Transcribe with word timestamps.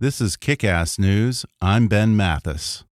This 0.00 0.22
is 0.22 0.34
Kick 0.34 0.64
Ass 0.64 0.98
News. 0.98 1.44
I'm 1.60 1.86
Ben 1.86 2.16
Mathis. 2.16 2.84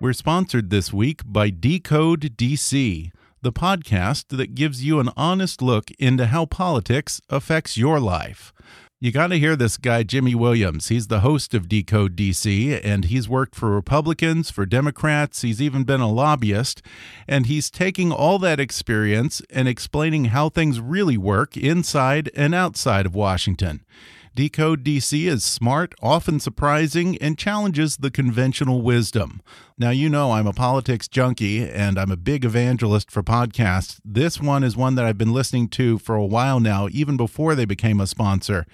We're 0.00 0.12
sponsored 0.12 0.70
this 0.70 0.92
week 0.92 1.20
by 1.24 1.50
Decode 1.50 2.36
DC, 2.36 3.12
the 3.42 3.52
podcast 3.52 4.36
that 4.36 4.56
gives 4.56 4.84
you 4.84 4.98
an 4.98 5.10
honest 5.16 5.62
look 5.62 5.92
into 5.92 6.26
how 6.26 6.44
politics 6.44 7.20
affects 7.30 7.76
your 7.76 8.00
life. 8.00 8.52
You 9.02 9.10
got 9.10 9.30
to 9.30 9.38
hear 9.40 9.56
this 9.56 9.78
guy, 9.78 10.04
Jimmy 10.04 10.36
Williams. 10.36 10.86
He's 10.86 11.08
the 11.08 11.22
host 11.22 11.54
of 11.54 11.68
Decode 11.68 12.14
DC, 12.14 12.80
and 12.84 13.06
he's 13.06 13.28
worked 13.28 13.56
for 13.56 13.68
Republicans, 13.68 14.48
for 14.48 14.64
Democrats. 14.64 15.42
He's 15.42 15.60
even 15.60 15.82
been 15.82 16.00
a 16.00 16.08
lobbyist. 16.08 16.82
And 17.26 17.46
he's 17.46 17.68
taking 17.68 18.12
all 18.12 18.38
that 18.38 18.60
experience 18.60 19.42
and 19.50 19.66
explaining 19.66 20.26
how 20.26 20.50
things 20.50 20.78
really 20.78 21.18
work 21.18 21.56
inside 21.56 22.30
and 22.36 22.54
outside 22.54 23.04
of 23.04 23.12
Washington. 23.16 23.80
Decode 24.34 24.82
DC 24.82 25.28
is 25.28 25.44
smart, 25.44 25.94
often 26.00 26.40
surprising, 26.40 27.18
and 27.18 27.36
challenges 27.36 27.98
the 27.98 28.10
conventional 28.10 28.80
wisdom. 28.80 29.42
Now, 29.76 29.90
you 29.90 30.08
know 30.08 30.32
I'm 30.32 30.46
a 30.46 30.54
politics 30.54 31.06
junkie 31.06 31.68
and 31.68 31.98
I'm 31.98 32.10
a 32.10 32.16
big 32.16 32.42
evangelist 32.42 33.10
for 33.10 33.22
podcasts. 33.22 34.00
This 34.02 34.40
one 34.40 34.64
is 34.64 34.74
one 34.74 34.94
that 34.94 35.04
I've 35.04 35.18
been 35.18 35.34
listening 35.34 35.68
to 35.70 35.98
for 35.98 36.14
a 36.14 36.24
while 36.24 36.60
now, 36.60 36.88
even 36.92 37.18
before 37.18 37.54
they 37.54 37.66
became 37.66 38.00
a 38.00 38.06
sponsor. 38.06 38.64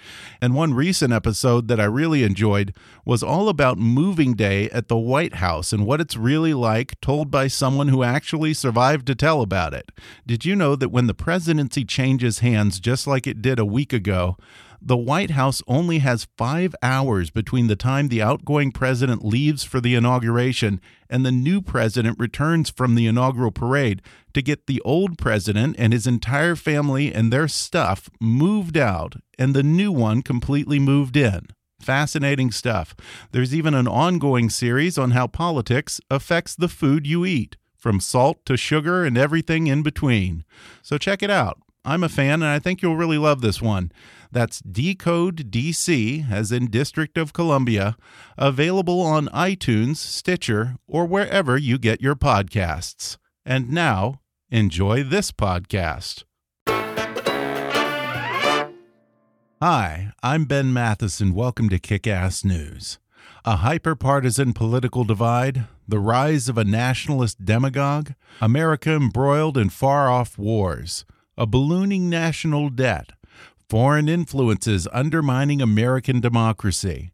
And 0.41 0.55
one 0.55 0.73
recent 0.73 1.11
episode 1.11 1.67
that 1.67 1.79
I 1.79 1.85
really 1.85 2.23
enjoyed 2.23 2.73
was 3.03 3.21
all 3.21 3.49
about 3.49 3.77
moving 3.77 4.35
day 4.35 4.69
at 4.69 4.87
the 4.87 4.97
White 4.97 5.35
House 5.35 5.73
and 5.73 5.85
what 5.85 5.99
it's 5.99 6.15
really 6.15 6.53
like, 6.53 7.01
told 7.01 7.29
by 7.29 7.47
someone 7.47 7.89
who 7.89 8.03
actually 8.03 8.53
survived 8.53 9.07
to 9.07 9.15
tell 9.15 9.41
about 9.41 9.73
it. 9.73 9.91
Did 10.25 10.45
you 10.45 10.55
know 10.55 10.77
that 10.77 10.89
when 10.89 11.07
the 11.07 11.13
presidency 11.13 11.83
changes 11.83 12.39
hands, 12.39 12.79
just 12.79 13.07
like 13.07 13.27
it 13.27 13.41
did 13.41 13.59
a 13.59 13.65
week 13.65 13.91
ago, 13.91 14.37
the 14.81 14.97
White 14.97 15.31
House 15.31 15.61
only 15.67 15.99
has 15.99 16.27
five 16.37 16.75
hours 16.81 17.29
between 17.29 17.67
the 17.67 17.75
time 17.75 18.07
the 18.07 18.21
outgoing 18.21 18.71
president 18.71 19.25
leaves 19.25 19.63
for 19.63 19.81
the 19.81 19.95
inauguration 19.95 20.79
and 21.09 21.25
the 21.25 21.31
new 21.31 21.61
president 21.61 22.17
returns 22.19 22.69
from 22.69 22.95
the 22.95 23.07
inaugural 23.07 23.51
parade 23.51 24.01
to 24.33 24.41
get 24.41 24.67
the 24.67 24.81
old 24.81 25.17
president 25.17 25.75
and 25.77 25.91
his 25.91 26.07
entire 26.07 26.55
family 26.55 27.13
and 27.13 27.31
their 27.31 27.47
stuff 27.47 28.09
moved 28.21 28.77
out 28.77 29.15
and 29.37 29.53
the 29.53 29.63
new 29.63 29.91
one 29.91 30.21
completely 30.21 30.79
moved 30.79 31.17
in. 31.17 31.47
Fascinating 31.81 32.51
stuff. 32.51 32.95
There's 33.31 33.55
even 33.55 33.73
an 33.73 33.87
ongoing 33.87 34.49
series 34.49 34.97
on 34.97 35.11
how 35.11 35.27
politics 35.27 36.01
affects 36.09 36.55
the 36.55 36.67
food 36.67 37.07
you 37.07 37.25
eat, 37.25 37.55
from 37.77 38.01
salt 38.01 38.45
to 38.45 38.57
sugar 38.57 39.05
and 39.05 39.17
everything 39.17 39.67
in 39.67 39.81
between. 39.81 40.43
So 40.81 40.97
check 40.97 41.23
it 41.23 41.29
out. 41.29 41.57
I'm 41.85 42.03
a 42.03 42.09
fan, 42.09 42.43
and 42.43 42.51
I 42.51 42.59
think 42.59 42.81
you'll 42.81 42.97
really 42.97 43.17
love 43.17 43.39
this 43.39 43.61
one. 43.61 43.91
That's 44.31 44.59
Decode 44.59 45.49
DC, 45.49 46.31
as 46.31 46.51
in 46.51 46.69
District 46.69 47.17
of 47.17 47.33
Columbia, 47.33 47.97
available 48.37 49.01
on 49.01 49.27
iTunes, 49.29 49.95
Stitcher, 49.95 50.75
or 50.87 51.07
wherever 51.07 51.57
you 51.57 51.79
get 51.79 51.99
your 51.99 52.15
podcasts. 52.15 53.17
And 53.43 53.71
now, 53.71 54.21
enjoy 54.51 55.01
this 55.01 55.31
podcast. 55.31 56.25
Hi, 59.59 60.11
I'm 60.21 60.45
Ben 60.45 60.71
Mathis, 60.71 61.19
and 61.19 61.33
welcome 61.33 61.67
to 61.69 61.79
Kick 61.79 62.05
Ass 62.05 62.45
News. 62.45 62.99
A 63.45 63.55
hyper 63.55 63.95
partisan 63.95 64.53
political 64.53 65.05
divide, 65.05 65.65
the 65.87 65.97
rise 65.97 66.47
of 66.47 66.55
a 66.55 66.63
nationalist 66.63 67.43
demagogue, 67.43 68.11
America 68.41 68.91
embroiled 68.91 69.57
in 69.57 69.69
far 69.69 70.07
off 70.07 70.37
wars, 70.37 71.03
a 71.35 71.47
ballooning 71.47 72.11
national 72.11 72.69
debt 72.69 73.13
Foreign 73.69 74.09
influences 74.09 74.87
undermining 74.91 75.61
American 75.61 76.19
democracy. 76.19 77.11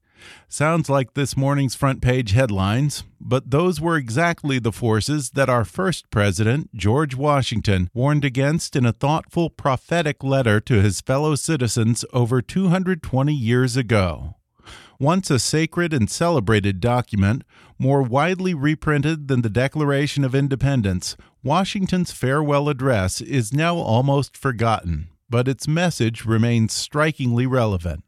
Sounds 0.47 0.89
like 0.89 1.13
this 1.13 1.35
morning's 1.35 1.75
front 1.75 2.01
page 2.01 2.31
headlines, 2.31 3.03
but 3.19 3.51
those 3.51 3.81
were 3.81 3.97
exactly 3.97 4.57
the 4.57 4.71
forces 4.71 5.31
that 5.31 5.49
our 5.49 5.65
first 5.65 6.09
president, 6.09 6.73
George 6.73 7.13
Washington, 7.13 7.89
warned 7.93 8.23
against 8.23 8.77
in 8.77 8.85
a 8.85 8.93
thoughtful 8.93 9.49
prophetic 9.49 10.23
letter 10.23 10.61
to 10.61 10.81
his 10.81 11.01
fellow 11.01 11.35
citizens 11.35 12.05
over 12.13 12.41
220 12.41 13.33
years 13.33 13.75
ago. 13.75 14.35
Once 14.97 15.29
a 15.29 15.39
sacred 15.39 15.91
and 15.93 16.09
celebrated 16.09 16.79
document, 16.79 17.43
more 17.77 18.01
widely 18.01 18.53
reprinted 18.53 19.27
than 19.27 19.41
the 19.41 19.49
Declaration 19.49 20.23
of 20.23 20.33
Independence, 20.33 21.17
Washington's 21.43 22.13
farewell 22.13 22.69
address 22.69 23.19
is 23.19 23.51
now 23.51 23.75
almost 23.75 24.37
forgotten 24.37 25.09
but 25.29 25.47
its 25.47 25.67
message 25.67 26.25
remains 26.25 26.73
strikingly 26.73 27.45
relevant. 27.45 28.03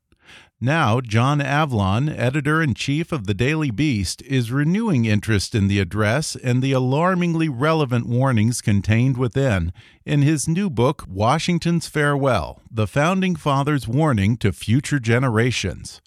Now, 0.60 1.02
John 1.02 1.40
Avlon, 1.40 2.10
editor 2.10 2.64
in 2.64 2.74
chief 2.74 3.12
of 3.12 3.28
the 3.28 3.36
Daily 3.36 3.70
Beast, 3.70 4.24
is 4.24 4.52
renewing 4.52 5.06
interest 5.06 5.54
in 5.54 5.68
the 5.68 5.80
address 5.80 6.36
and 6.36 6.64
the 6.64 6.72
alarmingly 6.72 7.48
relevant 7.48 8.08
warnings 8.08 8.60
contained 8.60 9.18
within 9.18 9.72
in 10.04 10.24
his 10.24 10.48
new 10.48 10.72
book, 10.72 11.06
Washington's 11.08 11.88
Farewell 11.88 12.64
The 12.72 12.88
Founding 12.88 13.36
Fathers' 13.36 13.88
Warning 13.88 14.36
to 14.38 14.52
Future 14.52 15.00
Generations. 15.00 16.02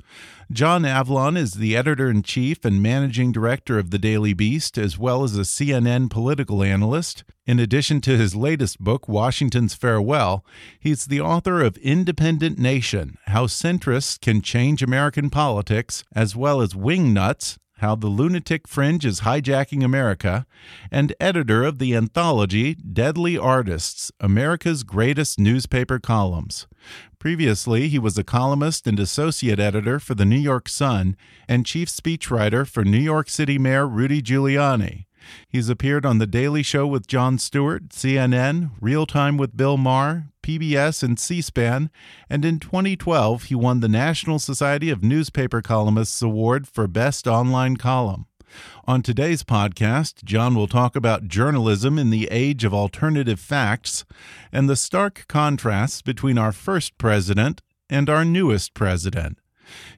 John 0.53 0.83
Avlon 0.83 1.37
is 1.37 1.55
the 1.55 1.77
editor 1.77 2.11
in 2.11 2.25
chief 2.25 2.65
and 2.65 2.83
managing 2.83 3.31
director 3.31 3.79
of 3.79 3.91
the 3.91 4.01
Daily 4.01 4.33
Beast, 4.33 4.77
as 4.79 4.99
well 4.99 5.23
as 5.23 5.39
a 5.39 5.43
CNN 5.43 6.11
political 6.11 6.65
analyst. 6.65 7.23
In 7.47 7.61
addition 7.61 8.01
to 8.01 8.19
his 8.19 8.35
latest 8.35 8.81
book, 8.81 9.09
Washington's 9.09 9.75
Farewell, 9.75 10.45
he's 10.81 11.07
the 11.07 11.21
author 11.21 11.63
of 11.63 11.77
Independent 11.77 12.59
Nation 12.59 13.17
How 13.27 13.47
Centrists 13.47 14.21
Can 14.21 14.43
Change 14.43 14.83
American 14.83 15.31
Politics, 15.31 16.03
as 16.17 16.35
well 16.35 16.61
as 16.61 16.75
Wingnuts 16.75 17.57
how 17.81 17.95
the 17.95 18.07
Lunatic 18.07 18.69
Fringe 18.69 19.05
is 19.05 19.21
Hijacking 19.21 19.85
America, 19.85 20.47
and 20.91 21.15
editor 21.19 21.65
of 21.65 21.79
the 21.79 21.95
anthology 21.95 22.75
Deadline 22.75 23.39
Artists 23.39 24.13
America's 24.21 24.83
Greatest 24.83 25.39
Newspaper 25.39 25.99
Columns. 25.99 26.67
Previously, 27.19 27.89
he 27.89 27.99
was 27.99 28.17
a 28.17 28.25
columnist 28.25 28.87
and 28.87 28.99
associate 28.99 29.61
editor 29.61 29.99
for 29.99 30.15
the 30.15 30.25
New 30.25 30.39
York 30.39 30.69
Sun 30.69 31.17
and 31.49 31.67
chief 31.67 31.89
speechwriter 31.89 32.67
for 32.67 32.85
New 32.85 32.99
York 32.99 33.29
City 33.29 33.59
Mayor 33.59 33.87
Rudy 33.87 34.23
Giuliani. 34.23 35.07
He's 35.49 35.69
appeared 35.69 36.07
on 36.07 36.19
The 36.19 36.27
Daily 36.27 36.63
Show 36.63 36.87
with 36.87 37.07
Jon 37.07 37.39
Stewart, 37.39 37.91
CNN, 37.91 38.71
Real 38.81 39.07
Time 39.07 39.37
with 39.37 39.57
Bill 39.57 39.77
Maher, 39.77 40.30
PBS, 40.43 41.03
and 41.03 41.19
C 41.19 41.41
SPAN, 41.41 41.91
and 42.29 42.45
in 42.45 42.59
2012 42.59 43.45
he 43.45 43.55
won 43.55 43.81
the 43.81 43.89
National 43.89 44.39
Society 44.39 44.91
of 44.91 45.03
Newspaper 45.03 45.63
Columnists 45.63 46.23
Award 46.23 46.67
for 46.67 46.87
Best 46.87 47.27
Online 47.27 47.77
Column. 47.77 48.27
On 48.87 49.03
today's 49.03 49.43
podcast, 49.43 50.25
John 50.25 50.55
will 50.55 50.67
talk 50.67 50.97
about 50.97 51.29
journalism 51.29 51.99
in 51.99 52.11
the 52.11 52.29
age 52.31 52.65
of 52.65 52.75
alternative 52.75 53.39
facts 53.39 54.05
and 54.53 54.69
the 54.69 54.77
stark 54.77 55.27
contrasts 55.29 56.03
between 56.03 56.39
our 56.39 56.53
first 56.53 56.99
president 56.99 57.63
and 57.89 58.11
our 58.11 58.25
newest 58.25 58.75
president. 58.75 59.39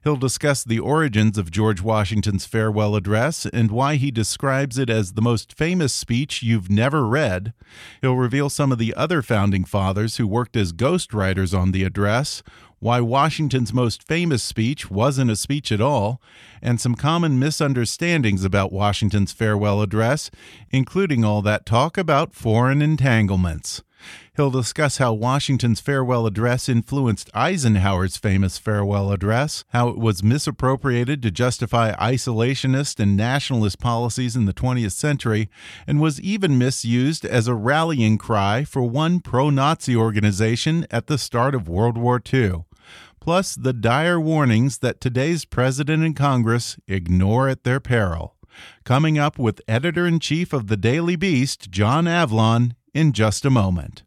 He'll 0.03 0.15
discuss 0.15 0.63
the 0.63 0.79
origins 0.79 1.37
of 1.37 1.51
George 1.51 1.81
Washington's 1.81 2.45
farewell 2.45 2.95
address 2.95 3.45
and 3.45 3.71
why 3.71 3.95
he 3.95 4.11
describes 4.11 4.77
it 4.77 4.89
as 4.89 5.13
the 5.13 5.21
most 5.21 5.57
famous 5.57 5.93
speech 5.93 6.43
you've 6.43 6.69
never 6.69 7.07
read. 7.07 7.53
He'll 8.01 8.15
reveal 8.15 8.49
some 8.49 8.71
of 8.71 8.77
the 8.77 8.93
other 8.95 9.21
founding 9.21 9.65
fathers 9.65 10.17
who 10.17 10.27
worked 10.27 10.55
as 10.55 10.73
ghostwriters 10.73 11.57
on 11.57 11.71
the 11.71 11.83
address, 11.83 12.43
why 12.79 12.99
Washington's 12.99 13.71
most 13.71 14.03
famous 14.03 14.43
speech 14.43 14.91
wasn't 14.91 15.31
a 15.31 15.37
speech 15.37 15.71
at 15.71 15.79
all, 15.79 16.21
and 16.61 16.81
some 16.81 16.95
common 16.95 17.39
misunderstandings 17.39 18.43
about 18.43 18.73
Washington's 18.73 19.31
farewell 19.31 19.81
address, 19.81 20.29
including 20.69 21.23
all 21.23 21.41
that 21.41 21.65
talk 21.65 21.97
about 21.97 22.35
foreign 22.35 22.81
entanglements. 22.81 23.81
He'll 24.35 24.49
discuss 24.49 24.97
how 24.97 25.13
Washington's 25.13 25.79
farewell 25.79 26.25
address 26.25 26.67
influenced 26.67 27.29
Eisenhower's 27.33 28.17
famous 28.17 28.57
farewell 28.57 29.11
address, 29.11 29.63
how 29.69 29.89
it 29.89 29.97
was 29.97 30.23
misappropriated 30.23 31.21
to 31.21 31.31
justify 31.31 31.93
isolationist 31.93 32.99
and 32.99 33.15
nationalist 33.15 33.79
policies 33.79 34.35
in 34.35 34.45
the 34.45 34.53
20th 34.53 34.93
century, 34.93 35.49
and 35.85 36.01
was 36.01 36.19
even 36.21 36.57
misused 36.57 37.25
as 37.25 37.47
a 37.47 37.55
rallying 37.55 38.17
cry 38.17 38.63
for 38.63 38.81
one 38.83 39.19
pro 39.19 39.49
Nazi 39.49 39.95
organization 39.95 40.87
at 40.89 41.07
the 41.07 41.17
start 41.17 41.53
of 41.53 41.69
World 41.69 41.97
War 41.97 42.21
II. 42.33 42.65
Plus, 43.19 43.55
the 43.55 43.71
dire 43.71 44.19
warnings 44.19 44.79
that 44.79 44.99
today's 44.99 45.45
president 45.45 46.03
and 46.03 46.15
Congress 46.15 46.77
ignore 46.87 47.47
at 47.47 47.63
their 47.63 47.79
peril. 47.79 48.35
Coming 48.83 49.17
up 49.17 49.39
with 49.39 49.61
editor 49.67 50.05
in 50.05 50.19
chief 50.19 50.53
of 50.53 50.67
the 50.67 50.77
Daily 50.77 51.15
Beast, 51.15 51.71
John 51.71 52.05
Avlon, 52.05 52.75
in 52.93 53.11
just 53.11 53.45
a 53.45 53.49
moment. 53.49 54.03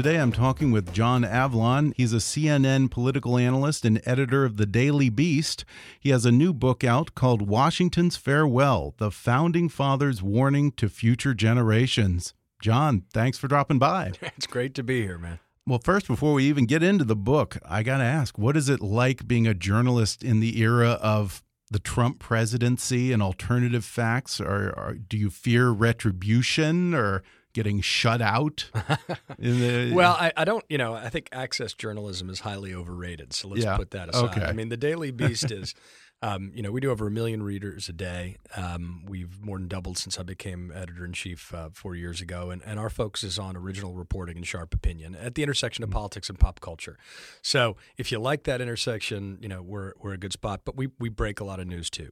Today 0.00 0.16
I'm 0.16 0.32
talking 0.32 0.72
with 0.72 0.94
John 0.94 1.24
Avlon. 1.24 1.92
He's 1.94 2.14
a 2.14 2.20
CNN 2.20 2.90
political 2.90 3.36
analyst 3.36 3.84
and 3.84 4.00
editor 4.06 4.46
of 4.46 4.56
the 4.56 4.64
Daily 4.64 5.10
Beast. 5.10 5.66
He 6.00 6.08
has 6.08 6.24
a 6.24 6.32
new 6.32 6.54
book 6.54 6.82
out 6.82 7.14
called 7.14 7.46
Washington's 7.46 8.16
Farewell 8.16 8.94
The 8.96 9.10
Founding 9.10 9.68
Fathers' 9.68 10.22
Warning 10.22 10.72
to 10.72 10.88
Future 10.88 11.34
Generations. 11.34 12.32
John, 12.62 13.02
thanks 13.12 13.36
for 13.36 13.46
dropping 13.46 13.78
by. 13.78 14.12
It's 14.22 14.46
great 14.46 14.74
to 14.76 14.82
be 14.82 15.02
here, 15.02 15.18
man. 15.18 15.38
Well, 15.66 15.80
first, 15.84 16.06
before 16.06 16.32
we 16.32 16.44
even 16.44 16.64
get 16.64 16.82
into 16.82 17.04
the 17.04 17.14
book, 17.14 17.58
I 17.68 17.82
got 17.82 17.98
to 17.98 18.04
ask 18.04 18.38
what 18.38 18.56
is 18.56 18.70
it 18.70 18.80
like 18.80 19.28
being 19.28 19.46
a 19.46 19.52
journalist 19.52 20.22
in 20.22 20.40
the 20.40 20.62
era 20.62 20.92
of 21.02 21.44
the 21.70 21.78
Trump 21.78 22.20
presidency 22.20 23.12
and 23.12 23.22
alternative 23.22 23.84
facts? 23.84 24.40
Or, 24.40 24.72
or 24.78 24.94
do 24.94 25.18
you 25.18 25.28
fear 25.28 25.68
retribution 25.68 26.94
or 26.94 27.22
getting 27.52 27.80
shut 27.80 28.20
out? 28.22 28.70
the, 29.38 29.92
well, 29.94 30.16
I, 30.18 30.32
I, 30.36 30.44
don't, 30.44 30.64
you 30.68 30.78
know, 30.78 30.94
I 30.94 31.08
think 31.08 31.28
access 31.32 31.72
journalism 31.74 32.30
is 32.30 32.40
highly 32.40 32.74
overrated. 32.74 33.32
So 33.32 33.48
let's 33.48 33.64
yeah, 33.64 33.76
put 33.76 33.90
that 33.92 34.10
aside. 34.10 34.36
Okay. 34.36 34.42
I 34.44 34.52
mean, 34.52 34.68
the 34.68 34.76
Daily 34.76 35.10
Beast 35.10 35.50
is. 35.50 35.74
Um, 36.22 36.52
you 36.54 36.62
know, 36.62 36.70
we 36.70 36.82
do 36.82 36.90
over 36.90 37.06
a 37.06 37.10
million 37.10 37.42
readers 37.42 37.88
a 37.88 37.94
day. 37.94 38.36
Um, 38.54 39.04
we've 39.08 39.42
more 39.42 39.56
than 39.56 39.68
doubled 39.68 39.96
since 39.96 40.18
I 40.18 40.22
became 40.22 40.70
editor 40.74 41.06
in 41.06 41.14
chief 41.14 41.54
uh, 41.54 41.70
four 41.72 41.94
years 41.94 42.20
ago, 42.20 42.50
and, 42.50 42.60
and 42.66 42.78
our 42.78 42.90
focus 42.90 43.24
is 43.24 43.38
on 43.38 43.56
original 43.56 43.94
reporting 43.94 44.36
and 44.36 44.46
sharp 44.46 44.74
opinion 44.74 45.14
at 45.14 45.34
the 45.34 45.42
intersection 45.42 45.82
of 45.82 45.88
mm-hmm. 45.88 45.96
politics 45.96 46.28
and 46.28 46.38
pop 46.38 46.60
culture. 46.60 46.98
So, 47.40 47.76
if 47.96 48.12
you 48.12 48.18
like 48.18 48.42
that 48.42 48.60
intersection, 48.60 49.38
you 49.40 49.48
know 49.48 49.62
we're 49.62 49.94
we're 49.98 50.12
a 50.12 50.18
good 50.18 50.34
spot. 50.34 50.60
But 50.66 50.76
we 50.76 50.88
we 50.98 51.08
break 51.08 51.40
a 51.40 51.44
lot 51.44 51.58
of 51.58 51.66
news 51.66 51.88
too. 51.88 52.10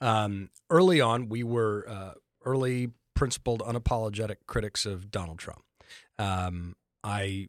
Um, 0.00 0.48
early 0.70 1.02
on, 1.02 1.28
we 1.28 1.42
were 1.42 1.84
uh, 1.86 2.12
early 2.46 2.92
principled, 3.14 3.60
unapologetic 3.60 4.36
critics 4.46 4.86
of 4.86 5.10
Donald 5.10 5.38
Trump. 5.38 5.62
Um, 6.18 6.76
I 7.04 7.48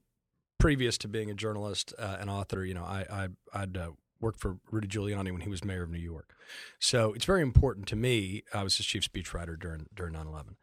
previous 0.59 0.97
to 0.99 1.07
being 1.07 1.29
a 1.29 1.33
journalist 1.33 1.93
uh, 1.99 2.17
and 2.19 2.29
author, 2.29 2.63
you 2.63 2.73
know, 2.73 2.83
I, 2.83 3.27
I 3.53 3.59
would 3.59 3.77
uh, 3.77 3.91
worked 4.23 4.39
for 4.39 4.57
Rudy 4.71 4.87
Giuliani 4.87 5.31
when 5.31 5.41
he 5.41 5.49
was 5.49 5.63
mayor 5.63 5.83
of 5.83 5.91
New 5.91 5.99
York. 5.99 6.33
So 6.79 7.13
it's 7.13 7.25
very 7.25 7.41
important 7.41 7.87
to 7.89 7.95
me. 7.95 8.43
I 8.53 8.63
was 8.63 8.77
his 8.77 8.85
chief 8.85 9.03
speechwriter 9.11 9.59
during 9.59 9.87
during 9.93 10.13
9/11. 10.13 10.55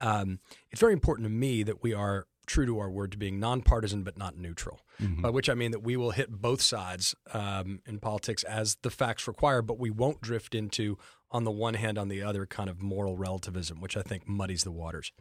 Um, 0.00 0.38
it's 0.70 0.80
very 0.80 0.92
important 0.92 1.26
to 1.26 1.30
me 1.30 1.64
that 1.64 1.82
we 1.82 1.92
are 1.92 2.26
true 2.46 2.64
to 2.64 2.78
our 2.78 2.88
word 2.88 3.12
to 3.12 3.18
being 3.18 3.38
nonpartisan 3.38 4.02
but 4.04 4.16
not 4.16 4.36
neutral. 4.36 4.80
Mm-hmm. 5.02 5.22
By 5.22 5.30
which 5.30 5.50
I 5.50 5.54
mean 5.54 5.72
that 5.72 5.82
we 5.82 5.96
will 5.96 6.12
hit 6.12 6.30
both 6.30 6.62
sides 6.62 7.14
um, 7.34 7.80
in 7.86 7.98
politics 7.98 8.42
as 8.44 8.76
the 8.82 8.90
facts 8.90 9.28
require, 9.28 9.60
but 9.60 9.78
we 9.78 9.90
won't 9.90 10.20
drift 10.20 10.54
into 10.54 10.96
on 11.30 11.44
the 11.44 11.50
one 11.50 11.74
hand, 11.74 11.98
on 11.98 12.08
the 12.08 12.22
other, 12.22 12.46
kind 12.46 12.70
of 12.70 12.82
moral 12.82 13.16
relativism, 13.16 13.80
which 13.80 13.96
I 13.96 14.02
think 14.02 14.28
muddies 14.28 14.64
the 14.64 14.72
waters. 14.72 15.12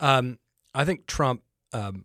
Um, 0.00 0.38
I 0.74 0.84
think 0.84 1.06
Trump 1.06 1.42
um, 1.72 2.04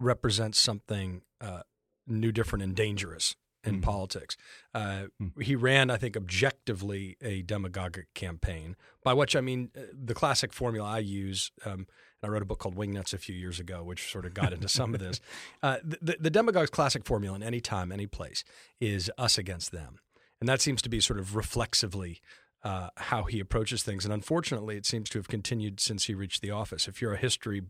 represents 0.00 0.60
something 0.60 1.22
uh, 1.40 1.62
new, 2.06 2.32
different, 2.32 2.62
and 2.62 2.74
dangerous 2.74 3.34
in 3.64 3.80
mm 3.80 3.82
politics. 3.82 4.36
Uh, 4.74 5.06
mm 5.20 5.42
He 5.42 5.56
ran, 5.56 5.90
I 5.90 5.96
think, 5.96 6.16
objectively 6.16 7.16
a 7.22 7.42
demagogic 7.42 8.06
campaign, 8.14 8.76
by 9.02 9.14
which 9.14 9.34
I 9.34 9.40
mean 9.40 9.70
uh, 9.76 9.80
the 9.92 10.14
classic 10.14 10.52
formula 10.52 10.88
I 10.88 10.98
use. 10.98 11.50
Um, 11.64 11.86
and 12.20 12.28
I 12.28 12.32
wrote 12.32 12.42
a 12.42 12.46
book 12.46 12.58
called 12.58 12.76
Wingnuts 12.76 13.14
a 13.14 13.18
few 13.18 13.34
years 13.34 13.60
ago, 13.60 13.82
which 13.84 14.10
sort 14.10 14.26
of 14.26 14.34
got 14.34 14.52
into 14.52 14.68
some 14.68 14.94
of 14.94 15.00
this. 15.00 15.20
Uh, 15.62 15.78
the, 15.82 16.16
the 16.20 16.30
demagogue's 16.30 16.70
classic 16.70 17.04
formula 17.04 17.34
in 17.34 17.42
any 17.42 17.60
time, 17.60 17.90
any 17.90 18.06
place, 18.06 18.44
is 18.80 19.10
us 19.18 19.38
against 19.38 19.72
them. 19.72 19.98
And 20.40 20.48
that 20.48 20.60
seems 20.60 20.82
to 20.82 20.88
be 20.88 21.00
sort 21.00 21.18
of 21.18 21.34
reflexively 21.34 22.20
uh, 22.64 22.88
how 22.96 23.24
he 23.24 23.40
approaches 23.40 23.82
things. 23.82 24.04
And 24.04 24.12
unfortunately, 24.12 24.76
it 24.76 24.86
seems 24.86 25.08
to 25.10 25.18
have 25.18 25.28
continued 25.28 25.80
since 25.80 26.04
he 26.04 26.14
reached 26.14 26.42
the 26.42 26.50
office. 26.50 26.88
If 26.88 27.00
you're 27.00 27.14
a 27.14 27.18
history 27.18 27.62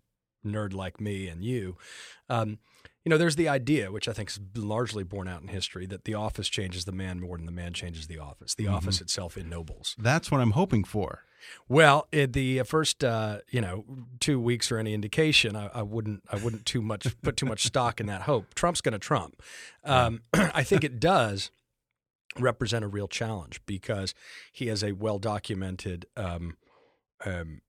nerd 0.46 0.72
like 0.72 1.00
me 1.00 1.28
and 1.28 1.44
you, 1.44 1.76
um, 2.28 2.58
you 3.04 3.10
know, 3.10 3.18
there's 3.18 3.36
the 3.36 3.48
idea, 3.48 3.90
which 3.90 4.08
I 4.08 4.12
think 4.12 4.30
is 4.30 4.40
largely 4.54 5.04
borne 5.04 5.28
out 5.28 5.40
in 5.40 5.48
history, 5.48 5.86
that 5.86 6.04
the 6.04 6.14
office 6.14 6.48
changes 6.48 6.84
the 6.84 6.92
man 6.92 7.20
more 7.20 7.36
than 7.36 7.46
the 7.46 7.52
man 7.52 7.72
changes 7.72 8.06
the 8.06 8.18
office. 8.18 8.54
The 8.54 8.64
mm-hmm. 8.64 8.74
office 8.74 9.00
itself 9.00 9.36
ennobles. 9.36 9.96
That's 9.98 10.30
what 10.30 10.40
I'm 10.40 10.50
hoping 10.50 10.84
for. 10.84 11.24
Well, 11.68 12.08
in 12.12 12.32
the 12.32 12.62
first, 12.64 13.04
uh, 13.04 13.38
you 13.48 13.60
know, 13.60 13.84
two 14.20 14.40
weeks 14.40 14.72
or 14.72 14.78
any 14.78 14.92
indication, 14.92 15.56
I, 15.56 15.70
I, 15.72 15.82
wouldn't, 15.82 16.22
I 16.30 16.36
wouldn't 16.36 16.66
too 16.66 16.82
much 16.82 17.06
put 17.22 17.36
too 17.36 17.46
much 17.46 17.64
stock 17.64 18.00
in 18.00 18.06
that 18.06 18.22
hope. 18.22 18.54
Trump's 18.54 18.80
going 18.80 18.92
to 18.92 18.98
Trump. 18.98 19.40
Um, 19.84 20.22
I 20.34 20.62
think 20.64 20.84
it 20.84 21.00
does 21.00 21.50
represent 22.38 22.84
a 22.84 22.88
real 22.88 23.08
challenge 23.08 23.60
because 23.66 24.14
he 24.52 24.66
has 24.66 24.82
a 24.82 24.92
well 24.92 25.18
documented 25.18 26.06
um, 26.16 26.56
um, 27.24 27.62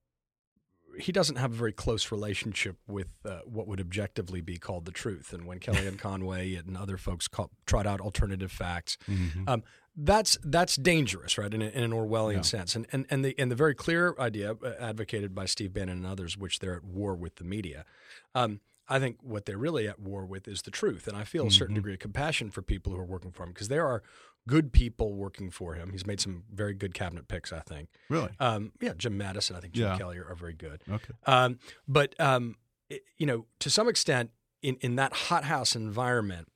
he 0.97 1.11
doesn't 1.11 1.37
have 1.37 1.51
a 1.51 1.55
very 1.55 1.71
close 1.71 2.11
relationship 2.11 2.77
with 2.87 3.07
uh, 3.25 3.39
what 3.45 3.67
would 3.67 3.79
objectively 3.79 4.41
be 4.41 4.57
called 4.57 4.85
the 4.85 4.91
truth. 4.91 5.33
And 5.33 5.45
when 5.45 5.59
Kellyanne 5.59 5.97
Conway 5.97 6.55
and 6.55 6.77
other 6.77 6.97
folks 6.97 7.27
call, 7.27 7.51
trot 7.65 7.87
out 7.87 8.01
alternative 8.01 8.51
facts, 8.51 8.97
mm-hmm. 9.07 9.47
um, 9.47 9.63
that's 9.95 10.37
that's 10.43 10.75
dangerous, 10.75 11.37
right? 11.37 11.53
In, 11.53 11.61
a, 11.61 11.67
in 11.67 11.83
an 11.83 11.91
Orwellian 11.91 12.35
yeah. 12.35 12.41
sense. 12.41 12.75
And 12.75 12.87
and 12.91 13.05
and 13.09 13.25
the 13.25 13.35
and 13.37 13.51
the 13.51 13.55
very 13.55 13.75
clear 13.75 14.15
idea 14.19 14.55
uh, 14.63 14.73
advocated 14.79 15.35
by 15.35 15.45
Steve 15.45 15.73
Bannon 15.73 15.97
and 15.97 16.05
others, 16.05 16.37
which 16.37 16.59
they're 16.59 16.75
at 16.75 16.83
war 16.83 17.15
with 17.15 17.35
the 17.35 17.43
media. 17.43 17.85
Um, 18.33 18.61
I 18.91 18.99
think 18.99 19.17
what 19.21 19.45
they're 19.45 19.57
really 19.57 19.87
at 19.87 19.99
war 19.99 20.25
with 20.25 20.47
is 20.47 20.63
the 20.63 20.71
truth. 20.71 21.07
And 21.07 21.15
I 21.15 21.23
feel 21.23 21.45
a 21.45 21.51
certain 21.51 21.73
mm-hmm. 21.73 21.81
degree 21.81 21.93
of 21.93 21.99
compassion 21.99 22.49
for 22.49 22.63
people 22.63 22.91
who 22.91 22.99
are 22.99 23.05
working 23.05 23.31
for 23.31 23.43
him 23.43 23.49
because 23.49 23.67
there 23.67 23.85
are 23.85 24.01
good 24.47 24.71
people 24.73 25.13
working 25.13 25.51
for 25.51 25.75
him. 25.75 25.91
He's 25.91 26.05
made 26.05 26.19
some 26.19 26.43
very 26.51 26.73
good 26.73 26.93
cabinet 26.93 27.27
picks, 27.27 27.53
I 27.53 27.59
think. 27.59 27.89
Really? 28.09 28.29
Um, 28.39 28.71
yeah, 28.81 28.93
Jim 28.97 29.17
Mattis 29.17 29.49
and 29.49 29.57
I 29.57 29.61
think 29.61 29.73
Jim 29.73 29.87
yeah. 29.87 29.97
Kelly 29.97 30.17
are, 30.17 30.25
are, 30.25 30.35
very 30.35 30.53
good. 30.53 30.81
Okay. 30.89 31.13
Um, 31.25 31.59
but 31.87 32.19
um, 32.19 32.55
it, 32.89 33.03
you 33.17 33.25
know, 33.25 33.45
to 33.59 33.69
some 33.69 33.87
extent, 33.87 34.31
in 34.61 34.77
in 34.81 34.95
that 34.95 35.13
hothouse 35.13 35.75
environment, 35.75 36.47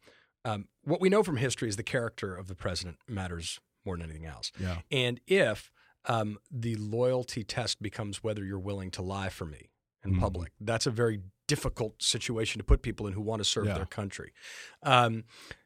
um, 0.46 0.68
what 0.84 1.00
we 1.00 1.10
know 1.10 1.24
from 1.24 1.38
history 1.38 1.70
is 1.70 1.76
the 1.76 1.84
character 1.84 2.36
of 2.36 2.48
the 2.48 2.56
president 2.56 2.98
matters 3.08 3.60
more 3.86 3.98
than 3.98 4.10
anything 4.10 4.26
else. 4.26 4.52
Yeah. 4.60 4.78
And 4.92 5.20
if 5.28 5.72
um, 6.06 6.38
the 6.52 6.76
loyalty 6.76 7.44
test 7.44 7.82
becomes 7.82 8.24
whether 8.24 8.44
you're 8.44 8.60
willing 8.60 8.92
to 8.92 9.02
lie 9.02 9.30
for 9.30 9.46
me 9.46 9.70
in 10.04 10.12
mm-hmm. 10.12 10.20
public, 10.20 10.52
that's 10.60 10.86
a 10.86 10.92
very 10.92 11.22
difficult 11.48 12.02
situation 12.02 12.60
to 12.60 12.64
put 12.64 12.82
people 12.82 13.08
in 13.08 13.14
who 13.14 13.22
want 13.22 13.40
to 13.40 13.46
serve 13.46 13.68
yeah. 13.68 13.76
their 13.76 13.86
country. 13.86 14.34
Um, 14.82 15.26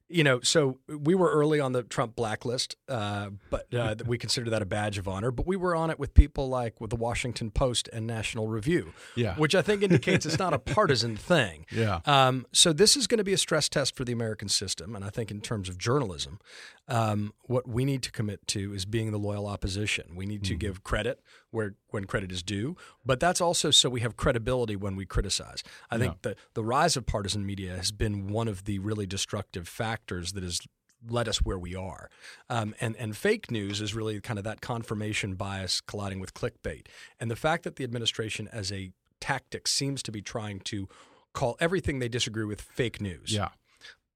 you 0.10 0.24
know, 0.24 0.40
so 0.42 0.80
we 0.88 1.16
were 1.16 1.30
early 1.30 1.60
on 1.60 1.74
the 1.74 1.84
Trump 1.84 2.16
blacklist, 2.16 2.78
uh, 2.88 3.30
but 3.50 3.74
uh, 3.74 3.96
we 4.06 4.18
consider 4.18 4.50
that 4.52 4.62
a 4.62 4.66
badge 4.66 4.98
of 4.98 5.08
honor. 5.08 5.32
But 5.32 5.46
we 5.46 5.58
were 5.58 5.76
on 5.76 5.90
it 5.90 6.00
with 6.00 6.14
people 6.14 6.48
like 6.48 6.80
with 6.80 6.92
the 6.92 6.96
Washington 6.96 7.52
Post 7.52 7.90
and 7.92 8.08
National 8.08 8.48
Review, 8.48 8.94
yeah. 9.16 9.36
which 9.36 9.54
I 9.54 9.62
think 9.62 9.84
indicates 9.84 10.26
it's 10.26 10.40
not 10.40 10.54
a 10.54 10.60
partisan 10.60 11.16
thing. 11.16 11.66
Yeah. 11.78 12.00
Um, 12.06 12.48
so 12.52 12.74
this 12.74 12.98
is 12.98 13.06
going 13.06 13.20
to 13.20 13.24
be 13.24 13.34
a 13.34 13.38
stress 13.38 13.70
test 13.70 13.96
for 13.96 14.04
the 14.04 14.12
American 14.12 14.50
system, 14.50 14.96
and 14.96 15.06
I 15.06 15.10
think 15.10 15.30
in 15.30 15.42
terms 15.42 15.70
of 15.70 15.78
journalism, 15.78 16.40
um, 16.88 17.34
what 17.44 17.68
we 17.68 17.84
need 17.84 18.02
to 18.04 18.12
commit 18.12 18.46
to 18.48 18.74
is 18.74 18.86
being 18.86 19.12
the 19.12 19.18
loyal 19.18 19.48
opposition. 19.48 20.16
We 20.16 20.26
need 20.26 20.44
to 20.46 20.54
mm-hmm. 20.54 20.60
give 20.60 20.84
credit 20.84 21.22
where 21.52 21.76
when 21.90 22.06
credit 22.06 22.32
is 22.32 22.42
due, 22.44 22.78
but 23.06 23.20
that's 23.20 23.42
also 23.42 23.72
so 23.72 23.90
we 23.90 24.02
have 24.02 24.16
credibility 24.16 24.76
when 24.76 24.96
we 24.96 25.06
criticize. 25.06 25.64
I 25.92 25.96
yeah. 25.96 26.02
think 26.02 26.22
the 26.22 26.36
the 26.54 26.64
rise 26.64 26.96
of 26.96 27.06
partisan 27.06 27.46
media 27.46 27.76
has 27.76 27.92
been 27.92 28.28
one 28.28 28.48
of 28.48 28.66
the 28.66 28.80
really 28.80 29.06
destructive 29.06 29.68
factors 29.68 30.34
that 30.34 30.44
has 30.44 30.62
led 31.08 31.28
us 31.28 31.38
where 31.40 31.60
we 31.60 31.76
are. 31.76 32.10
Um, 32.50 32.74
and 32.80 32.96
and 32.96 33.16
fake 33.16 33.52
news 33.52 33.82
is 33.82 33.94
really 33.94 34.20
kind 34.22 34.40
of 34.40 34.46
that 34.46 34.62
confirmation 34.62 35.36
bias 35.36 35.82
colliding 35.82 36.20
with 36.20 36.34
clickbait, 36.34 36.88
and 37.20 37.30
the 37.30 37.36
fact 37.36 37.64
that 37.64 37.76
the 37.76 37.84
administration 37.84 38.48
as 38.52 38.72
a 38.72 38.92
tactic 39.20 39.68
seems 39.68 40.02
to 40.04 40.12
be 40.12 40.22
trying 40.22 40.60
to 40.60 40.88
call 41.34 41.58
everything 41.60 42.00
they 42.00 42.10
disagree 42.10 42.46
with 42.46 42.62
fake 42.62 43.02
news. 43.02 43.34
Yeah. 43.34 43.50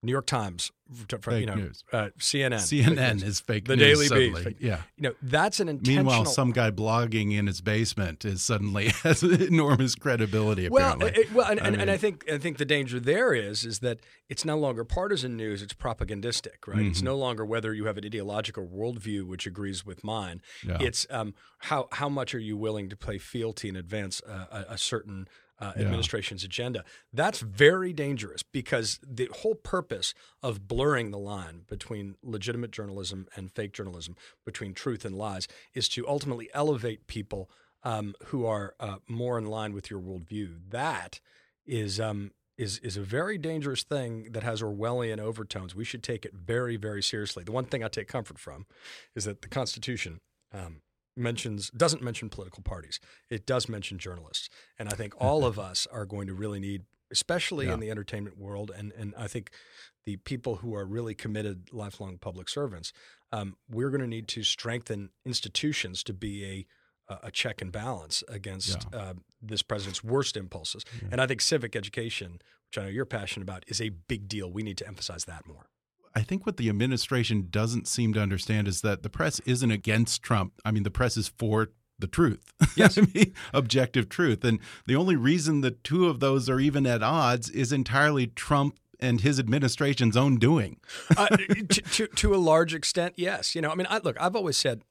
New 0.04 0.12
York 0.12 0.26
Times, 0.26 0.72
fake 1.22 1.42
you 1.42 1.46
know, 1.46 1.54
news. 1.54 1.84
Uh, 1.94 2.10
CNN. 2.18 2.54
CNN 2.56 3.24
is 3.24 3.40
fake 3.40 3.66
the 3.68 3.76
news. 3.76 4.10
The 4.10 4.16
Daily 4.16 4.44
Beast. 4.44 4.56
Yeah. 4.60 4.82
You 4.98 5.04
know, 5.04 5.14
that's 5.22 5.60
an 5.60 5.70
intentional. 5.70 6.06
Meanwhile, 6.06 6.26
some 6.26 6.52
guy 6.52 6.72
blogging 6.72 7.38
in 7.38 7.46
his 7.46 7.62
basement 7.62 8.26
is 8.26 8.42
suddenly 8.42 8.88
has 9.04 9.22
enormous 9.22 9.94
credibility. 9.94 10.66
Apparently. 10.66 11.06
Well, 11.06 11.14
it, 11.22 11.34
well, 11.34 11.52
and, 11.52 11.60
I 11.60 11.68
and, 11.68 11.82
and, 11.82 11.92
I 11.92 11.98
think 11.98 12.30
I 12.32 12.40
think 12.40 12.58
the 12.58 12.66
danger 12.66 13.00
there 13.00 13.36
is 13.36 13.64
is 13.64 13.80
that 13.80 14.00
it's 14.28 14.44
no 14.44 14.58
longer 14.58 14.84
partisan 14.84 15.38
news; 15.38 15.62
it's 15.62 15.74
propagandistic, 15.74 16.68
right? 16.68 16.78
Mm 16.78 16.84
-hmm. 16.84 16.92
It's 16.92 17.04
no 17.04 17.16
longer 17.16 17.46
whether 17.46 17.72
you 17.74 17.86
have 17.86 18.00
an 18.00 18.06
ideological 18.06 18.68
worldview 18.68 19.28
which 19.28 19.46
agrees 19.46 19.86
with 19.86 20.04
mine. 20.04 20.42
Yeah. 20.66 20.82
It's 20.82 21.06
um, 21.12 21.36
how 21.60 21.88
how 21.92 22.10
much 22.10 22.34
are 22.34 22.44
you 22.44 22.58
willing 22.58 22.90
to 22.90 22.96
play 22.96 23.20
fealty 23.20 23.68
and 23.68 23.78
advance 23.78 24.24
a, 24.26 24.66
a 24.70 24.78
certain 24.78 25.28
uh, 25.62 25.74
administration's 25.78 26.44
yeah. 26.44 26.48
agenda. 26.48 26.84
That's 27.14 27.40
very 27.40 27.94
dangerous 27.94 28.44
because 28.44 29.00
the 29.06 29.30
whole 29.32 29.56
purpose 29.56 30.14
of 30.42 30.68
blurring 30.68 31.12
the 31.12 31.20
line 31.20 31.62
between 31.68 32.16
legitimate 32.24 32.72
journalism 32.72 33.28
and 33.36 33.52
fake 33.52 33.74
journalism, 33.74 34.16
between 34.46 34.74
truth 34.74 35.06
and 35.06 35.16
lies, 35.16 35.48
is 35.74 35.88
to 35.90 36.08
ultimately 36.08 36.50
elevate 36.54 37.08
people 37.08 37.50
um, 37.84 38.16
who 38.26 38.46
are 38.46 38.76
uh, 38.80 38.98
more 39.08 39.38
in 39.38 39.46
line 39.46 39.74
with 39.74 39.90
your 39.90 40.00
worldview. 40.00 40.58
That 40.70 41.20
is. 41.66 42.00
Um, 42.00 42.32
is 42.58 42.78
is 42.80 42.96
a 42.96 43.02
very 43.02 43.40
dangerous 43.40 43.82
thing 43.82 44.28
that 44.34 44.44
has 44.44 44.62
Orwellian 44.62 45.20
overtones. 45.20 45.74
We 45.74 45.86
should 45.86 46.04
take 46.04 46.26
it 46.26 46.34
very, 46.34 46.76
very 46.76 47.02
seriously. 47.02 47.44
The 47.44 47.52
one 47.52 47.66
thing 47.66 47.84
I 47.84 47.88
take 47.88 48.08
comfort 48.08 48.38
from 48.38 48.68
is 49.16 49.24
that 49.24 49.42
the 49.42 49.48
Constitution 49.48 50.20
um, 50.54 50.82
mentions 51.16 51.70
doesn't 51.72 52.02
mention 52.02 52.30
political 52.30 52.64
parties. 52.64 53.00
It 53.30 53.46
does 53.46 53.68
mention 53.68 53.98
journalists, 53.98 54.50
and 54.78 54.90
I 54.90 54.94
think 54.94 55.14
all 55.20 55.46
of 55.46 55.60
us 55.60 55.88
are 55.92 56.06
going 56.06 56.28
to 56.28 56.34
really 56.34 56.60
need 56.60 56.84
especially 57.12 57.66
yeah. 57.68 57.74
in 57.74 57.80
the 57.82 57.92
entertainment 57.92 58.38
world, 58.38 58.72
and 58.76 58.92
and 58.94 59.14
I 59.18 59.28
think 59.28 59.52
the 60.06 60.18
people 60.18 60.58
who 60.58 60.76
are 60.76 60.86
really 60.86 61.14
committed, 61.14 61.70
lifelong 61.72 62.18
public 62.18 62.50
servants. 62.50 62.92
Um, 63.34 63.56
we're 63.70 63.90
going 63.90 64.02
to 64.02 64.08
need 64.08 64.28
to 64.30 64.44
strengthen 64.44 65.10
institutions 65.26 66.04
to 66.04 66.14
be 66.14 66.46
a 66.46 66.66
a 67.24 67.32
check 67.32 67.62
and 67.62 67.72
balance 67.72 68.24
against 68.30 68.88
yeah. 68.94 69.00
uh, 69.00 69.14
this 69.42 69.62
president's 69.62 70.04
worst 70.04 70.38
impulses. 70.38 70.86
Yeah. 71.02 71.10
And 71.12 71.22
I 71.22 71.28
think 71.28 71.42
civic 71.42 71.76
education, 71.76 72.40
which 72.70 72.78
I 72.78 72.84
know 72.84 72.90
you're 72.90 73.06
passionate 73.06 73.44
about, 73.44 73.64
is 73.68 73.82
a 73.82 73.90
big 73.90 74.28
deal. 74.28 74.50
We 74.50 74.64
need 74.64 74.78
to 74.78 74.88
emphasize 74.88 75.26
that 75.26 75.48
more. 75.48 75.68
I 76.14 76.22
think 76.22 76.46
what 76.46 76.58
the 76.58 76.70
administration 76.70 77.48
doesn't 77.50 77.88
seem 77.88 78.14
to 78.14 78.22
understand 78.22 78.68
is 78.68 78.82
that 78.82 79.04
the 79.04 79.10
press 79.10 79.40
isn't 79.42 79.72
against 79.72 80.22
Trump. 80.22 80.54
I 80.66 80.72
mean, 80.72 80.84
the 80.84 80.92
press 80.92 81.18
is 81.18 81.30
for 81.38 81.70
the 82.00 82.08
truth. 82.08 82.44
Yes. 82.78 82.98
I 82.98 83.02
mean, 83.14 83.34
objective 83.54 84.08
truth. 84.08 84.46
And 84.46 84.60
the 84.86 84.96
only 84.96 85.18
reason 85.18 85.60
the 85.60 85.72
two 85.72 86.08
of 86.08 86.22
those 86.22 86.50
are 86.50 86.60
even 86.60 86.86
at 86.86 87.04
odds 87.04 87.50
is 87.50 87.74
entirely 87.74 88.28
Trump 88.28 88.80
and 89.00 89.20
his 89.20 89.40
administration's 89.40 90.16
own 90.16 90.38
doing. 90.38 90.80
uh, 91.18 91.28
to, 91.28 91.82
to, 91.82 92.08
to, 92.08 92.34
a 92.34 92.38
large 92.38 92.74
extent, 92.74 93.16
yes. 93.18 93.56
You 93.56 93.62
know, 93.62 93.72
I 93.72 93.76
mean, 93.76 93.88
I, 93.90 93.98
look, 93.98 94.16
I've 94.22 94.38
always 94.38 94.56
said 94.56 94.84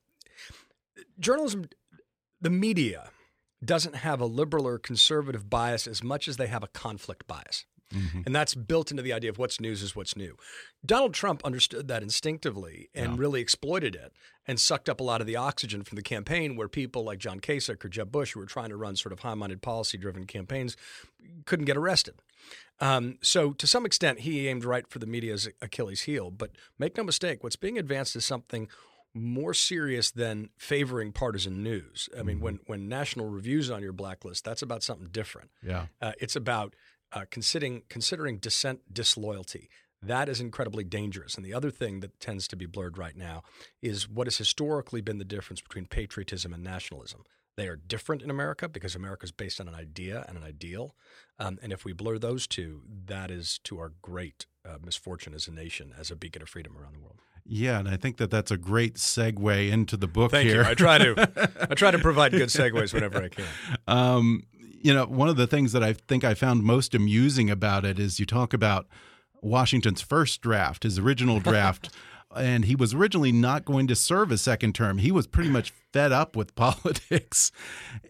journalism, 1.19 1.71
the 2.41 2.50
media 2.50 3.11
doesn't 3.65 3.97
have 3.97 4.21
a 4.21 4.27
liberal 4.27 4.67
or 4.67 4.79
conservative 4.79 5.49
bias 5.49 5.87
as 5.87 6.03
much 6.03 6.29
as 6.29 6.37
they 6.37 6.49
have 6.49 6.62
a 6.62 6.69
conflict 6.69 7.27
bias. 7.27 7.65
Mm-hmm. 7.93 8.23
And 8.27 8.35
that's 8.35 8.55
built 8.55 8.91
into 8.91 9.03
the 9.03 9.13
idea 9.13 9.31
of 9.31 9.39
what's 9.39 9.61
news 9.61 9.83
is 9.83 9.97
what's 9.97 10.17
new. 10.17 10.37
Donald 10.85 11.15
Trump 11.15 11.45
understood 11.45 11.89
that 11.89 12.03
instinctively 12.03 12.89
and 12.95 13.13
yeah. 13.13 13.17
really 13.19 13.41
exploited 13.41 13.95
it 13.95 14.13
and 14.47 14.61
sucked 14.61 14.89
up 14.89 15.01
a 15.01 15.03
lot 15.03 15.21
of 15.21 15.27
the 15.27 15.37
oxygen 15.37 15.83
from 15.83 15.97
the 15.97 16.03
campaign 16.03 16.57
where 16.57 16.69
people 16.69 17.05
like 17.05 17.19
John 17.19 17.41
Kasich 17.41 17.85
or 17.85 17.89
Jeb 17.89 18.11
Bush, 18.13 18.33
who 18.33 18.41
were 18.41 18.47
trying 18.47 18.71
to 18.71 18.77
run 18.77 18.97
sort 18.97 19.13
of 19.13 19.21
high 19.21 19.35
minded 19.35 19.63
policy 19.63 19.99
driven 19.99 20.25
campaigns, 20.25 20.77
couldn't 21.47 21.67
get 21.67 21.77
arrested. 21.77 22.15
Um, 22.81 23.19
so, 23.21 23.53
to 23.53 23.67
some 23.67 23.85
extent, 23.85 24.21
he 24.21 24.49
aimed 24.49 24.65
right 24.65 24.89
for 24.89 24.99
the 24.99 25.07
media's 25.07 25.49
Achilles 25.61 26.03
heel. 26.03 26.31
But 26.31 26.53
make 26.79 26.97
no 26.97 27.05
mistake, 27.05 27.45
what's 27.45 27.57
being 27.57 27.77
advanced 27.77 28.17
is 28.17 28.25
something 28.25 28.69
more 29.13 29.53
serious 29.53 30.11
than 30.11 30.51
favoring 30.57 31.13
partisan 31.13 31.63
news. 31.63 32.09
I 32.19 32.23
mean, 32.23 32.37
mm-hmm. 32.37 32.45
when 32.45 32.61
when 32.67 32.89
National 32.89 33.27
Review's 33.27 33.71
on 33.71 33.83
your 33.83 33.93
blacklist, 33.93 34.45
that's 34.45 34.63
about 34.63 34.83
something 34.83 35.09
different. 35.11 35.51
Yeah, 35.63 35.87
uh, 36.01 36.13
it's 36.19 36.37
about 36.37 36.75
uh, 37.12 37.25
considering 37.31 37.83
considering 37.88 38.38
dissent 38.38 38.93
disloyalty. 38.93 39.69
That 40.02 40.29
is 40.31 40.40
incredibly 40.40 40.85
dangerous. 40.85 41.35
And 41.35 41.45
the 41.45 41.52
other 41.52 41.71
thing 41.71 42.00
that 42.00 42.21
tends 42.21 42.49
to 42.49 42.57
be 42.57 42.64
blurred 42.64 42.97
right 42.97 43.17
now 43.17 43.43
is 43.83 44.09
what 44.09 44.26
has 44.26 44.38
historically 44.38 45.02
been 45.02 45.19
the 45.19 45.25
difference 45.25 45.61
between 45.61 45.87
patriotism 45.87 46.55
and 46.55 46.64
nationalism. 46.64 47.25
They 47.57 47.69
are 47.69 47.76
different 47.76 48.23
in 48.23 48.31
America 48.31 48.69
because 48.69 48.95
America 48.95 49.25
is 49.25 49.33
based 49.33 49.61
on 49.61 49.69
an 49.69 49.75
idea 49.75 50.25
and 50.26 50.38
an 50.38 50.45
ideal. 50.45 50.95
Um, 51.38 51.59
and 51.62 51.73
if 51.73 51.85
we 51.85 51.93
blur 51.93 52.19
those 52.19 52.47
two, 52.47 52.83
that 53.07 53.31
is 53.31 53.59
to 53.64 53.79
our 53.79 53.93
great 54.00 54.47
uh, 54.67 54.79
misfortune 54.83 55.35
as 55.35 55.47
a 55.47 55.52
nation, 55.52 55.93
as 55.99 56.11
a 56.11 56.17
beacon 56.17 56.40
of 56.40 56.49
freedom 56.49 56.76
around 56.79 56.95
the 56.95 57.00
world. 57.00 57.21
Yeah, 57.52 57.80
and 57.80 57.88
I 57.88 57.97
think 57.97 58.19
that 58.19 58.30
that's 58.30 58.52
a 58.52 58.57
great 58.57 58.95
segue 58.95 59.71
into 59.73 59.97
the 59.97 60.07
book 60.07 60.30
Thank 60.30 60.49
here. 60.49 60.62
You. 60.62 60.69
I 60.69 60.75
try 60.75 60.99
to. 60.99 61.49
I 61.69 61.75
try 61.75 61.90
to 61.90 61.99
provide 62.09 62.30
good 62.30 62.49
segues 62.49 62.95
whenever 62.95 63.21
I 63.21 63.28
can. 63.28 63.45
Um, 63.88 64.45
you 64.80 64.95
know, 64.95 65.04
one 65.04 65.28
of 65.28 65.37
the 65.37 65.49
things 65.49 65.73
that 65.73 65.83
I 65.83 65.95
think 65.95 66.23
I 66.23 66.35
found 66.35 66.62
most 66.62 66.95
amusing 66.95 67.50
about 67.50 67.85
it 67.85 67.99
is 67.99 68.21
you 68.21 68.25
talk 68.25 68.54
about 68.54 68.87
Washington's 69.42 70.00
first 70.00 70.40
draft, 70.42 70.85
his 70.85 70.97
original 70.97 71.40
draft. 71.50 71.90
and 72.37 72.66
he 72.66 72.76
was 72.76 72.95
originally 72.95 73.33
not 73.33 73.64
going 73.64 73.88
to 73.88 73.97
serve 73.97 74.30
a 74.30 74.38
second 74.38 74.76
term. 74.76 74.99
He 74.99 75.11
was 75.11 75.26
pretty 75.26 75.50
much 75.50 75.73
fed 75.92 76.12
up 76.12 76.37
with 76.37 76.54
politics. 76.54 77.50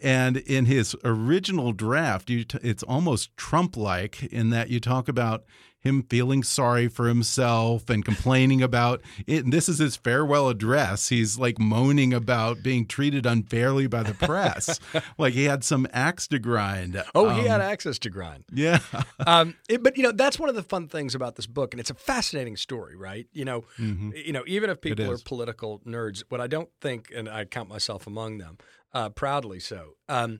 And 0.03 0.37
in 0.37 0.65
his 0.65 0.95
original 1.03 1.73
draft, 1.73 2.29
it's 2.29 2.83
almost 2.83 3.35
Trump 3.37 3.75
like 3.75 4.21
in 4.25 4.51
that 4.51 4.69
you 4.69 4.79
talk 4.79 5.09
about 5.09 5.45
him 5.81 6.03
feeling 6.03 6.43
sorry 6.43 6.87
for 6.87 7.07
himself 7.07 7.89
and 7.89 8.05
complaining 8.05 8.61
about 8.61 9.01
it. 9.25 9.43
And 9.43 9.51
this 9.51 9.67
is 9.67 9.79
his 9.79 9.95
farewell 9.95 10.47
address. 10.47 11.09
He's 11.09 11.39
like 11.39 11.59
moaning 11.59 12.13
about 12.13 12.61
being 12.61 12.85
treated 12.85 13.25
unfairly 13.25 13.87
by 13.87 14.03
the 14.03 14.13
press. 14.13 14.79
like 15.17 15.33
he 15.33 15.45
had 15.45 15.63
some 15.63 15.87
axe 15.91 16.27
to 16.29 16.39
grind. 16.39 17.03
Oh, 17.15 17.29
um, 17.29 17.41
he 17.41 17.47
had 17.47 17.61
access 17.61 17.97
to 17.99 18.09
grind. 18.09 18.45
Yeah. 18.53 18.79
um, 19.25 19.55
it, 19.67 19.81
but 19.81 19.97
you 19.97 20.03
know, 20.03 20.11
that's 20.11 20.39
one 20.39 20.49
of 20.49 20.55
the 20.55 20.63
fun 20.63 20.87
things 20.87 21.15
about 21.15 21.35
this 21.35 21.47
book, 21.47 21.73
and 21.73 21.79
it's 21.79 21.89
a 21.89 21.95
fascinating 21.95 22.57
story, 22.57 22.95
right? 22.95 23.27
You 23.33 23.45
know, 23.45 23.63
mm 23.79 23.97
-hmm. 23.97 24.25
you 24.25 24.33
know, 24.33 24.43
even 24.45 24.69
if 24.69 24.79
people 24.81 25.09
are 25.09 25.17
political 25.25 25.81
nerds, 25.85 26.23
what 26.29 26.41
I 26.41 26.47
don't 26.47 26.69
think, 26.79 27.11
and 27.15 27.27
I 27.27 27.45
count 27.45 27.69
myself 27.69 28.07
among 28.07 28.39
them, 28.39 28.57
uh, 28.93 29.09
proudly 29.09 29.59
so. 29.59 29.95
Um, 30.07 30.39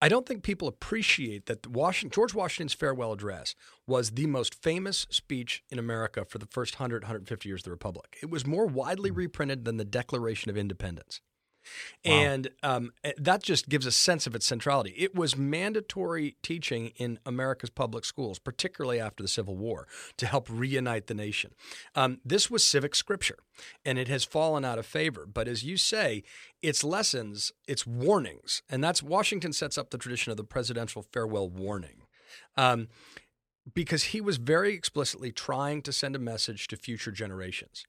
I 0.00 0.08
don't 0.08 0.26
think 0.26 0.42
people 0.42 0.68
appreciate 0.68 1.46
that 1.46 1.66
Washington, 1.66 2.14
George 2.14 2.34
Washington's 2.34 2.74
farewell 2.74 3.12
address 3.12 3.54
was 3.86 4.10
the 4.10 4.26
most 4.26 4.54
famous 4.54 5.06
speech 5.10 5.62
in 5.70 5.78
America 5.78 6.24
for 6.24 6.38
the 6.38 6.46
first 6.46 6.74
100, 6.74 7.04
150 7.04 7.48
years 7.48 7.60
of 7.60 7.64
the 7.64 7.70
Republic. 7.70 8.16
It 8.22 8.30
was 8.30 8.46
more 8.46 8.66
widely 8.66 9.10
hmm. 9.10 9.16
reprinted 9.16 9.64
than 9.64 9.78
the 9.78 9.84
Declaration 9.84 10.50
of 10.50 10.56
Independence. 10.56 11.20
Wow. 12.04 12.12
And 12.12 12.48
um, 12.62 12.92
eh, 13.04 13.12
that 13.18 13.42
just 13.42 13.68
gives 13.68 13.86
a 13.86 13.92
sense 13.92 14.26
of 14.26 14.34
its 14.34 14.46
centrality. 14.46 14.94
It 14.96 15.14
was 15.14 15.36
mandatory 15.36 16.36
teaching 16.42 16.92
in 16.96 17.18
America's 17.26 17.70
public 17.70 18.04
schools, 18.04 18.38
particularly 18.38 19.00
after 19.00 19.22
the 19.22 19.28
Civil 19.28 19.56
War, 19.56 19.86
to 20.18 20.26
help 20.26 20.48
reunite 20.48 21.06
the 21.06 21.14
nation. 21.14 21.52
Um, 21.94 22.20
this 22.24 22.50
was 22.50 22.66
civic 22.66 22.94
scripture, 22.94 23.38
and 23.84 23.98
it 23.98 24.08
has 24.08 24.24
fallen 24.24 24.64
out 24.64 24.78
of 24.78 24.86
favor. 24.86 25.26
But 25.26 25.48
as 25.48 25.64
you 25.64 25.76
say, 25.76 26.22
its 26.66 26.82
lessons, 26.82 27.52
its 27.68 27.86
warnings, 27.86 28.60
and 28.68 28.82
that's 28.82 29.00
Washington 29.00 29.52
sets 29.52 29.78
up 29.78 29.90
the 29.90 29.98
tradition 29.98 30.32
of 30.32 30.36
the 30.36 30.44
presidential 30.44 31.02
farewell 31.12 31.48
warning. 31.48 32.02
Um, 32.56 32.88
because 33.72 34.04
he 34.04 34.20
was 34.20 34.36
very 34.36 34.74
explicitly 34.74 35.30
trying 35.32 35.82
to 35.82 35.92
send 35.92 36.16
a 36.16 36.18
message 36.18 36.66
to 36.68 36.76
future 36.76 37.12
generations. 37.12 37.84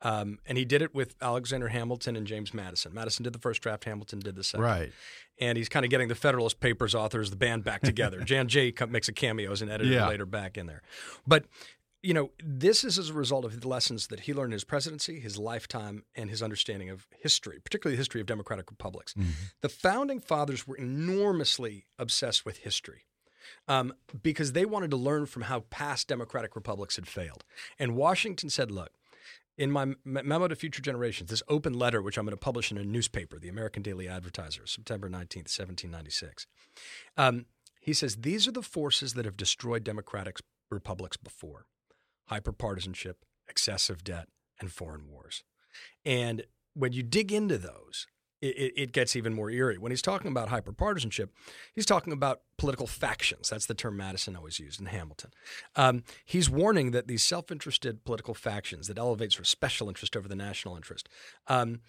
Um, 0.00 0.38
and 0.46 0.56
he 0.56 0.64
did 0.64 0.80
it 0.80 0.94
with 0.94 1.16
Alexander 1.20 1.68
Hamilton 1.68 2.16
and 2.16 2.26
James 2.26 2.54
Madison. 2.54 2.94
Madison 2.94 3.24
did 3.24 3.32
the 3.32 3.38
first 3.38 3.62
draft, 3.62 3.84
Hamilton 3.84 4.20
did 4.20 4.36
the 4.36 4.44
second. 4.44 4.64
Right. 4.64 4.92
And 5.40 5.58
he's 5.58 5.68
kind 5.68 5.84
of 5.84 5.90
getting 5.90 6.08
the 6.08 6.14
Federalist 6.14 6.60
Papers 6.60 6.94
authors, 6.94 7.30
the 7.30 7.36
band 7.36 7.64
back 7.64 7.82
together. 7.82 8.20
John 8.24 8.46
Jay 8.46 8.72
makes 8.88 9.08
a 9.08 9.12
cameo 9.12 9.52
as 9.52 9.60
an 9.60 9.70
editor 9.70 9.90
yeah. 9.90 10.08
later 10.08 10.26
back 10.26 10.56
in 10.56 10.66
there. 10.66 10.82
But, 11.26 11.46
you 12.02 12.14
know, 12.14 12.30
this 12.42 12.84
is 12.84 12.98
as 12.98 13.10
a 13.10 13.14
result 13.14 13.44
of 13.44 13.60
the 13.60 13.68
lessons 13.68 14.06
that 14.06 14.20
he 14.20 14.34
learned 14.34 14.52
in 14.52 14.56
his 14.56 14.64
presidency, 14.64 15.18
his 15.18 15.38
lifetime, 15.38 16.04
and 16.14 16.30
his 16.30 16.42
understanding 16.42 16.90
of 16.90 17.06
history, 17.18 17.58
particularly 17.62 17.96
the 17.96 18.00
history 18.00 18.20
of 18.20 18.26
democratic 18.26 18.70
republics. 18.70 19.14
Mm-hmm. 19.14 19.30
The 19.62 19.68
founding 19.68 20.20
fathers 20.20 20.66
were 20.66 20.76
enormously 20.76 21.86
obsessed 21.98 22.44
with 22.44 22.58
history. 22.58 23.04
Um, 23.66 23.94
because 24.22 24.52
they 24.52 24.66
wanted 24.66 24.90
to 24.90 24.98
learn 24.98 25.24
from 25.24 25.42
how 25.42 25.60
past 25.70 26.06
democratic 26.06 26.54
republics 26.54 26.96
had 26.96 27.06
failed. 27.06 27.44
And 27.78 27.96
Washington 27.96 28.50
said, 28.50 28.70
look, 28.70 28.90
in 29.56 29.70
my 29.70 29.94
memo 30.04 30.48
to 30.48 30.54
future 30.54 30.82
generations, 30.82 31.30
this 31.30 31.42
open 31.48 31.72
letter, 31.72 32.02
which 32.02 32.18
I'm 32.18 32.26
going 32.26 32.32
to 32.32 32.36
publish 32.36 32.70
in 32.70 32.76
a 32.76 32.84
newspaper, 32.84 33.38
the 33.38 33.48
American 33.48 33.82
Daily 33.82 34.06
Advertiser, 34.06 34.66
September 34.66 35.08
19th, 35.08 35.48
1796, 35.48 36.46
um, 37.16 37.46
he 37.80 37.94
says, 37.94 38.16
These 38.16 38.46
are 38.46 38.52
the 38.52 38.60
forces 38.60 39.14
that 39.14 39.24
have 39.24 39.36
destroyed 39.38 39.82
democratic 39.82 40.40
republics 40.70 41.16
before 41.16 41.64
hyperpartisanship, 42.30 43.14
excessive 43.48 44.04
debt, 44.04 44.28
and 44.60 44.72
foreign 44.72 45.08
wars. 45.08 45.42
And 46.04 46.44
when 46.74 46.92
you 46.92 47.02
dig 47.02 47.32
into 47.32 47.58
those, 47.58 48.06
it, 48.40 48.72
it, 48.76 48.92
gets 48.92 49.16
even 49.16 49.34
more 49.34 49.50
eerie. 49.50 49.78
When 49.78 49.90
he's 49.90 50.02
talking 50.02 50.30
about 50.30 50.48
hyperpartisanship, 50.48 51.30
he's 51.74 51.86
talking 51.86 52.12
about 52.12 52.42
political 52.56 52.86
factions. 52.86 53.50
That's 53.50 53.66
the 53.66 53.74
term 53.74 53.96
Madison 53.96 54.36
always 54.36 54.60
used 54.60 54.78
in 54.78 54.86
Hamilton. 54.86 55.30
Um, 55.74 56.04
he's 56.24 56.48
warning 56.48 56.92
that 56.92 57.08
these 57.08 57.22
self 57.22 57.50
interested 57.50 58.04
political 58.04 58.34
factions 58.34 58.86
that 58.86 58.98
elevate 58.98 59.32
sort 59.32 59.40
of 59.40 59.48
special 59.48 59.88
interest 59.88 60.16
over 60.16 60.28
the 60.28 60.36
national 60.36 60.76
interest 60.76 61.08
um, 61.48 61.80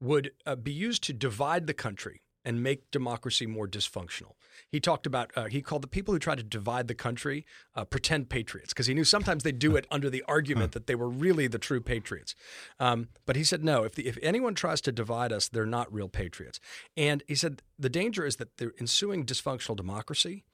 would 0.00 0.30
uh, 0.44 0.54
be 0.54 0.72
used 0.72 1.02
to 1.04 1.12
divide 1.12 1.66
the 1.66 1.74
country 1.74 2.22
and 2.46 2.62
make 2.62 2.88
democracy 2.92 3.44
more 3.44 3.66
dysfunctional. 3.66 4.34
He 4.70 4.78
talked 4.78 5.04
about, 5.04 5.32
uh, 5.36 5.46
he 5.46 5.60
called 5.60 5.82
the 5.82 5.88
people 5.88 6.14
who 6.14 6.20
try 6.20 6.36
to 6.36 6.44
divide 6.44 6.86
the 6.86 6.94
country 6.94 7.44
uh, 7.74 7.84
pretend 7.84 8.28
patriots 8.28 8.72
because 8.72 8.86
he 8.86 8.94
knew 8.94 9.02
sometimes 9.02 9.42
they 9.42 9.50
do 9.50 9.74
it 9.74 9.84
under 9.90 10.08
the 10.08 10.22
argument 10.28 10.70
that 10.70 10.86
they 10.86 10.94
were 10.94 11.08
really 11.08 11.48
the 11.48 11.58
true 11.58 11.80
patriots. 11.80 12.36
Um, 12.78 13.08
but 13.26 13.34
he 13.34 13.42
said, 13.42 13.64
no, 13.64 13.82
if, 13.82 13.96
the, 13.96 14.06
if 14.06 14.16
anyone 14.22 14.54
tries 14.54 14.80
to 14.82 14.92
divide 14.92 15.32
us, 15.32 15.48
they're 15.48 15.66
not 15.66 15.92
real 15.92 16.08
patriots. 16.08 16.60
And 16.96 17.24
he 17.26 17.34
said, 17.34 17.62
the 17.76 17.90
danger 17.90 18.24
is 18.24 18.36
that 18.36 18.58
the 18.58 18.70
ensuing 18.78 19.26
dysfunctional 19.26 19.76
democracy 19.76 20.44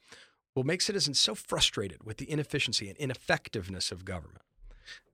will 0.55 0.63
make 0.63 0.81
citizens 0.81 1.19
so 1.19 1.35
frustrated 1.35 2.03
with 2.03 2.17
the 2.17 2.29
inefficiency 2.29 2.89
and 2.89 2.97
ineffectiveness 2.97 3.91
of 3.91 4.03
government 4.03 4.41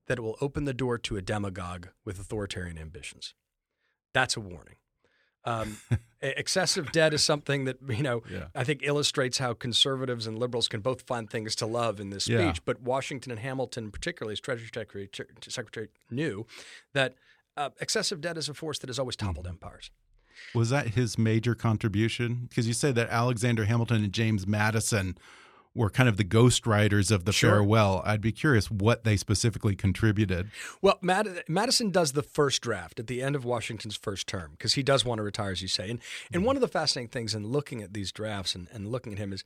that 0.08 0.18
it 0.18 0.22
will 0.22 0.38
open 0.40 0.64
the 0.64 0.74
door 0.74 0.98
to 0.98 1.18
a 1.18 1.22
demagogue 1.22 1.90
with 2.06 2.20
authoritarian 2.20 2.78
ambitions. 2.78 3.34
That's 4.14 4.38
a 4.38 4.40
warning. 4.40 4.78
Um, 5.46 5.78
excessive 6.22 6.92
debt 6.92 7.14
is 7.14 7.24
something 7.24 7.66
that 7.66 7.78
you 7.88 8.04
know 8.04 8.24
yeah. 8.30 8.46
I 8.54 8.64
think 8.64 8.82
illustrates 8.84 9.38
how 9.38 9.54
conservatives 9.54 10.28
and 10.28 10.38
liberals 10.38 10.68
can 10.68 10.82
both 10.82 11.04
find 11.04 11.30
things 11.30 11.56
to 11.58 11.66
love 11.66 12.00
in 12.00 12.10
this 12.10 12.26
speech. 12.26 12.38
Yeah. 12.38 12.54
But 12.66 12.82
Washington 12.82 13.32
and 13.32 13.40
Hamilton, 13.40 13.92
particularly 13.92 14.34
as 14.34 14.40
Treasury 14.40 14.70
Secretary, 14.74 15.10
Secretary 15.48 15.90
knew 16.12 16.46
that 16.94 17.16
uh, 17.58 17.70
excessive 17.80 18.22
debt 18.22 18.38
is 18.38 18.50
a 18.50 18.54
force 18.54 18.80
that 18.80 18.90
has 18.90 19.00
always 19.00 19.16
toppled 19.16 19.46
mm. 19.46 19.50
empires. 19.50 19.92
Was 20.56 20.70
that 20.70 20.90
his 20.90 21.18
major 21.18 21.56
contribution? 21.56 22.48
Because 22.50 22.68
you 22.68 22.74
say 22.74 22.92
that 22.94 23.10
Alexander 23.10 23.66
Hamilton 23.66 24.04
and 24.04 24.14
James 24.14 24.48
Madison 24.48 25.18
were 25.80 25.90
kind 25.90 26.10
of 26.10 26.18
the 26.18 26.26
ghostwriters 26.26 27.10
of 27.10 27.24
the 27.24 27.32
sure. 27.32 27.52
farewell. 27.52 28.02
I'd 28.06 28.22
be 28.22 28.34
curious 28.34 28.70
what 28.70 29.06
they 29.06 29.16
specifically 29.16 29.76
contributed. 29.76 30.52
Well, 30.82 31.00
Mad 31.02 31.44
Madison 31.48 31.90
does 31.90 32.12
the 32.12 32.22
first 32.22 32.62
draft 32.62 33.00
at 33.00 33.08
the 33.08 33.22
end 33.22 33.36
of 33.36 33.46
Washington's 33.46 33.96
first 33.96 34.28
term 34.28 34.52
because 34.52 34.74
he 34.74 34.84
does 34.84 35.06
want 35.06 35.20
to 35.20 35.24
retire, 35.24 35.52
as 35.52 35.62
you 35.62 35.70
say. 35.70 35.90
And 35.90 36.00
and 36.34 36.44
mm. 36.44 36.46
one 36.46 36.58
of 36.58 36.62
the 36.62 36.68
fascinating 36.68 37.10
things 37.10 37.34
in 37.34 37.48
looking 37.48 37.82
at 37.82 37.94
these 37.94 38.12
drafts 38.12 38.56
and, 38.56 38.68
and 38.74 38.92
looking 38.92 39.14
at 39.14 39.20
him 39.20 39.32
is 39.32 39.46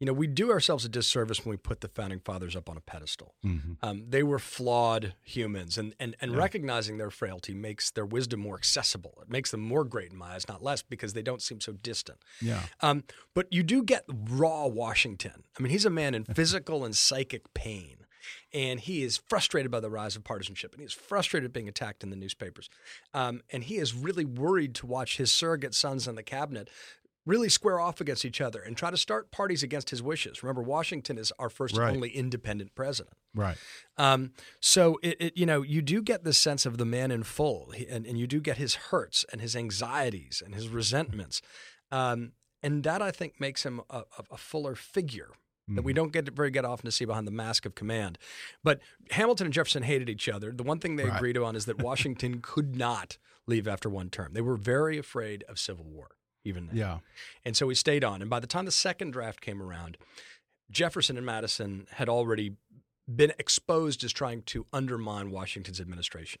you 0.00 0.06
know, 0.06 0.12
we 0.12 0.26
do 0.26 0.50
ourselves 0.50 0.84
a 0.84 0.88
disservice 0.88 1.44
when 1.44 1.50
we 1.52 1.56
put 1.56 1.80
the 1.80 1.88
founding 1.88 2.20
fathers 2.20 2.56
up 2.56 2.68
on 2.68 2.76
a 2.76 2.80
pedestal. 2.80 3.34
Mm-hmm. 3.44 3.72
Um, 3.82 4.04
they 4.08 4.22
were 4.22 4.38
flawed 4.38 5.14
humans, 5.22 5.78
and 5.78 5.94
and, 6.00 6.16
and 6.20 6.32
yeah. 6.32 6.38
recognizing 6.38 6.98
their 6.98 7.10
frailty 7.10 7.54
makes 7.54 7.90
their 7.90 8.04
wisdom 8.04 8.40
more 8.40 8.56
accessible. 8.56 9.18
It 9.22 9.30
makes 9.30 9.50
them 9.50 9.60
more 9.60 9.84
great 9.84 10.10
in 10.10 10.18
my 10.18 10.34
eyes, 10.34 10.48
not 10.48 10.62
less, 10.62 10.82
because 10.82 11.12
they 11.12 11.22
don't 11.22 11.42
seem 11.42 11.60
so 11.60 11.72
distant. 11.72 12.18
Yeah. 12.40 12.62
Um, 12.80 13.04
but 13.34 13.46
you 13.52 13.62
do 13.62 13.82
get 13.82 14.04
raw 14.08 14.66
Washington. 14.66 15.44
I 15.58 15.62
mean, 15.62 15.70
he's 15.70 15.86
a 15.86 15.90
man 15.90 16.14
in 16.14 16.24
physical 16.34 16.84
and 16.84 16.94
psychic 16.94 17.54
pain. 17.54 17.98
And 18.54 18.80
he 18.80 19.02
is 19.02 19.18
frustrated 19.18 19.70
by 19.70 19.80
the 19.80 19.90
rise 19.90 20.16
of 20.16 20.24
partisanship, 20.24 20.72
and 20.72 20.80
he's 20.80 20.94
frustrated 20.94 21.52
being 21.52 21.68
attacked 21.68 22.02
in 22.02 22.08
the 22.08 22.16
newspapers. 22.16 22.70
Um, 23.12 23.42
and 23.50 23.64
he 23.64 23.76
is 23.76 23.94
really 23.94 24.24
worried 24.24 24.74
to 24.76 24.86
watch 24.86 25.18
his 25.18 25.30
surrogate 25.30 25.74
sons 25.74 26.08
in 26.08 26.14
the 26.14 26.22
cabinet 26.22 26.70
really 27.26 27.48
square 27.48 27.80
off 27.80 28.00
against 28.00 28.24
each 28.24 28.40
other 28.40 28.60
and 28.60 28.76
try 28.76 28.90
to 28.90 28.96
start 28.96 29.30
parties 29.30 29.62
against 29.62 29.90
his 29.90 30.02
wishes. 30.02 30.42
Remember, 30.42 30.62
Washington 30.62 31.18
is 31.18 31.32
our 31.38 31.48
first 31.48 31.76
right. 31.76 31.94
only 31.94 32.10
independent 32.10 32.74
president. 32.74 33.16
Right. 33.34 33.56
Um, 33.96 34.32
so 34.60 34.98
it, 35.02 35.16
it, 35.20 35.36
you 35.36 35.46
know, 35.46 35.62
you 35.62 35.82
do 35.82 36.02
get 36.02 36.24
this 36.24 36.38
sense 36.38 36.66
of 36.66 36.78
the 36.78 36.84
man 36.84 37.10
in 37.10 37.22
full, 37.22 37.72
and, 37.90 38.06
and 38.06 38.18
you 38.18 38.26
do 38.26 38.40
get 38.40 38.58
his 38.58 38.74
hurts 38.74 39.24
and 39.32 39.40
his 39.40 39.56
anxieties 39.56 40.42
and 40.44 40.54
his 40.54 40.68
resentments, 40.68 41.40
um, 41.90 42.32
and 42.62 42.84
that 42.84 43.02
I 43.02 43.10
think 43.10 43.40
makes 43.40 43.64
him 43.64 43.80
a, 43.90 44.04
a 44.30 44.36
fuller 44.36 44.74
figure 44.74 45.30
that 45.68 45.82
we 45.82 45.92
mm-hmm. 45.92 45.96
don't 45.96 46.12
get 46.12 46.28
very 46.30 46.50
get 46.50 46.64
often 46.64 46.84
to 46.84 46.92
see 46.92 47.04
behind 47.04 47.26
the 47.26 47.32
mask 47.32 47.64
of 47.64 47.74
command. 47.74 48.18
But 48.62 48.80
Hamilton 49.10 49.46
and 49.46 49.54
Jefferson 49.54 49.82
hated 49.82 50.10
each 50.10 50.28
other. 50.28 50.52
The 50.52 50.62
one 50.62 50.78
thing 50.78 50.96
they 50.96 51.04
right. 51.04 51.16
agreed 51.16 51.38
on 51.38 51.56
is 51.56 51.64
that 51.64 51.82
Washington 51.82 52.40
could 52.42 52.76
not 52.76 53.16
leave 53.46 53.66
after 53.66 53.88
one 53.88 54.10
term. 54.10 54.34
They 54.34 54.42
were 54.42 54.56
very 54.56 54.98
afraid 54.98 55.42
of 55.48 55.58
civil 55.58 55.86
war 55.86 56.16
even 56.44 56.66
then. 56.66 56.76
Yeah. 56.76 56.98
And 57.44 57.56
so 57.56 57.66
we 57.66 57.74
stayed 57.74 58.04
on. 58.04 58.20
And 58.20 58.30
by 58.30 58.40
the 58.40 58.46
time 58.46 58.64
the 58.64 58.70
second 58.70 59.12
draft 59.12 59.40
came 59.40 59.62
around, 59.62 59.96
Jefferson 60.70 61.16
and 61.16 61.26
Madison 61.26 61.86
had 61.92 62.08
already 62.08 62.56
been 63.12 63.32
exposed 63.38 64.02
as 64.02 64.12
trying 64.12 64.42
to 64.42 64.66
undermine 64.72 65.30
Washington's 65.30 65.80
administration. 65.80 66.40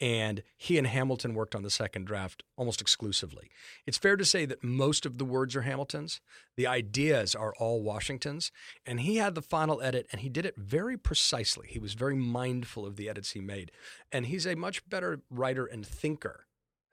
And 0.00 0.42
he 0.56 0.78
and 0.78 0.86
Hamilton 0.86 1.34
worked 1.34 1.54
on 1.54 1.62
the 1.62 1.70
second 1.70 2.06
draft 2.06 2.44
almost 2.56 2.80
exclusively. 2.80 3.50
It's 3.86 3.98
fair 3.98 4.16
to 4.16 4.24
say 4.24 4.44
that 4.46 4.62
most 4.62 5.04
of 5.04 5.18
the 5.18 5.24
words 5.24 5.56
are 5.56 5.62
Hamilton's, 5.62 6.20
the 6.56 6.66
ideas 6.66 7.34
are 7.34 7.54
all 7.58 7.82
Washington's, 7.82 8.52
and 8.84 9.00
he 9.00 9.16
had 9.16 9.34
the 9.34 9.42
final 9.42 9.82
edit 9.82 10.06
and 10.12 10.20
he 10.20 10.28
did 10.28 10.46
it 10.46 10.56
very 10.56 10.96
precisely. 10.96 11.66
He 11.68 11.80
was 11.80 11.94
very 11.94 12.14
mindful 12.14 12.86
of 12.86 12.94
the 12.94 13.08
edits 13.08 13.32
he 13.32 13.40
made. 13.40 13.72
And 14.12 14.26
he's 14.26 14.46
a 14.46 14.54
much 14.54 14.88
better 14.88 15.22
writer 15.28 15.66
and 15.66 15.84
thinker 15.84 16.46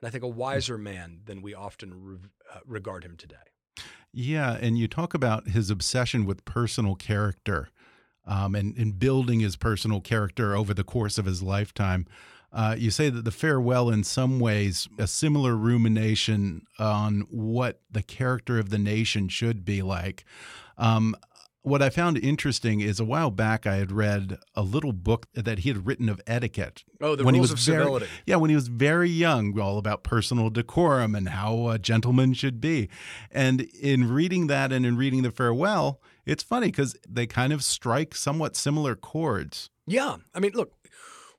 and 0.03 0.09
I 0.09 0.11
think 0.11 0.25
a 0.25 0.27
wiser 0.27 0.77
man 0.77 1.21
than 1.23 1.41
we 1.41 1.53
often 1.53 1.93
re 2.03 2.17
uh, 2.53 2.59
regard 2.65 3.05
him 3.05 3.15
today. 3.15 3.35
Yeah, 4.11 4.57
and 4.59 4.77
you 4.77 4.89
talk 4.89 5.13
about 5.13 5.47
his 5.47 5.69
obsession 5.69 6.25
with 6.25 6.43
personal 6.43 6.95
character 6.95 7.69
um, 8.27 8.53
and, 8.53 8.75
and 8.77 8.99
building 8.99 9.39
his 9.39 9.55
personal 9.55 10.01
character 10.01 10.57
over 10.57 10.73
the 10.73 10.83
course 10.83 11.17
of 11.17 11.23
his 11.23 11.41
lifetime. 11.41 12.05
Uh, 12.51 12.75
you 12.77 12.91
say 12.91 13.09
that 13.09 13.23
the 13.23 13.31
farewell, 13.31 13.89
in 13.89 14.03
some 14.03 14.41
ways, 14.41 14.89
a 14.99 15.07
similar 15.07 15.55
rumination 15.55 16.67
on 16.77 17.21
what 17.31 17.79
the 17.89 18.03
character 18.03 18.59
of 18.59 18.71
the 18.71 18.77
nation 18.77 19.29
should 19.29 19.63
be 19.63 19.81
like. 19.81 20.25
Um, 20.77 21.15
what 21.63 21.81
I 21.81 21.89
found 21.89 22.17
interesting 22.17 22.81
is 22.81 22.99
a 22.99 23.05
while 23.05 23.31
back 23.31 23.65
I 23.65 23.77
had 23.77 23.91
read 23.91 24.37
a 24.53 24.61
little 24.61 24.91
book 24.93 25.27
that 25.33 25.59
he 25.59 25.69
had 25.69 25.85
written 25.85 26.09
of 26.09 26.21
etiquette. 26.27 26.83
Oh, 27.01 27.15
the 27.15 27.23
when 27.23 27.33
rules 27.35 27.49
he 27.49 27.53
was 27.53 27.59
of 27.61 27.73
very, 27.73 27.83
civility. 27.83 28.07
Yeah, 28.25 28.35
when 28.35 28.49
he 28.49 28.55
was 28.55 28.67
very 28.67 29.09
young, 29.09 29.57
all 29.59 29.77
about 29.77 30.03
personal 30.03 30.49
decorum 30.49 31.15
and 31.15 31.29
how 31.29 31.69
a 31.69 31.79
gentleman 31.79 32.33
should 32.33 32.59
be. 32.59 32.89
And 33.31 33.61
in 33.61 34.11
reading 34.11 34.47
that 34.47 34.71
and 34.71 34.85
in 34.85 34.97
reading 34.97 35.23
the 35.23 35.31
farewell, 35.31 36.01
it's 36.25 36.43
funny 36.43 36.67
because 36.67 36.97
they 37.07 37.25
kind 37.25 37.53
of 37.53 37.63
strike 37.63 38.13
somewhat 38.13 38.55
similar 38.55 38.95
chords. 38.95 39.69
Yeah, 39.87 40.17
I 40.33 40.39
mean, 40.39 40.51
look, 40.53 40.73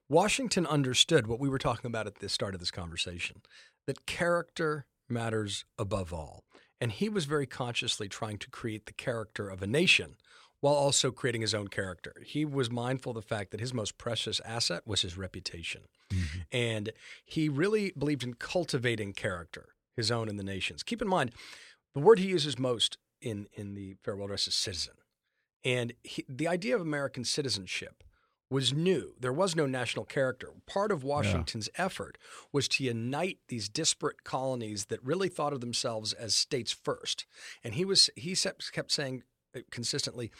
Washington 0.08 0.66
understood 0.66 1.26
what 1.26 1.40
we 1.40 1.48
were 1.48 1.58
talking 1.58 1.88
about 1.88 2.06
at 2.06 2.20
the 2.20 2.28
start 2.28 2.54
of 2.54 2.60
this 2.60 2.70
conversation 2.70 3.42
that 3.86 4.06
character 4.06 4.86
matters 5.08 5.64
above 5.78 6.12
all. 6.12 6.43
And 6.84 6.92
he 6.92 7.08
was 7.08 7.24
very 7.24 7.46
consciously 7.46 8.10
trying 8.10 8.36
to 8.36 8.50
create 8.50 8.84
the 8.84 8.92
character 8.92 9.48
of 9.48 9.62
a 9.62 9.66
nation 9.66 10.16
while 10.60 10.74
also 10.74 11.10
creating 11.10 11.40
his 11.40 11.54
own 11.54 11.68
character. 11.68 12.12
He 12.22 12.44
was 12.44 12.70
mindful 12.70 13.12
of 13.12 13.16
the 13.16 13.22
fact 13.22 13.52
that 13.52 13.60
his 13.60 13.72
most 13.72 13.96
precious 13.96 14.38
asset 14.44 14.82
was 14.84 15.00
his 15.00 15.16
reputation. 15.16 15.84
Mm-hmm. 16.12 16.40
And 16.52 16.92
he 17.24 17.48
really 17.48 17.94
believed 17.96 18.22
in 18.22 18.34
cultivating 18.34 19.14
character, 19.14 19.68
his 19.96 20.10
own 20.10 20.28
and 20.28 20.38
the 20.38 20.44
nation's. 20.44 20.82
Keep 20.82 21.00
in 21.00 21.08
mind, 21.08 21.30
the 21.94 22.00
word 22.00 22.18
he 22.18 22.26
uses 22.26 22.58
most 22.58 22.98
in, 23.22 23.46
in 23.54 23.72
the 23.72 23.96
farewell 24.02 24.26
address 24.26 24.46
is 24.46 24.54
citizen. 24.54 24.92
And 25.64 25.94
he, 26.02 26.26
the 26.28 26.48
idea 26.48 26.74
of 26.74 26.82
American 26.82 27.24
citizenship 27.24 28.03
was 28.54 28.72
new. 28.72 29.16
There 29.18 29.32
was 29.32 29.56
no 29.56 29.66
national 29.66 30.04
character. 30.04 30.50
Part 30.64 30.92
of 30.92 31.02
Washington's 31.02 31.68
yeah. 31.76 31.86
effort 31.86 32.16
was 32.52 32.68
to 32.68 32.84
unite 32.84 33.38
these 33.48 33.68
disparate 33.68 34.22
colonies 34.22 34.84
that 34.86 35.04
really 35.04 35.28
thought 35.28 35.52
of 35.52 35.60
themselves 35.60 36.12
as 36.12 36.36
states 36.36 36.70
first. 36.70 37.26
And 37.64 37.74
he 37.74 37.84
was 37.84 38.10
he 38.14 38.36
kept 38.72 38.92
saying 38.92 39.24
uh, 39.56 39.60
consistently 39.72 40.30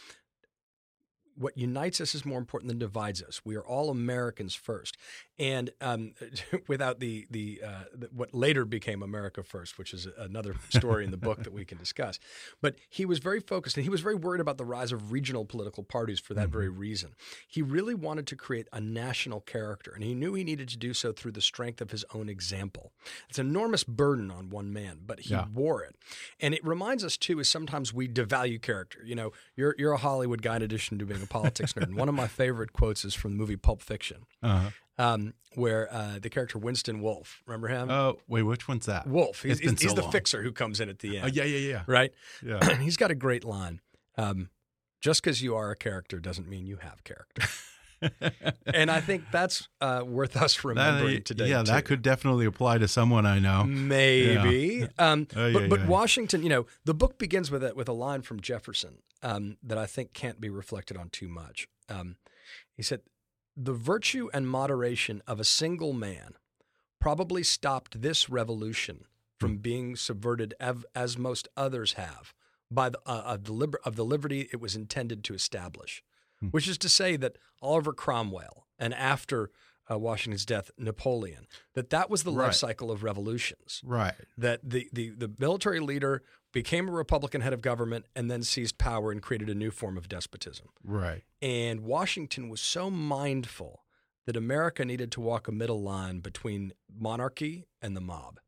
what 1.36 1.56
unites 1.56 2.00
us 2.00 2.14
is 2.14 2.24
more 2.24 2.38
important 2.38 2.68
than 2.68 2.78
divides 2.78 3.22
us. 3.22 3.40
We 3.44 3.56
are 3.56 3.66
all 3.66 3.90
Americans 3.90 4.54
first, 4.54 4.96
and 5.38 5.70
um, 5.80 6.12
without 6.68 7.00
the 7.00 7.26
the, 7.30 7.60
uh, 7.64 7.84
the, 7.94 8.08
what 8.12 8.34
later 8.34 8.64
became 8.64 9.02
America 9.02 9.42
First, 9.42 9.78
which 9.78 9.92
is 9.92 10.06
another 10.18 10.54
story 10.70 11.04
in 11.04 11.10
the 11.10 11.16
book 11.16 11.42
that 11.42 11.52
we 11.52 11.64
can 11.64 11.78
discuss. 11.78 12.18
But 12.60 12.76
he 12.88 13.04
was 13.04 13.18
very 13.18 13.40
focused, 13.40 13.76
and 13.76 13.84
he 13.84 13.90
was 13.90 14.00
very 14.00 14.14
worried 14.14 14.40
about 14.40 14.58
the 14.58 14.64
rise 14.64 14.92
of 14.92 15.12
regional 15.12 15.44
political 15.44 15.82
parties 15.82 16.20
for 16.20 16.34
that 16.34 16.44
mm-hmm. 16.44 16.52
very 16.52 16.68
reason. 16.68 17.14
He 17.48 17.62
really 17.62 17.94
wanted 17.94 18.26
to 18.28 18.36
create 18.36 18.68
a 18.72 18.80
national 18.80 19.40
character, 19.40 19.92
and 19.92 20.04
he 20.04 20.14
knew 20.14 20.34
he 20.34 20.44
needed 20.44 20.68
to 20.68 20.76
do 20.76 20.94
so 20.94 21.12
through 21.12 21.32
the 21.32 21.40
strength 21.40 21.80
of 21.80 21.90
his 21.90 22.04
own 22.14 22.28
example. 22.28 22.92
It's 23.28 23.38
an 23.38 23.48
enormous 23.48 23.84
burden 23.84 24.30
on 24.30 24.50
one 24.50 24.72
man, 24.72 25.00
but 25.04 25.20
he 25.20 25.30
yeah. 25.30 25.46
wore 25.52 25.82
it, 25.82 25.96
and 26.40 26.54
it 26.54 26.64
reminds 26.64 27.04
us 27.04 27.16
too 27.16 27.40
is 27.40 27.48
sometimes 27.48 27.92
we 27.92 28.08
devalue 28.08 28.60
character. 28.60 29.00
You 29.04 29.14
know, 29.14 29.32
you're 29.56 29.74
you're 29.78 29.92
a 29.92 29.98
Hollywood 29.98 30.42
guy 30.42 30.56
in 30.56 30.62
addition 30.62 30.98
to 30.98 31.06
being 31.06 31.23
a 31.24 31.26
politics 31.26 31.72
nerd. 31.72 31.84
And 31.84 31.96
one 31.96 32.08
of 32.08 32.14
my 32.14 32.28
favorite 32.28 32.72
quotes 32.72 33.04
is 33.04 33.14
from 33.14 33.32
the 33.32 33.36
movie 33.36 33.56
Pulp 33.56 33.82
Fiction. 33.82 34.26
Uh-huh 34.42 34.70
um, 34.98 35.34
where 35.54 35.92
uh, 35.92 36.18
the 36.20 36.30
character 36.30 36.58
Winston 36.58 37.00
Wolf, 37.00 37.42
remember 37.46 37.68
him? 37.68 37.90
Oh, 37.90 38.18
wait, 38.28 38.42
which 38.42 38.68
one's 38.68 38.86
that? 38.86 39.06
Wolfe. 39.06 39.42
He's, 39.42 39.58
he's, 39.58 39.70
so 39.70 39.76
he's 39.80 39.94
the 39.94 40.02
fixer 40.10 40.42
who 40.42 40.52
comes 40.52 40.80
in 40.80 40.88
at 40.88 41.00
the 41.00 41.18
end. 41.18 41.26
Oh, 41.26 41.30
yeah, 41.32 41.44
yeah, 41.44 41.58
yeah. 41.58 41.82
Right? 41.86 42.12
Yeah. 42.44 42.74
he's 42.80 42.96
got 42.96 43.10
a 43.10 43.14
great 43.14 43.44
line. 43.44 43.80
Um, 44.16 44.50
just 45.00 45.22
because 45.22 45.42
you 45.42 45.54
are 45.54 45.70
a 45.70 45.76
character 45.76 46.18
doesn't 46.18 46.48
mean 46.48 46.66
you 46.66 46.76
have 46.76 47.04
character. 47.04 47.42
and 48.74 48.90
I 48.90 49.00
think 49.00 49.24
that's 49.30 49.68
uh, 49.80 50.02
worth 50.06 50.36
us 50.36 50.64
remembering 50.64 51.16
that, 51.16 51.24
today. 51.24 51.48
Yeah, 51.48 51.62
too. 51.62 51.72
that 51.72 51.84
could 51.84 52.02
definitely 52.02 52.46
apply 52.46 52.78
to 52.78 52.88
someone 52.88 53.26
I 53.26 53.38
know. 53.38 53.64
Maybe, 53.64 54.80
yeah. 54.80 54.86
Um, 54.98 55.26
oh, 55.36 55.52
but, 55.52 55.68
but 55.68 55.86
Washington, 55.86 56.42
you 56.42 56.48
know, 56.48 56.66
the 56.84 56.94
book 56.94 57.18
begins 57.18 57.50
with 57.50 57.62
a, 57.62 57.74
with 57.74 57.88
a 57.88 57.92
line 57.92 58.22
from 58.22 58.40
Jefferson 58.40 58.98
um, 59.22 59.56
that 59.62 59.78
I 59.78 59.86
think 59.86 60.12
can't 60.12 60.40
be 60.40 60.48
reflected 60.48 60.96
on 60.96 61.08
too 61.08 61.28
much. 61.28 61.68
Um, 61.88 62.16
he 62.76 62.82
said, 62.82 63.00
the 63.56 63.72
virtue 63.72 64.28
and 64.32 64.48
moderation 64.48 65.22
of 65.26 65.40
a 65.40 65.44
single 65.44 65.92
man 65.92 66.34
probably 67.00 67.42
stopped 67.42 68.00
this 68.02 68.28
revolution 68.28 69.04
from 69.38 69.58
mm. 69.58 69.62
being 69.62 69.96
subverted 69.96 70.54
av- 70.60 70.86
as 70.94 71.18
most 71.18 71.48
others 71.56 71.94
have 71.94 72.32
by 72.70 72.88
the, 72.88 72.98
uh, 73.06 73.22
of, 73.26 73.44
the 73.44 73.52
liber- 73.52 73.80
of 73.84 73.96
the 73.96 74.04
liberty 74.04 74.48
it 74.52 74.60
was 74.60 74.74
intended 74.74 75.22
to 75.24 75.34
establish. 75.34 76.02
Which 76.50 76.68
is 76.68 76.78
to 76.78 76.88
say 76.88 77.16
that 77.16 77.36
Oliver 77.62 77.92
Cromwell 77.92 78.66
and 78.78 78.94
after 78.94 79.50
uh, 79.90 79.98
Washington's 79.98 80.46
death, 80.46 80.70
Napoleon, 80.78 81.46
that 81.74 81.90
that 81.90 82.08
was 82.08 82.22
the 82.22 82.32
right. 82.32 82.46
life 82.46 82.54
cycle 82.54 82.90
of 82.90 83.02
revolutions. 83.02 83.80
Right. 83.84 84.14
That 84.38 84.60
the, 84.62 84.88
the, 84.92 85.10
the 85.10 85.30
military 85.38 85.80
leader 85.80 86.22
became 86.52 86.88
a 86.88 86.92
Republican 86.92 87.40
head 87.40 87.52
of 87.52 87.60
government 87.60 88.06
and 88.14 88.30
then 88.30 88.42
seized 88.42 88.78
power 88.78 89.10
and 89.10 89.20
created 89.20 89.50
a 89.50 89.54
new 89.54 89.70
form 89.70 89.98
of 89.98 90.08
despotism. 90.08 90.68
Right. 90.82 91.22
And 91.42 91.80
Washington 91.80 92.48
was 92.48 92.60
so 92.60 92.90
mindful 92.90 93.84
that 94.26 94.36
America 94.36 94.84
needed 94.84 95.12
to 95.12 95.20
walk 95.20 95.48
a 95.48 95.52
middle 95.52 95.82
line 95.82 96.20
between 96.20 96.72
monarchy 96.88 97.66
and 97.82 97.96
the 97.96 98.00
mob. 98.00 98.38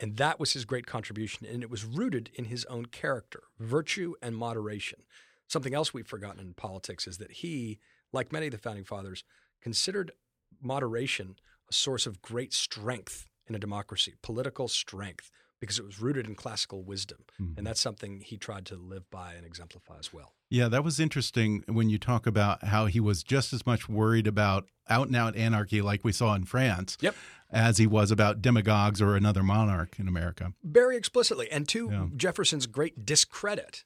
And 0.00 0.16
that 0.16 0.40
was 0.40 0.54
his 0.54 0.64
great 0.64 0.86
contribution. 0.86 1.46
And 1.46 1.62
it 1.62 1.70
was 1.70 1.84
rooted 1.84 2.30
in 2.34 2.46
his 2.46 2.64
own 2.64 2.86
character, 2.86 3.44
virtue 3.60 4.14
and 4.20 4.36
moderation. 4.36 5.00
Something 5.48 5.74
else 5.74 5.92
we've 5.92 6.06
forgotten 6.06 6.40
in 6.40 6.54
politics 6.54 7.06
is 7.06 7.18
that 7.18 7.32
he, 7.32 7.78
like 8.12 8.32
many 8.32 8.46
of 8.46 8.52
the 8.52 8.58
founding 8.58 8.84
fathers, 8.84 9.24
considered 9.62 10.12
moderation 10.60 11.36
a 11.68 11.72
source 11.72 12.06
of 12.06 12.22
great 12.22 12.52
strength 12.52 13.26
in 13.46 13.54
a 13.54 13.58
democracy, 13.58 14.14
political 14.22 14.68
strength 14.68 15.30
because 15.60 15.78
it 15.78 15.84
was 15.84 16.00
rooted 16.00 16.26
in 16.26 16.34
classical 16.34 16.82
wisdom. 16.82 17.24
Mm-hmm. 17.40 17.58
And 17.58 17.66
that's 17.66 17.80
something 17.80 18.20
he 18.20 18.36
tried 18.36 18.66
to 18.66 18.76
live 18.76 19.08
by 19.10 19.32
and 19.34 19.46
exemplify 19.46 19.98
as 19.98 20.12
well. 20.12 20.34
Yeah, 20.50 20.68
that 20.68 20.84
was 20.84 21.00
interesting 21.00 21.64
when 21.66 21.88
you 21.88 21.98
talk 21.98 22.26
about 22.26 22.64
how 22.64 22.86
he 22.86 23.00
was 23.00 23.22
just 23.22 23.52
as 23.52 23.64
much 23.64 23.88
worried 23.88 24.26
about 24.26 24.68
out 24.90 25.06
and 25.06 25.16
out 25.16 25.36
anarchy 25.36 25.80
like 25.80 26.04
we 26.04 26.12
saw 26.12 26.34
in 26.34 26.44
France. 26.44 26.98
Yep. 27.00 27.16
As 27.50 27.78
he 27.78 27.86
was 27.86 28.10
about 28.10 28.42
demagogues 28.42 29.00
or 29.00 29.16
another 29.16 29.42
monarch 29.42 29.98
in 29.98 30.08
America. 30.08 30.52
Very 30.62 30.96
explicitly. 30.96 31.50
And 31.50 31.68
to 31.68 31.88
yeah. 31.90 32.06
Jefferson's 32.16 32.66
great 32.66 33.06
discredit, 33.06 33.84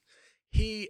he 0.51 0.89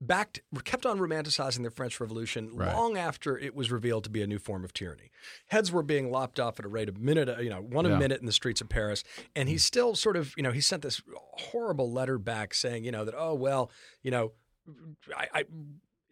backed 0.00 0.40
kept 0.64 0.84
on 0.84 0.98
romanticizing 0.98 1.62
the 1.62 1.70
French 1.70 2.00
Revolution 2.00 2.50
right. 2.54 2.74
long 2.74 2.96
after 2.96 3.38
it 3.38 3.54
was 3.54 3.70
revealed 3.70 4.04
to 4.04 4.10
be 4.10 4.22
a 4.22 4.26
new 4.26 4.38
form 4.38 4.64
of 4.64 4.72
tyranny. 4.72 5.10
Heads 5.48 5.72
were 5.72 5.82
being 5.82 6.10
lopped 6.10 6.38
off 6.38 6.58
at 6.58 6.64
a 6.64 6.68
rate 6.68 6.88
of 6.88 6.98
minute, 6.98 7.28
uh, 7.28 7.38
you 7.38 7.50
know, 7.50 7.60
one 7.60 7.86
yeah. 7.86 7.92
a 7.92 7.98
minute 7.98 8.20
in 8.20 8.26
the 8.26 8.32
streets 8.32 8.60
of 8.60 8.68
Paris, 8.68 9.04
and 9.34 9.48
he 9.48 9.56
mm. 9.56 9.60
still 9.60 9.94
sort 9.94 10.16
of, 10.16 10.34
you 10.36 10.42
know, 10.42 10.52
he 10.52 10.60
sent 10.60 10.82
this 10.82 11.00
horrible 11.34 11.90
letter 11.90 12.18
back 12.18 12.52
saying, 12.54 12.84
you 12.84 12.92
know, 12.92 13.04
that 13.04 13.14
oh 13.16 13.34
well, 13.34 13.70
you 14.02 14.10
know, 14.10 14.32
I, 15.16 15.28
I 15.32 15.44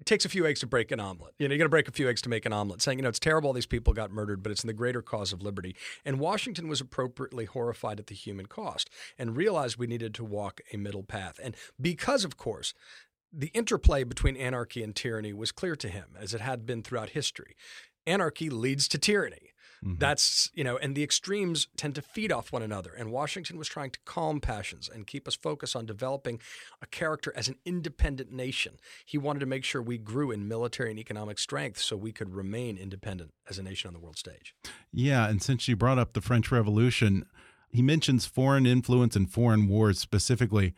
it 0.00 0.06
takes 0.06 0.24
a 0.24 0.28
few 0.28 0.44
eggs 0.44 0.60
to 0.60 0.66
break 0.66 0.90
an 0.90 1.00
omelet. 1.00 1.34
You 1.38 1.48
know, 1.48 1.52
you 1.54 1.58
got 1.58 1.64
to 1.64 1.70
break 1.70 1.88
a 1.88 1.92
few 1.92 2.08
eggs 2.08 2.20
to 2.22 2.28
make 2.28 2.44
an 2.44 2.52
omelet. 2.52 2.82
Saying, 2.82 2.98
you 2.98 3.02
know, 3.02 3.08
it's 3.08 3.18
terrible 3.18 3.52
these 3.52 3.64
people 3.64 3.92
got 3.92 4.10
murdered, 4.10 4.42
but 4.42 4.52
it's 4.52 4.62
in 4.62 4.66
the 4.66 4.74
greater 4.74 5.00
cause 5.00 5.32
of 5.32 5.40
liberty. 5.40 5.76
And 6.04 6.18
Washington 6.18 6.68
was 6.68 6.80
appropriately 6.80 7.44
horrified 7.44 8.00
at 8.00 8.08
the 8.08 8.14
human 8.14 8.46
cost 8.46 8.90
and 9.18 9.36
realized 9.36 9.76
we 9.76 9.86
needed 9.86 10.12
to 10.14 10.24
walk 10.24 10.60
a 10.72 10.76
middle 10.76 11.04
path. 11.04 11.38
And 11.42 11.56
because, 11.80 12.24
of 12.24 12.36
course, 12.36 12.74
the 13.36 13.48
interplay 13.48 14.04
between 14.04 14.36
anarchy 14.36 14.82
and 14.82 14.94
tyranny 14.94 15.32
was 15.32 15.52
clear 15.52 15.76
to 15.76 15.88
him, 15.88 16.16
as 16.18 16.34
it 16.34 16.40
had 16.40 16.66
been 16.66 16.82
throughout 16.82 17.10
history. 17.10 17.56
Anarchy 18.06 18.50
leads 18.50 18.86
to 18.88 18.98
tyranny. 18.98 19.50
Mm-hmm. 19.84 19.98
That's, 19.98 20.50
you 20.54 20.64
know, 20.64 20.78
and 20.78 20.94
the 20.94 21.02
extremes 21.02 21.68
tend 21.76 21.94
to 21.96 22.02
feed 22.02 22.32
off 22.32 22.52
one 22.52 22.62
another. 22.62 22.94
And 22.94 23.10
Washington 23.10 23.58
was 23.58 23.68
trying 23.68 23.90
to 23.90 23.98
calm 24.06 24.40
passions 24.40 24.88
and 24.92 25.06
keep 25.06 25.28
us 25.28 25.34
focused 25.34 25.76
on 25.76 25.84
developing 25.84 26.40
a 26.80 26.86
character 26.86 27.32
as 27.36 27.48
an 27.48 27.56
independent 27.66 28.32
nation. 28.32 28.78
He 29.04 29.18
wanted 29.18 29.40
to 29.40 29.46
make 29.46 29.64
sure 29.64 29.82
we 29.82 29.98
grew 29.98 30.30
in 30.30 30.48
military 30.48 30.90
and 30.90 30.98
economic 30.98 31.38
strength 31.38 31.80
so 31.80 31.96
we 31.96 32.12
could 32.12 32.34
remain 32.34 32.78
independent 32.78 33.32
as 33.48 33.58
a 33.58 33.62
nation 33.62 33.88
on 33.88 33.94
the 33.94 34.00
world 34.00 34.16
stage. 34.16 34.54
Yeah. 34.90 35.28
And 35.28 35.42
since 35.42 35.68
you 35.68 35.76
brought 35.76 35.98
up 35.98 36.14
the 36.14 36.22
French 36.22 36.50
Revolution, 36.50 37.26
he 37.70 37.82
mentions 37.82 38.24
foreign 38.24 38.64
influence 38.64 39.16
and 39.16 39.30
foreign 39.30 39.68
wars 39.68 39.98
specifically. 39.98 40.74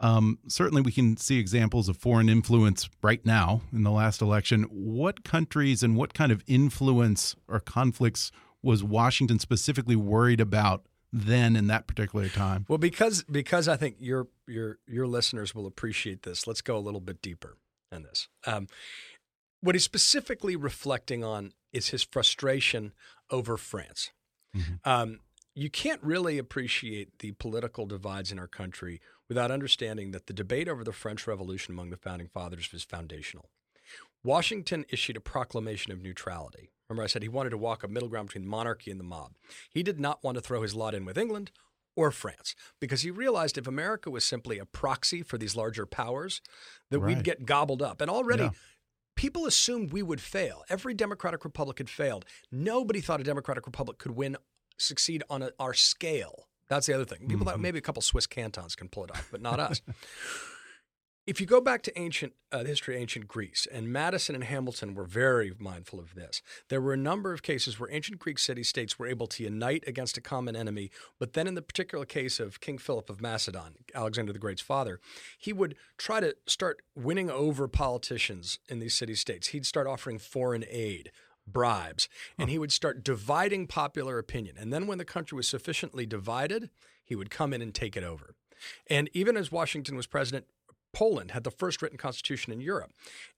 Um, 0.00 0.38
certainly, 0.48 0.82
we 0.82 0.92
can 0.92 1.16
see 1.16 1.38
examples 1.38 1.88
of 1.88 1.96
foreign 1.96 2.28
influence 2.28 2.88
right 3.02 3.24
now 3.24 3.62
in 3.72 3.84
the 3.84 3.90
last 3.90 4.20
election. 4.20 4.64
What 4.64 5.24
countries 5.24 5.82
and 5.82 5.96
what 5.96 6.14
kind 6.14 6.32
of 6.32 6.42
influence 6.46 7.36
or 7.48 7.60
conflicts 7.60 8.32
was 8.62 8.82
Washington 8.82 9.38
specifically 9.38 9.96
worried 9.96 10.40
about 10.40 10.86
then 11.12 11.54
in 11.54 11.68
that 11.68 11.86
particular 11.86 12.28
time? 12.28 12.66
Well, 12.68 12.78
because 12.78 13.22
because 13.24 13.68
I 13.68 13.76
think 13.76 13.96
your 14.00 14.28
your 14.48 14.78
your 14.86 15.06
listeners 15.06 15.54
will 15.54 15.66
appreciate 15.66 16.22
this. 16.22 16.46
Let's 16.46 16.60
go 16.60 16.76
a 16.76 16.80
little 16.80 17.00
bit 17.00 17.22
deeper 17.22 17.56
in 17.92 18.02
this. 18.02 18.28
Um, 18.46 18.66
what 19.60 19.74
he's 19.74 19.84
specifically 19.84 20.56
reflecting 20.56 21.22
on 21.22 21.52
is 21.72 21.88
his 21.88 22.02
frustration 22.02 22.92
over 23.30 23.56
France. 23.56 24.10
Mm 24.54 24.60
-hmm. 24.60 24.78
um, 24.84 25.20
you 25.54 25.70
can't 25.70 26.02
really 26.02 26.38
appreciate 26.38 27.18
the 27.20 27.32
political 27.32 27.86
divides 27.86 28.32
in 28.32 28.38
our 28.38 28.48
country 28.48 29.00
without 29.28 29.50
understanding 29.50 30.10
that 30.10 30.26
the 30.26 30.32
debate 30.32 30.68
over 30.68 30.82
the 30.82 30.92
French 30.92 31.26
Revolution 31.26 31.74
among 31.74 31.90
the 31.90 31.96
founding 31.96 32.28
fathers 32.28 32.72
was 32.72 32.82
foundational. 32.82 33.48
Washington 34.24 34.84
issued 34.88 35.16
a 35.16 35.20
proclamation 35.20 35.92
of 35.92 36.02
neutrality. 36.02 36.70
Remember, 36.88 37.04
I 37.04 37.06
said 37.06 37.22
he 37.22 37.28
wanted 37.28 37.50
to 37.50 37.58
walk 37.58 37.84
a 37.84 37.88
middle 37.88 38.08
ground 38.08 38.28
between 38.28 38.46
monarchy 38.46 38.90
and 38.90 38.98
the 38.98 39.04
mob. 39.04 39.32
He 39.70 39.82
did 39.82 40.00
not 40.00 40.24
want 40.24 40.36
to 40.36 40.40
throw 40.40 40.62
his 40.62 40.74
lot 40.74 40.94
in 40.94 41.04
with 41.04 41.18
England 41.18 41.50
or 41.96 42.10
France 42.10 42.54
because 42.80 43.02
he 43.02 43.10
realized 43.10 43.56
if 43.56 43.66
America 43.66 44.10
was 44.10 44.24
simply 44.24 44.58
a 44.58 44.64
proxy 44.64 45.22
for 45.22 45.38
these 45.38 45.56
larger 45.56 45.86
powers, 45.86 46.40
that 46.90 46.98
right. 46.98 47.16
we'd 47.16 47.24
get 47.24 47.46
gobbled 47.46 47.82
up. 47.82 48.00
And 48.00 48.10
already, 48.10 48.44
yeah. 48.44 48.50
people 49.14 49.46
assumed 49.46 49.92
we 49.92 50.02
would 50.02 50.20
fail. 50.20 50.64
Every 50.68 50.94
Democratic 50.94 51.44
Republic 51.44 51.78
had 51.78 51.88
failed. 51.88 52.24
Nobody 52.50 53.00
thought 53.00 53.20
a 53.20 53.24
Democratic 53.24 53.66
Republic 53.66 53.98
could 53.98 54.12
win, 54.12 54.36
succeed 54.78 55.22
on 55.30 55.42
a, 55.42 55.50
our 55.58 55.74
scale. 55.74 56.48
That's 56.68 56.86
the 56.86 56.94
other 56.94 57.04
thing. 57.04 57.20
People 57.20 57.38
mm-hmm. 57.38 57.44
thought 57.44 57.60
maybe 57.60 57.78
a 57.78 57.82
couple 57.82 58.02
Swiss 58.02 58.26
cantons 58.26 58.74
can 58.74 58.88
pull 58.88 59.04
it 59.04 59.10
off, 59.10 59.28
but 59.30 59.42
not 59.42 59.60
us. 59.60 59.82
if 61.26 61.40
you 61.40 61.46
go 61.46 61.60
back 61.60 61.82
to 61.82 61.98
ancient 61.98 62.32
uh, 62.54 62.62
the 62.62 62.68
history 62.68 62.94
of 62.94 63.00
ancient 63.00 63.26
Greece, 63.26 63.66
and 63.72 63.92
Madison 63.92 64.34
and 64.34 64.44
Hamilton 64.44 64.94
were 64.94 65.04
very 65.04 65.52
mindful 65.58 65.98
of 65.98 66.14
this. 66.14 66.40
There 66.68 66.80
were 66.80 66.92
a 66.92 66.98
number 66.98 67.32
of 67.32 67.42
cases 67.42 67.80
where 67.80 67.90
ancient 67.90 68.18
Greek 68.18 68.38
city 68.38 68.62
states 68.62 68.98
were 68.98 69.08
able 69.08 69.26
to 69.28 69.42
unite 69.42 69.82
against 69.86 70.16
a 70.16 70.20
common 70.20 70.54
enemy, 70.54 70.90
but 71.18 71.32
then 71.32 71.46
in 71.46 71.54
the 71.54 71.62
particular 71.62 72.04
case 72.04 72.38
of 72.38 72.60
King 72.60 72.78
Philip 72.78 73.10
of 73.10 73.20
Macedon, 73.20 73.74
Alexander 73.94 74.32
the 74.32 74.38
Great's 74.38 74.62
father, 74.62 75.00
he 75.38 75.52
would 75.52 75.74
try 75.98 76.20
to 76.20 76.36
start 76.46 76.82
winning 76.94 77.30
over 77.30 77.66
politicians 77.66 78.58
in 78.68 78.78
these 78.78 78.94
city 78.94 79.14
states. 79.14 79.48
He'd 79.48 79.66
start 79.66 79.86
offering 79.86 80.18
foreign 80.18 80.64
aid, 80.70 81.10
bribes, 81.46 82.08
and 82.38 82.50
he 82.50 82.58
would 82.58 82.72
start 82.72 83.04
dividing 83.04 83.66
popular 83.66 84.18
opinion. 84.18 84.56
And 84.58 84.72
then 84.72 84.86
when 84.86 84.98
the 84.98 85.04
country 85.04 85.36
was 85.36 85.48
sufficiently 85.48 86.06
divided, 86.06 86.70
he 87.04 87.14
would 87.14 87.30
come 87.30 87.52
in 87.52 87.62
and 87.62 87.74
take 87.74 87.96
it 87.96 88.04
over. 88.04 88.34
And 88.88 89.10
even 89.12 89.36
as 89.36 89.52
Washington 89.52 89.96
was 89.96 90.06
president, 90.06 90.46
Poland 90.94 91.32
had 91.32 91.44
the 91.44 91.50
first 91.50 91.82
written 91.82 91.98
constitution 91.98 92.52
in 92.52 92.60
Europe, 92.60 92.92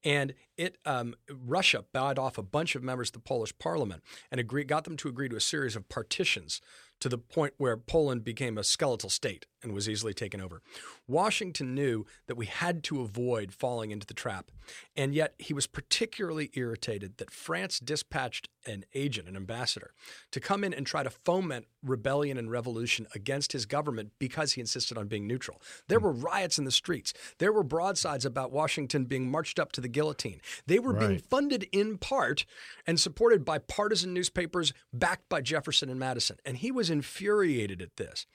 and 0.04 0.34
it 0.56 0.76
um, 0.84 1.14
Russia 1.28 1.84
bowed 1.92 2.18
off 2.18 2.36
a 2.36 2.42
bunch 2.42 2.74
of 2.74 2.82
members 2.82 3.08
of 3.08 3.14
the 3.14 3.18
Polish 3.20 3.56
parliament 3.58 4.02
and 4.30 4.38
agreed, 4.38 4.68
got 4.68 4.84
them 4.84 4.96
to 4.98 5.08
agree 5.08 5.28
to 5.30 5.36
a 5.36 5.40
series 5.40 5.74
of 5.74 5.88
partitions 5.88 6.60
to 7.00 7.08
the 7.08 7.18
point 7.18 7.54
where 7.56 7.76
Poland 7.76 8.24
became 8.24 8.58
a 8.58 8.64
skeletal 8.64 9.10
state 9.10 9.46
and 9.62 9.72
was 9.72 9.88
easily 9.88 10.14
taken 10.14 10.40
over. 10.40 10.62
Washington 11.06 11.74
knew 11.74 12.04
that 12.26 12.36
we 12.36 12.46
had 12.46 12.82
to 12.84 13.00
avoid 13.00 13.52
falling 13.52 13.90
into 13.90 14.06
the 14.06 14.14
trap, 14.14 14.50
and 14.96 15.14
yet 15.14 15.34
he 15.38 15.54
was 15.54 15.66
particularly 15.66 16.50
irritated 16.54 17.18
that 17.18 17.30
France 17.30 17.78
dispatched 17.78 18.48
an 18.66 18.84
agent, 18.94 19.28
an 19.28 19.36
ambassador, 19.36 19.92
to 20.32 20.40
come 20.40 20.64
in 20.64 20.74
and 20.74 20.86
try 20.86 21.02
to 21.02 21.10
foment 21.10 21.66
rebellion 21.82 22.36
and 22.36 22.50
revolution 22.50 23.06
against 23.14 23.52
his 23.52 23.64
government 23.66 24.12
because 24.18 24.52
he 24.52 24.60
insisted 24.60 24.98
on 24.98 25.06
being 25.06 25.26
neutral. 25.26 25.60
There 25.88 26.00
were 26.00 26.12
riots 26.12 26.58
in 26.58 26.64
the 26.64 26.70
streets. 26.70 27.12
There 27.38 27.52
were 27.52 27.62
broadsides 27.62 28.24
about 28.24 28.52
Washington 28.52 29.04
being 29.04 29.30
marched 29.30 29.58
up 29.58 29.72
to 29.72 29.80
the 29.80 29.88
guillotine. 29.88 30.40
They 30.66 30.78
were 30.78 30.92
right. 30.92 31.08
being 31.08 31.18
funded 31.18 31.68
in 31.72 31.98
part 31.98 32.44
and 32.86 32.98
supported 32.98 33.44
by 33.44 33.58
partisan 33.58 34.12
newspapers 34.12 34.72
backed 34.92 35.28
by 35.28 35.40
Jefferson 35.40 35.88
and 35.88 35.98
Madison. 35.98 36.36
And 36.44 36.56
he 36.56 36.70
was 36.70 36.90
infuriated 36.90 37.80
at 37.80 37.96
this. 37.96 38.26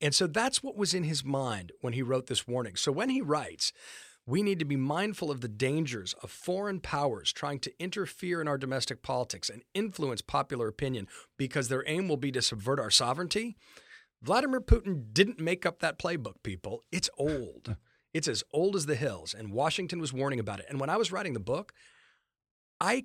And 0.00 0.14
so 0.14 0.26
that's 0.26 0.62
what 0.62 0.76
was 0.80 0.94
in 0.94 1.04
his 1.04 1.24
mind 1.24 1.70
when 1.82 1.92
he 1.92 2.02
wrote 2.02 2.26
this 2.26 2.48
warning. 2.48 2.74
So 2.74 2.90
when 2.90 3.10
he 3.10 3.20
writes, 3.20 3.72
we 4.26 4.42
need 4.42 4.58
to 4.58 4.64
be 4.64 4.76
mindful 4.76 5.30
of 5.30 5.42
the 5.42 5.48
dangers 5.48 6.14
of 6.22 6.30
foreign 6.30 6.80
powers 6.80 7.32
trying 7.32 7.58
to 7.60 7.72
interfere 7.78 8.40
in 8.40 8.48
our 8.48 8.58
domestic 8.58 9.02
politics 9.02 9.48
and 9.48 9.62
influence 9.74 10.22
popular 10.22 10.68
opinion 10.68 11.06
because 11.36 11.68
their 11.68 11.84
aim 11.86 12.08
will 12.08 12.16
be 12.16 12.32
to 12.32 12.42
subvert 12.42 12.80
our 12.80 12.90
sovereignty. 12.90 13.56
Vladimir 14.22 14.60
Putin 14.60 15.12
didn't 15.12 15.38
make 15.38 15.64
up 15.64 15.80
that 15.80 15.98
playbook, 15.98 16.42
people. 16.42 16.82
It's 16.90 17.10
old. 17.18 17.76
it's 18.14 18.28
as 18.28 18.42
old 18.52 18.74
as 18.74 18.86
the 18.86 18.96
hills, 18.96 19.34
and 19.34 19.52
Washington 19.52 20.00
was 20.00 20.12
warning 20.12 20.40
about 20.40 20.60
it. 20.60 20.66
And 20.68 20.80
when 20.80 20.90
I 20.90 20.96
was 20.96 21.12
writing 21.12 21.34
the 21.34 21.40
book, 21.40 21.72
I 22.80 23.04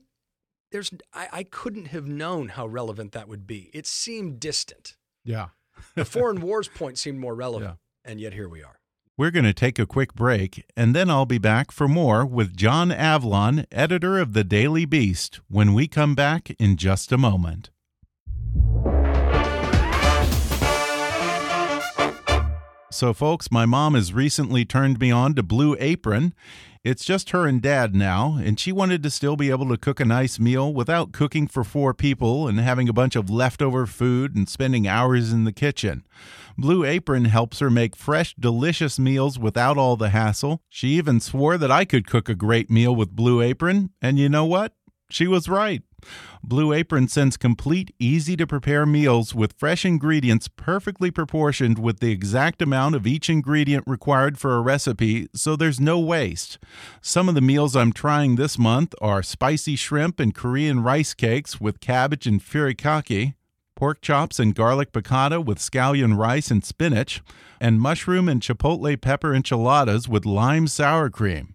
there's 0.72 0.92
I, 1.14 1.28
I 1.32 1.44
couldn't 1.44 1.88
have 1.88 2.08
known 2.08 2.50
how 2.50 2.68
relevant 2.68 3.12
that 3.12 3.28
would 3.28 3.46
be. 3.46 3.70
It 3.74 3.86
seemed 3.86 4.40
distant. 4.40 4.96
Yeah 5.24 5.50
the 5.96 6.06
foreign 6.06 6.42
wars 6.42 6.68
point 6.68 6.98
seemed 6.98 7.20
more 7.20 7.36
relevant, 7.36 7.78
yeah. 8.06 8.12
and 8.12 8.20
yet 8.20 8.34
here 8.34 8.50
we 8.50 8.64
are. 8.64 8.80
We're 9.18 9.32
going 9.32 9.46
to 9.46 9.54
take 9.54 9.80
a 9.80 9.86
quick 9.86 10.14
break, 10.14 10.66
and 10.76 10.94
then 10.94 11.10
I'll 11.10 11.26
be 11.26 11.38
back 11.38 11.72
for 11.72 11.88
more 11.88 12.26
with 12.26 12.58
John 12.58 12.90
Avlon, 12.90 13.66
editor 13.72 14.20
of 14.20 14.34
the 14.34 14.44
Daily 14.44 14.84
Beast, 14.84 15.40
when 15.48 15.74
we 15.74 15.88
come 15.88 16.16
back 16.16 16.52
in 16.60 16.76
just 16.76 17.14
a 17.14 17.18
moment. 17.18 17.70
So, 22.92 23.14
folks, 23.14 23.52
my 23.52 23.66
mom 23.66 23.94
has 23.94 24.14
recently 24.14 24.64
turned 24.64 25.00
me 25.00 25.12
on 25.12 25.34
to 25.36 25.44
Blue 25.44 25.76
Apron. 25.80 26.34
It's 26.86 27.04
just 27.04 27.32
her 27.32 27.48
and 27.48 27.64
dad 27.64 27.96
now, 27.96 28.38
and 28.40 28.60
she 28.60 28.72
wanted 28.72 29.02
to 29.02 29.10
still 29.10 29.36
be 29.36 29.50
able 29.50 29.68
to 29.70 29.78
cook 29.78 30.00
a 30.00 30.06
nice 30.06 30.40
meal 30.40 30.72
without 30.72 31.14
cooking 31.14 31.48
for 31.48 31.64
four 31.64 31.96
people 31.96 32.48
and 32.48 32.60
having 32.60 32.88
a 32.88 32.94
bunch 32.94 33.16
of 33.16 33.28
leftover 33.28 33.88
food 33.88 34.36
and 34.36 34.48
spending 34.48 34.88
hours 34.88 35.34
in 35.34 35.46
the 35.46 35.52
kitchen. 35.52 36.06
Blue 36.60 36.86
Apron 36.86 37.26
helps 37.26 37.58
her 37.58 37.72
make 37.72 37.96
fresh, 37.96 38.36
delicious 38.36 39.00
meals 39.00 39.40
without 39.40 39.80
all 39.80 39.98
the 39.98 40.10
hassle. 40.10 40.62
She 40.70 40.90
even 40.90 41.20
swore 41.20 41.58
that 41.58 41.72
I 41.72 41.86
could 41.86 42.06
cook 42.06 42.30
a 42.30 42.36
great 42.36 42.70
meal 42.70 42.96
with 42.96 43.16
Blue 43.16 43.42
Apron, 43.42 43.90
and 44.00 44.20
you 44.20 44.30
know 44.30 44.46
what? 44.46 44.74
She 45.10 45.26
was 45.26 45.50
right. 45.50 45.82
Blue 46.44 46.74
Apron 46.74 47.08
sends 47.08 47.38
complete, 47.38 47.94
easy 48.00 48.36
to 48.38 48.46
prepare 48.46 48.86
meals 48.86 49.34
with 49.34 49.54
fresh 49.54 49.86
ingredients 49.86 50.48
perfectly 50.48 51.12
proportioned 51.12 51.80
with 51.80 52.00
the 52.00 52.12
exact 52.12 52.62
amount 52.62 52.96
of 52.96 53.08
each 53.08 53.30
ingredient 53.30 53.84
required 53.88 54.38
for 54.38 54.56
a 54.56 54.62
recipe, 54.62 55.28
so 55.34 55.56
there's 55.56 55.80
no 55.80 56.00
waste. 56.00 56.58
Some 57.02 57.28
of 57.30 57.36
the 57.36 57.42
meals 57.42 57.76
I'm 57.76 57.94
trying 57.94 58.36
this 58.36 58.58
month 58.58 58.94
are 59.02 59.24
spicy 59.24 59.76
shrimp 59.76 60.20
and 60.20 60.36
Korean 60.36 60.84
rice 60.84 61.14
cakes 61.14 61.60
with 61.62 61.80
cabbage 61.80 62.28
and 62.28 62.42
furikake. 62.42 63.34
pork 63.76 64.00
chops 64.02 64.40
and 64.40 64.56
garlic 64.56 64.94
piccata 64.94 65.44
with 65.44 65.58
scallion 65.60 66.18
rice 66.18 66.50
and 66.50 66.64
spinach, 66.64 67.22
and 67.60 67.82
mushroom 67.82 68.30
and 68.30 68.42
chipotle 68.42 69.00
pepper 69.00 69.34
enchiladas 69.34 70.08
with 70.08 70.26
lime 70.26 70.68
sour 70.68 71.10
cream. 71.10 71.54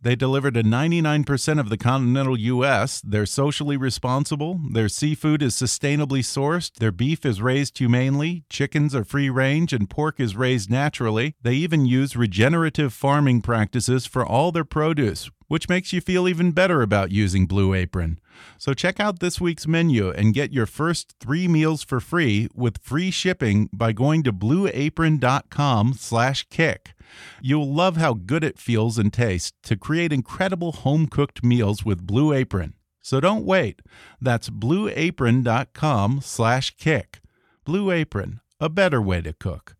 They 0.00 0.16
deliver 0.16 0.50
to 0.50 0.62
99% 0.62 1.60
of 1.60 1.68
the 1.68 1.76
continental 1.76 2.38
U.S. 2.38 3.00
They're 3.00 3.26
socially 3.26 3.76
responsible. 3.76 4.60
Their 4.72 4.88
seafood 4.88 5.42
is 5.42 5.54
sustainably 5.54 6.20
sourced. 6.20 6.74
Their 6.74 6.92
beef 6.92 7.24
is 7.24 7.42
raised 7.42 7.78
humanely. 7.78 8.44
Chickens 8.50 8.94
are 8.94 9.04
free 9.04 9.30
range 9.30 9.72
and 9.72 9.88
pork 9.88 10.18
is 10.18 10.36
raised 10.36 10.70
naturally. 10.70 11.36
They 11.42 11.54
even 11.54 11.86
use 11.86 12.16
regenerative 12.16 12.92
farming 12.92 13.42
practices 13.42 14.06
for 14.06 14.26
all 14.26 14.52
their 14.52 14.64
produce, 14.64 15.30
which 15.48 15.68
makes 15.68 15.92
you 15.92 16.00
feel 16.00 16.28
even 16.28 16.52
better 16.52 16.82
about 16.82 17.12
using 17.12 17.46
Blue 17.46 17.74
Apron. 17.74 18.18
So 18.58 18.74
check 18.74 19.00
out 19.00 19.20
this 19.20 19.40
week's 19.40 19.66
menu 19.66 20.10
and 20.10 20.34
get 20.34 20.52
your 20.52 20.66
first 20.66 21.14
three 21.20 21.48
meals 21.48 21.82
for 21.82 22.00
free 22.00 22.48
with 22.54 22.76
free 22.78 23.10
shipping 23.10 23.70
by 23.72 23.92
going 23.92 24.22
to 24.24 24.32
blueapron.com/kick. 24.32 26.91
You'll 27.40 27.72
love 27.72 27.96
how 27.96 28.14
good 28.14 28.42
it 28.44 28.58
feels 28.58 28.98
and 28.98 29.12
tastes 29.12 29.52
to 29.64 29.76
create 29.76 30.12
incredible 30.12 30.72
home 30.72 31.06
cooked 31.06 31.44
meals 31.44 31.84
with 31.84 32.06
Blue 32.06 32.32
Apron. 32.32 32.74
So 33.00 33.20
don't 33.20 33.44
wait. 33.44 33.82
That's 34.20 34.50
blueapron.com/kick. 34.50 37.20
Blue 37.64 37.90
Apron, 37.90 38.40
a 38.60 38.68
better 38.68 39.02
way 39.02 39.20
to 39.22 39.32
cook. 39.32 39.76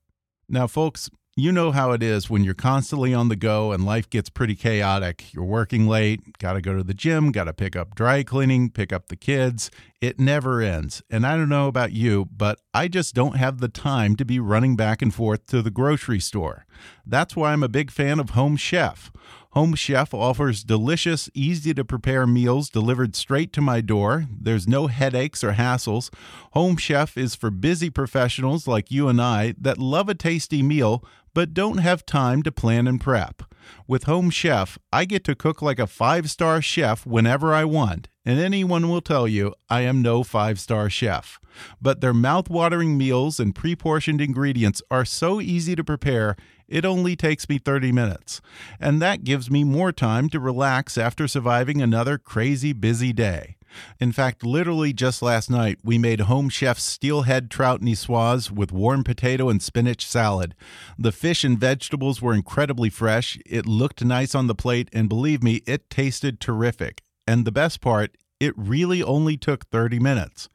Now, 0.48 0.66
folks, 0.66 1.08
you 1.34 1.50
know 1.50 1.70
how 1.70 1.92
it 1.92 2.02
is 2.02 2.28
when 2.28 2.44
you're 2.44 2.52
constantly 2.52 3.14
on 3.14 3.28
the 3.28 3.36
go 3.36 3.72
and 3.72 3.86
life 3.86 4.10
gets 4.10 4.28
pretty 4.28 4.54
chaotic. 4.54 5.32
You're 5.32 5.44
working 5.44 5.88
late, 5.88 6.36
got 6.38 6.52
to 6.54 6.60
go 6.60 6.76
to 6.76 6.82
the 6.82 6.92
gym, 6.92 7.32
got 7.32 7.44
to 7.44 7.54
pick 7.54 7.74
up 7.74 7.94
dry 7.94 8.22
cleaning, 8.22 8.68
pick 8.68 8.92
up 8.92 9.08
the 9.08 9.16
kids. 9.16 9.70
It 10.02 10.20
never 10.20 10.60
ends. 10.60 11.02
And 11.08 11.26
I 11.26 11.36
don't 11.36 11.48
know 11.48 11.68
about 11.68 11.92
you, 11.92 12.28
but 12.36 12.58
I 12.74 12.88
just 12.88 13.14
don't 13.14 13.36
have 13.36 13.58
the 13.58 13.68
time 13.68 14.14
to 14.16 14.26
be 14.26 14.40
running 14.40 14.76
back 14.76 15.00
and 15.00 15.14
forth 15.14 15.46
to 15.46 15.62
the 15.62 15.70
grocery 15.70 16.20
store. 16.20 16.66
That's 17.06 17.34
why 17.34 17.52
I'm 17.52 17.62
a 17.62 17.68
big 17.68 17.90
fan 17.90 18.20
of 18.20 18.30
Home 18.30 18.56
Chef. 18.56 19.10
Home 19.52 19.74
Chef 19.74 20.14
offers 20.14 20.64
delicious, 20.64 21.28
easy 21.34 21.74
to 21.74 21.84
prepare 21.84 22.26
meals 22.26 22.70
delivered 22.70 23.14
straight 23.14 23.52
to 23.52 23.60
my 23.60 23.82
door. 23.82 24.24
There's 24.30 24.66
no 24.66 24.86
headaches 24.86 25.44
or 25.44 25.52
hassles. 25.52 26.10
Home 26.52 26.78
Chef 26.78 27.18
is 27.18 27.34
for 27.34 27.50
busy 27.50 27.90
professionals 27.90 28.66
like 28.66 28.90
you 28.90 29.08
and 29.08 29.20
I 29.20 29.54
that 29.60 29.76
love 29.76 30.08
a 30.08 30.14
tasty 30.14 30.62
meal 30.62 31.04
but 31.34 31.54
don't 31.54 31.78
have 31.78 32.06
time 32.06 32.42
to 32.42 32.52
plan 32.52 32.86
and 32.86 33.00
prep. 33.00 33.42
With 33.86 34.04
Home 34.04 34.30
Chef, 34.30 34.78
I 34.92 35.04
get 35.04 35.24
to 35.24 35.34
cook 35.34 35.62
like 35.62 35.78
a 35.78 35.86
five 35.86 36.30
star 36.30 36.60
chef 36.60 37.06
whenever 37.06 37.54
I 37.54 37.64
want, 37.64 38.08
and 38.24 38.38
anyone 38.38 38.88
will 38.88 39.00
tell 39.00 39.28
you 39.28 39.54
I 39.70 39.82
am 39.82 40.02
no 40.02 40.22
five 40.22 40.58
star 40.58 40.90
chef. 40.90 41.38
But 41.80 42.00
their 42.00 42.14
mouth-watering 42.14 42.96
meals 42.96 43.38
and 43.38 43.54
pre 43.54 43.76
portioned 43.76 44.20
ingredients 44.20 44.82
are 44.90 45.04
so 45.04 45.40
easy 45.40 45.76
to 45.76 45.84
prepare, 45.84 46.36
it 46.66 46.84
only 46.84 47.14
takes 47.14 47.48
me 47.48 47.58
30 47.58 47.92
minutes. 47.92 48.40
And 48.80 49.00
that 49.02 49.24
gives 49.24 49.50
me 49.50 49.62
more 49.64 49.92
time 49.92 50.28
to 50.30 50.40
relax 50.40 50.96
after 50.96 51.28
surviving 51.28 51.82
another 51.82 52.18
crazy 52.18 52.72
busy 52.72 53.12
day. 53.12 53.56
In 54.00 54.12
fact, 54.12 54.44
literally 54.44 54.92
just 54.92 55.22
last 55.22 55.50
night, 55.50 55.78
we 55.82 55.98
made 55.98 56.20
Home 56.20 56.48
Chef's 56.48 56.82
steelhead 56.82 57.50
trout 57.50 57.80
niçoise 57.80 58.50
with 58.50 58.72
warm 58.72 59.04
potato 59.04 59.48
and 59.48 59.62
spinach 59.62 60.06
salad. 60.06 60.54
The 60.98 61.12
fish 61.12 61.44
and 61.44 61.58
vegetables 61.58 62.20
were 62.20 62.34
incredibly 62.34 62.90
fresh, 62.90 63.38
it 63.46 63.66
looked 63.66 64.04
nice 64.04 64.34
on 64.34 64.46
the 64.46 64.54
plate, 64.54 64.88
and 64.92 65.08
believe 65.08 65.42
me, 65.42 65.62
it 65.66 65.88
tasted 65.90 66.40
terrific. 66.40 67.02
And 67.26 67.44
the 67.44 67.52
best 67.52 67.80
part, 67.80 68.16
it 68.42 68.54
really 68.56 69.02
only 69.02 69.36
took 69.36 69.66
30 69.70 70.00
minutes. 70.00 70.48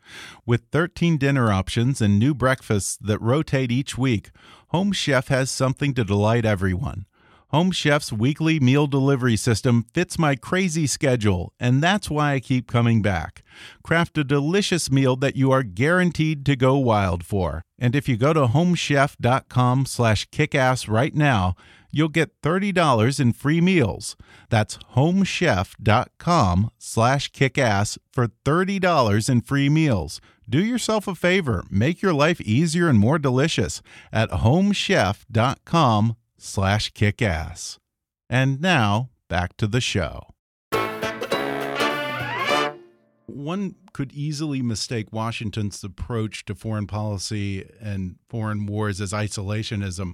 With 0.45 0.63
13 0.71 1.17
dinner 1.17 1.51
options 1.51 2.01
and 2.01 2.19
new 2.19 2.33
breakfasts 2.33 2.97
that 2.97 3.21
rotate 3.21 3.71
each 3.71 3.97
week, 3.97 4.31
Home 4.69 4.91
Chef 4.91 5.29
has 5.29 5.49
something 5.49 5.93
to 5.93 6.03
delight 6.03 6.45
everyone. 6.45 7.06
Home 7.51 7.71
Chef's 7.71 8.11
weekly 8.11 8.59
meal 8.59 8.87
delivery 8.87 9.37
system 9.37 9.85
fits 9.93 10.19
my 10.19 10.35
crazy 10.35 10.85
schedule, 10.85 11.53
and 11.57 11.81
that's 11.81 12.09
why 12.09 12.33
I 12.33 12.41
keep 12.41 12.69
coming 12.69 13.01
back. 13.01 13.41
Craft 13.83 14.17
a 14.17 14.25
delicious 14.25 14.91
meal 14.91 15.15
that 15.15 15.37
you 15.37 15.49
are 15.51 15.63
guaranteed 15.63 16.45
to 16.45 16.57
go 16.57 16.75
wild 16.75 17.25
for. 17.25 17.63
And 17.79 17.95
if 17.95 18.09
you 18.09 18.17
go 18.17 18.33
to 18.33 18.47
homechef.com 18.47 19.85
slash 19.85 20.27
kickass 20.29 20.89
right 20.89 21.15
now, 21.15 21.55
you'll 21.89 22.09
get 22.09 22.41
$30 22.41 23.17
in 23.17 23.31
free 23.31 23.61
meals. 23.61 24.17
That's 24.49 24.77
homechef.com 24.95 26.71
slash 26.77 27.31
kickass 27.31 27.97
for 28.11 28.27
$30 28.27 29.29
in 29.29 29.39
free 29.39 29.69
meals. 29.69 30.19
Do 30.49 30.61
yourself 30.61 31.07
a 31.07 31.15
favor. 31.15 31.63
Make 31.69 32.01
your 32.01 32.13
life 32.13 32.41
easier 32.41 32.89
and 32.89 32.99
more 32.99 33.19
delicious 33.19 33.81
at 34.11 34.31
homechef.com 34.31 36.17
slash 36.37 36.91
kickass. 36.93 37.77
And 38.29 38.61
now, 38.61 39.09
back 39.27 39.57
to 39.57 39.67
the 39.67 39.81
show. 39.81 40.27
One 43.25 43.75
could 43.93 44.11
easily 44.13 44.61
mistake 44.61 45.11
Washington's 45.11 45.83
approach 45.83 46.45
to 46.45 46.55
foreign 46.55 46.87
policy 46.87 47.69
and 47.81 48.15
foreign 48.29 48.65
wars 48.65 49.01
as 49.01 49.11
isolationism. 49.11 50.13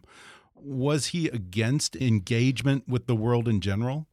Was 0.55 1.07
he 1.07 1.27
against 1.27 1.95
engagement 1.95 2.87
with 2.87 3.07
the 3.07 3.15
world 3.15 3.47
in 3.47 3.61
general? 3.61 4.07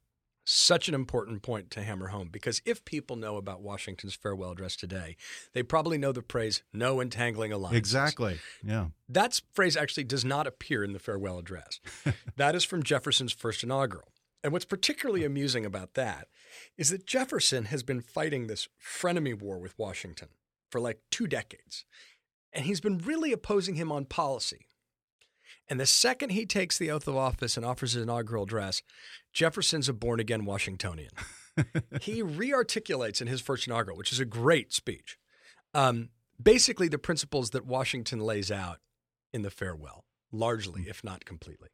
Such 0.51 0.89
an 0.89 0.95
important 0.95 1.43
point 1.43 1.71
to 1.71 1.83
hammer 1.83 2.09
home 2.09 2.29
because 2.31 2.61
if 2.65 2.85
people 2.85 3.17
know 3.17 3.37
about 3.37 3.63
Washington's 3.63 4.15
farewell 4.15 4.51
address 4.51 4.77
today, 4.77 5.17
they 5.53 5.63
probably 5.63 5.99
know 5.99 6.13
the 6.13 6.23
phrase 6.23 6.63
"no 6.73 7.01
entangling 7.01 7.53
alliances." 7.53 7.79
Exactly. 7.79 8.39
Yeah. 8.63 8.87
That 9.09 9.41
phrase 9.53 9.77
actually 9.77 10.05
does 10.05 10.25
not 10.25 10.47
appear 10.47 10.83
in 10.83 10.93
the 10.93 10.99
farewell 10.99 11.39
address. 11.39 11.81
that 12.37 12.55
is 12.55 12.65
from 12.65 12.83
Jefferson's 12.83 13.33
first 13.33 13.63
inaugural. 13.63 14.09
And 14.43 14.53
what's 14.53 14.65
particularly 14.65 15.25
amusing 15.25 15.67
about 15.67 15.95
that 15.95 16.29
is 16.77 16.91
that 16.91 17.07
Jefferson 17.07 17.67
has 17.67 17.83
been 17.83 18.01
fighting 18.01 18.47
this 18.47 18.69
frenemy 18.83 19.39
war 19.39 19.59
with 19.59 19.79
Washington 19.79 20.29
for 20.71 20.81
like 20.81 21.01
two 21.11 21.27
decades. 21.27 21.85
And 22.53 22.65
he's 22.65 22.81
been 22.81 22.99
really 22.99 23.33
opposing 23.33 23.75
him 23.75 23.93
on 23.93 24.07
policy. 24.07 24.67
And 25.71 25.79
the 25.79 25.87
second 25.87 26.31
he 26.31 26.47
takes 26.47 26.77
the 26.77 26.91
oath 26.91 27.07
of 27.07 27.17
office 27.17 27.57
and 27.57 27.65
offers 27.65 27.93
his 27.93 28.03
inaugural 28.03 28.43
address, 28.43 28.83
Jefferson's 29.33 29.89
a 29.89 29.93
born 29.93 30.19
again 30.19 30.45
Washingtonian. 30.45 31.13
he 32.01 32.23
rearticulates 32.23 33.21
in 33.21 33.29
his 33.29 33.41
first 33.41 33.69
inaugural, 33.69 33.97
which 33.97 34.13
is 34.13 34.19
a 34.19 34.25
great 34.25 34.73
speech, 34.73 35.17
um, 35.73 36.09
basically 36.43 36.89
the 36.89 36.99
principles 36.99 37.51
that 37.51 37.65
Washington 37.65 38.19
lays 38.19 38.51
out 38.51 38.79
in 39.33 39.43
the 39.43 39.51
farewell, 39.51 40.05
largely, 40.33 40.87
if 40.89 41.05
not 41.05 41.25
completely. 41.25 41.69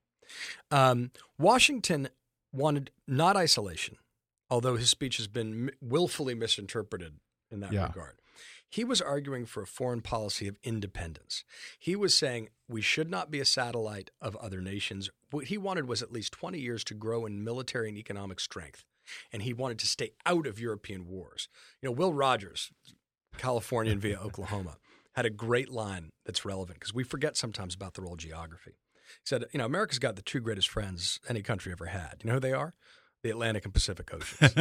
Um, 0.71 1.11
Washington 1.39 2.09
wanted 2.53 2.91
not 3.09 3.35
isolation, 3.35 3.97
although 4.51 4.77
his 4.77 4.91
speech 4.91 5.17
has 5.17 5.27
been 5.27 5.71
willfully 5.81 6.35
misinterpreted 6.35 7.15
in 7.51 7.61
that 7.61 7.73
yeah. 7.73 7.87
regard. 7.87 8.21
He 8.69 8.85
was 8.85 9.01
arguing 9.01 9.47
for 9.47 9.63
a 9.63 9.67
foreign 9.67 10.01
policy 10.01 10.49
of 10.49 10.59
independence. 10.63 11.45
He 11.79 11.97
was 11.97 12.17
saying 12.17 12.49
we 12.69 12.81
should 12.81 13.11
not 13.11 13.31
be 13.31 13.41
a 13.41 13.45
satellite 13.45 14.11
of 14.21 14.37
other 14.37 14.61
nations. 14.61 15.09
What 15.31 15.47
he 15.47 15.59
wanted 15.59 15.89
was 15.89 16.03
at 16.03 16.13
least 16.13 16.33
20 16.33 16.59
years 16.59 16.85
to 16.85 16.95
grow 16.95 17.27
in 17.27 17.45
military 17.45 17.89
and 17.89 17.99
economic 17.99 18.41
strength. 18.41 18.85
And 19.33 19.43
he 19.43 19.53
wanted 19.53 19.79
to 19.81 19.87
stay 19.87 20.11
out 20.25 20.47
of 20.47 20.59
European 20.59 21.07
wars. 21.07 21.49
You 21.81 21.89
know, 21.89 21.93
Will 21.93 22.13
Rogers, 22.13 22.73
Californian 23.39 24.01
via 24.01 24.19
Oklahoma, 24.21 24.79
had 25.15 25.27
a 25.27 25.31
great 25.31 25.71
line 25.71 26.11
that's 26.25 26.45
relevant 26.45 26.81
because 26.81 26.93
we 26.93 27.05
forget 27.05 27.37
sometimes 27.37 27.75
about 27.75 27.95
the 27.95 28.03
role 28.03 28.15
of 28.15 28.19
geography. 28.19 28.73
He 28.73 29.27
said, 29.27 29.45
you 29.53 29.59
know, 29.59 29.65
America's 29.65 30.01
got 30.01 30.17
the 30.17 30.23
two 30.23 30.41
greatest 30.41 30.69
friends 30.69 31.21
any 31.29 31.41
country 31.41 31.71
ever 31.73 31.87
had. 31.87 32.17
You 32.23 32.29
know 32.29 32.35
who 32.35 32.41
they 32.41 32.53
are? 32.53 32.75
The 33.27 33.33
Atlantic 33.33 33.65
and 33.65 33.75
Pacific 33.75 34.13
Oceans. 34.15 34.55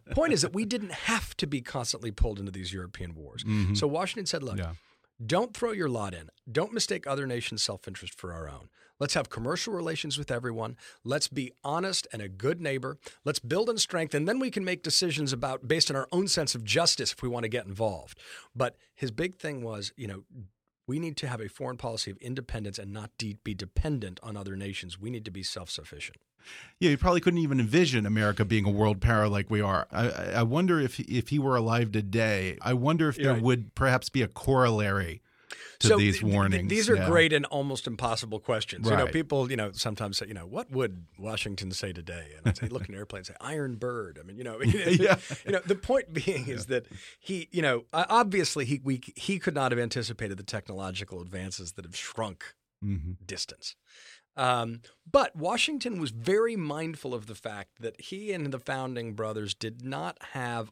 Point 0.12 0.32
is 0.32 0.42
that 0.42 0.54
we 0.54 0.64
didn't 0.64 0.92
have 0.92 1.36
to 1.36 1.46
be 1.46 1.60
constantly 1.60 2.10
pulled 2.10 2.38
into 2.38 2.50
these 2.50 2.72
European 2.72 3.14
wars. 3.14 3.44
Mm-hmm. 3.44 3.74
So 3.74 3.86
Washington 3.86 4.26
said, 4.26 4.42
look, 4.42 4.58
yeah. 4.58 4.72
don't 5.24 5.54
throw 5.54 5.72
your 5.72 5.88
lot 5.88 6.14
in. 6.14 6.30
Don't 6.50 6.72
mistake 6.72 7.06
other 7.06 7.26
nations' 7.26 7.62
self 7.62 7.86
interest 7.86 8.14
for 8.14 8.32
our 8.32 8.48
own. 8.48 8.70
Let's 8.98 9.14
have 9.14 9.30
commercial 9.30 9.72
relations 9.74 10.18
with 10.18 10.30
everyone. 10.30 10.76
Let's 11.04 11.28
be 11.28 11.52
honest 11.62 12.08
and 12.12 12.20
a 12.20 12.28
good 12.28 12.60
neighbor. 12.60 12.98
Let's 13.24 13.38
build 13.38 13.70
in 13.70 13.78
strength, 13.78 14.12
and 14.12 14.26
then 14.26 14.40
we 14.40 14.50
can 14.50 14.64
make 14.64 14.82
decisions 14.82 15.32
about 15.32 15.68
based 15.68 15.90
on 15.90 15.96
our 15.96 16.08
own 16.10 16.26
sense 16.26 16.54
of 16.54 16.64
justice 16.64 17.12
if 17.12 17.22
we 17.22 17.28
want 17.28 17.44
to 17.44 17.48
get 17.48 17.66
involved. 17.66 18.18
But 18.56 18.76
his 18.94 19.12
big 19.12 19.38
thing 19.38 19.62
was, 19.62 19.92
you 19.96 20.08
know, 20.08 20.24
we 20.88 20.98
need 20.98 21.16
to 21.18 21.28
have 21.28 21.40
a 21.40 21.48
foreign 21.48 21.76
policy 21.76 22.10
of 22.10 22.16
independence 22.16 22.78
and 22.78 22.92
not 22.92 23.10
de- 23.18 23.36
be 23.44 23.54
dependent 23.54 24.18
on 24.22 24.36
other 24.36 24.56
nations. 24.56 24.98
We 24.98 25.10
need 25.10 25.26
to 25.26 25.30
be 25.30 25.42
self 25.42 25.70
sufficient. 25.70 26.16
Yeah, 26.80 26.90
you 26.90 26.98
probably 26.98 27.20
couldn't 27.20 27.40
even 27.40 27.58
envision 27.58 28.06
America 28.06 28.44
being 28.44 28.64
a 28.64 28.70
world 28.70 29.00
power 29.00 29.28
like 29.28 29.50
we 29.50 29.60
are. 29.60 29.88
I, 29.90 30.10
I 30.10 30.42
wonder 30.44 30.80
if 30.80 31.00
if 31.00 31.28
he 31.28 31.38
were 31.38 31.56
alive 31.56 31.92
today, 31.92 32.56
I 32.62 32.74
wonder 32.74 33.08
if 33.08 33.16
there 33.16 33.34
would 33.34 33.74
perhaps 33.74 34.08
be 34.08 34.22
a 34.22 34.28
corollary 34.28 35.22
to 35.80 35.86
so 35.88 35.96
these 35.96 36.22
warnings. 36.22 36.62
Th- 36.62 36.68
these 36.68 36.90
are 36.90 36.96
yeah. 36.96 37.06
great 37.06 37.32
and 37.32 37.44
almost 37.46 37.86
impossible 37.86 38.40
questions. 38.40 38.86
Right. 38.86 38.98
You 38.98 39.04
know, 39.04 39.10
people, 39.10 39.50
you 39.50 39.56
know, 39.56 39.70
sometimes 39.72 40.18
say, 40.18 40.26
you 40.26 40.34
know, 40.34 40.46
what 40.46 40.70
would 40.70 41.06
Washington 41.18 41.70
say 41.70 41.92
today? 41.92 42.26
And 42.36 42.46
I'd 42.46 42.56
say, 42.56 42.68
look 42.68 42.88
in 42.88 42.94
an 42.94 42.98
airplane 42.98 43.20
and 43.20 43.26
say, 43.26 43.34
Iron 43.40 43.76
Bird. 43.76 44.18
I 44.20 44.26
mean, 44.26 44.36
you 44.36 44.44
know, 44.44 44.60
yeah. 44.62 45.16
you 45.46 45.52
know, 45.52 45.60
the 45.64 45.76
point 45.76 46.12
being 46.12 46.46
yeah. 46.46 46.54
is 46.54 46.66
that 46.66 46.86
he, 47.20 47.48
you 47.52 47.62
know, 47.62 47.84
obviously 47.92 48.64
he 48.64 48.80
we, 48.82 49.00
he 49.14 49.38
could 49.38 49.54
not 49.54 49.72
have 49.72 49.78
anticipated 49.78 50.36
the 50.36 50.44
technological 50.44 51.20
advances 51.20 51.72
that 51.72 51.84
have 51.84 51.96
shrunk 51.96 52.54
mm-hmm. 52.84 53.12
distance. 53.24 53.76
Um, 54.38 54.80
but 55.10 55.34
Washington 55.36 56.00
was 56.00 56.10
very 56.10 56.56
mindful 56.56 57.12
of 57.12 57.26
the 57.26 57.34
fact 57.34 57.80
that 57.80 58.00
he 58.00 58.32
and 58.32 58.52
the 58.52 58.60
founding 58.60 59.14
brothers 59.14 59.52
did 59.52 59.84
not 59.84 60.16
have 60.32 60.70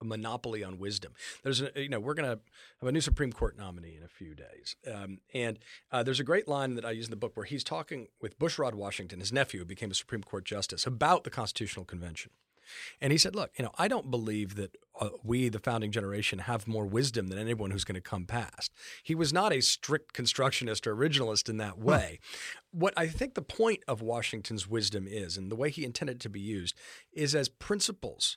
a 0.00 0.04
monopoly 0.04 0.62
on 0.64 0.78
wisdom. 0.78 1.12
There's 1.42 1.60
a, 1.60 1.70
you 1.76 1.88
know, 1.88 2.00
we're 2.00 2.14
going 2.14 2.30
to 2.30 2.40
have 2.80 2.88
a 2.88 2.92
new 2.92 3.00
Supreme 3.00 3.32
Court 3.32 3.58
nominee 3.58 3.96
in 3.96 4.02
a 4.02 4.08
few 4.08 4.34
days. 4.34 4.76
Um, 4.92 5.18
and 5.34 5.58
uh, 5.90 6.02
there's 6.02 6.20
a 6.20 6.24
great 6.24 6.48
line 6.48 6.74
that 6.74 6.84
I 6.84 6.90
use 6.92 7.06
in 7.06 7.10
the 7.10 7.16
book 7.16 7.36
where 7.36 7.46
he's 7.46 7.64
talking 7.64 8.08
with 8.20 8.38
Bushrod 8.38 8.74
Washington, 8.74 9.20
his 9.20 9.32
nephew, 9.32 9.60
who 9.60 9.66
became 9.66 9.90
a 9.90 9.94
Supreme 9.94 10.22
Court 10.22 10.44
justice, 10.44 10.86
about 10.86 11.24
the 11.24 11.30
Constitutional 11.30 11.84
Convention. 11.84 12.30
And 13.00 13.12
he 13.12 13.18
said, 13.18 13.34
Look, 13.34 13.50
you 13.58 13.64
know, 13.64 13.72
I 13.78 13.88
don't 13.88 14.10
believe 14.10 14.56
that 14.56 14.76
uh, 15.00 15.10
we, 15.22 15.48
the 15.48 15.58
founding 15.58 15.90
generation, 15.90 16.40
have 16.40 16.68
more 16.68 16.86
wisdom 16.86 17.28
than 17.28 17.38
anyone 17.38 17.70
who's 17.70 17.84
going 17.84 17.94
to 17.94 18.00
come 18.00 18.26
past. 18.26 18.72
He 19.02 19.14
was 19.14 19.32
not 19.32 19.52
a 19.52 19.60
strict 19.60 20.12
constructionist 20.12 20.86
or 20.86 20.94
originalist 20.94 21.48
in 21.48 21.56
that 21.58 21.78
way. 21.78 22.20
What 22.70 22.94
I 22.96 23.06
think 23.06 23.34
the 23.34 23.42
point 23.42 23.80
of 23.88 24.02
Washington's 24.02 24.68
wisdom 24.68 25.06
is, 25.08 25.36
and 25.36 25.50
the 25.50 25.56
way 25.56 25.70
he 25.70 25.84
intended 25.84 26.16
it 26.16 26.20
to 26.20 26.28
be 26.28 26.40
used, 26.40 26.74
is 27.12 27.34
as 27.34 27.48
principles 27.48 28.36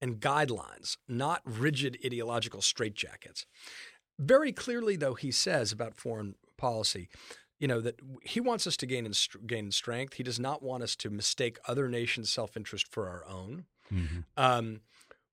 and 0.00 0.20
guidelines, 0.20 0.96
not 1.08 1.42
rigid 1.44 1.98
ideological 2.04 2.60
straitjackets. 2.60 3.46
Very 4.18 4.52
clearly, 4.52 4.96
though, 4.96 5.14
he 5.14 5.30
says 5.30 5.72
about 5.72 5.94
foreign 5.94 6.34
policy, 6.56 7.08
you 7.58 7.68
know 7.68 7.80
that 7.80 8.00
he 8.22 8.40
wants 8.40 8.66
us 8.66 8.76
to 8.78 8.86
gain 8.86 9.06
in, 9.06 9.12
gain 9.46 9.70
strength. 9.70 10.14
He 10.14 10.22
does 10.22 10.38
not 10.38 10.62
want 10.62 10.82
us 10.82 10.94
to 10.96 11.10
mistake 11.10 11.58
other 11.66 11.88
nations' 11.88 12.30
self 12.30 12.56
interest 12.56 12.88
for 12.90 13.08
our 13.08 13.24
own. 13.26 13.64
Mm-hmm. 13.92 14.20
Um, 14.36 14.80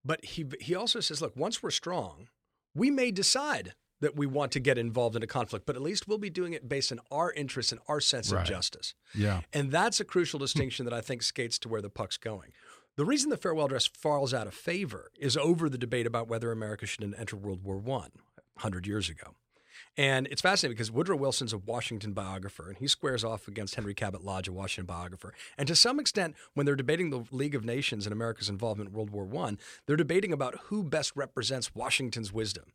but 0.05 0.23
he 0.23 0.45
he 0.59 0.75
also 0.75 0.99
says, 0.99 1.21
look, 1.21 1.35
once 1.35 1.63
we're 1.63 1.71
strong, 1.71 2.27
we 2.75 2.91
may 2.91 3.11
decide 3.11 3.73
that 4.01 4.17
we 4.17 4.25
want 4.25 4.51
to 4.51 4.59
get 4.59 4.77
involved 4.77 5.15
in 5.15 5.23
a 5.23 5.27
conflict, 5.27 5.65
but 5.65 5.77
at 5.77 5.81
least 5.81 6.07
we'll 6.07 6.17
be 6.17 6.29
doing 6.29 6.51
it 6.51 6.67
based 6.67 6.91
on 6.91 6.99
our 7.09 7.31
interests 7.33 7.71
and 7.71 7.79
our 7.87 8.01
sense 8.01 8.31
right. 8.31 8.41
of 8.41 8.47
justice. 8.47 8.93
Yeah, 9.15 9.41
and 9.53 9.71
that's 9.71 9.99
a 9.99 10.05
crucial 10.05 10.39
distinction 10.39 10.85
that 10.85 10.93
I 10.93 11.01
think 11.01 11.23
skates 11.23 11.57
to 11.59 11.69
where 11.69 11.81
the 11.81 11.89
puck's 11.89 12.17
going. 12.17 12.51
The 12.95 13.05
reason 13.05 13.29
the 13.29 13.37
farewell 13.37 13.65
address 13.65 13.87
falls 13.87 14.33
out 14.33 14.45
of 14.45 14.53
favor 14.53 15.09
is 15.17 15.35
over 15.35 15.67
the 15.67 15.79
debate 15.79 16.05
about 16.05 16.27
whether 16.27 16.51
America 16.51 16.85
should 16.85 17.03
enter 17.17 17.35
World 17.35 17.63
War 17.63 17.77
I 17.77 18.09
100 18.55 18.85
years 18.85 19.09
ago. 19.09 19.35
And 19.95 20.27
it's 20.27 20.41
fascinating 20.41 20.75
because 20.75 20.91
Woodrow 20.91 21.15
Wilson's 21.15 21.53
a 21.53 21.57
Washington 21.57 22.13
biographer, 22.13 22.67
and 22.67 22.77
he 22.77 22.87
squares 22.87 23.23
off 23.23 23.47
against 23.47 23.75
Henry 23.75 23.93
Cabot 23.93 24.23
Lodge, 24.23 24.47
a 24.47 24.51
Washington 24.51 24.87
biographer. 24.87 25.33
And 25.57 25.67
to 25.67 25.75
some 25.75 25.99
extent, 25.99 26.35
when 26.53 26.65
they're 26.65 26.75
debating 26.75 27.11
the 27.11 27.25
League 27.31 27.53
of 27.53 27.63
Nations 27.63 28.05
and 28.05 28.13
America's 28.13 28.49
involvement 28.49 28.89
in 28.89 28.95
World 28.95 29.11
War 29.11 29.29
I, 29.45 29.57
they're 29.85 29.95
debating 29.95 30.33
about 30.33 30.57
who 30.65 30.83
best 30.83 31.15
represents 31.15 31.75
Washington's 31.75 32.33
wisdom. 32.33 32.65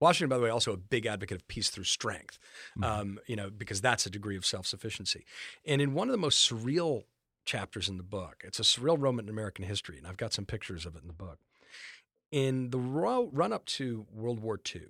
Washington, 0.00 0.28
by 0.28 0.36
the 0.36 0.44
way, 0.44 0.50
also 0.50 0.72
a 0.72 0.76
big 0.76 1.06
advocate 1.06 1.38
of 1.40 1.48
peace 1.48 1.70
through 1.70 1.84
strength, 1.84 2.38
mm-hmm. 2.78 2.84
um, 2.84 3.18
you 3.26 3.34
know, 3.34 3.50
because 3.50 3.80
that's 3.80 4.06
a 4.06 4.10
degree 4.10 4.36
of 4.36 4.46
self 4.46 4.64
sufficiency. 4.64 5.24
And 5.66 5.82
in 5.82 5.94
one 5.94 6.06
of 6.06 6.12
the 6.12 6.18
most 6.18 6.48
surreal 6.48 7.02
chapters 7.48 7.88
in 7.88 7.96
the 7.96 8.02
book. 8.02 8.42
It's 8.44 8.60
a 8.60 8.62
surreal 8.62 8.98
moment 8.98 9.26
in 9.26 9.34
American 9.34 9.64
history, 9.64 9.96
and 9.96 10.06
I've 10.06 10.18
got 10.18 10.34
some 10.34 10.44
pictures 10.44 10.84
of 10.84 10.94
it 10.94 11.02
in 11.02 11.08
the 11.08 11.14
book. 11.14 11.38
In 12.30 12.68
the 12.70 12.78
run 12.78 13.54
up 13.54 13.64
to 13.64 14.06
World 14.12 14.40
War 14.40 14.60
II, 14.74 14.82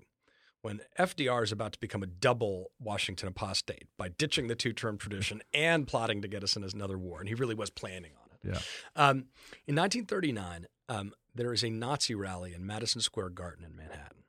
when 0.63 0.81
FDR 0.99 1.43
is 1.43 1.53
about 1.53 1.73
to 1.73 1.81
become 1.81 2.03
a 2.03 2.07
double 2.07 2.73
Washington 2.81 3.29
apostate 3.29 3.87
by 3.97 4.09
ditching 4.09 4.49
the 4.49 4.55
two 4.55 4.73
term 4.73 4.99
tradition 4.99 5.43
and 5.55 5.87
plotting 5.87 6.23
to 6.23 6.29
get 6.29 6.43
us 6.43 6.57
in 6.57 6.65
another 6.65 6.99
war, 6.99 7.21
and 7.21 7.29
he 7.29 7.35
really 7.35 7.55
was 7.55 7.71
planning 7.71 8.13
on 8.23 8.29
it. 8.33 8.55
Yeah. 8.55 8.61
Um, 8.97 9.17
in 9.67 9.77
1939, 9.77 10.67
um, 10.89 11.13
there 11.35 11.53
is 11.53 11.63
a 11.63 11.71
Nazi 11.71 12.15
rally 12.15 12.55
in 12.55 12.67
Madison 12.67 13.01
Square 13.01 13.31
Garden 13.31 13.65
in 13.65 13.77
Manhattan. 13.77 14.25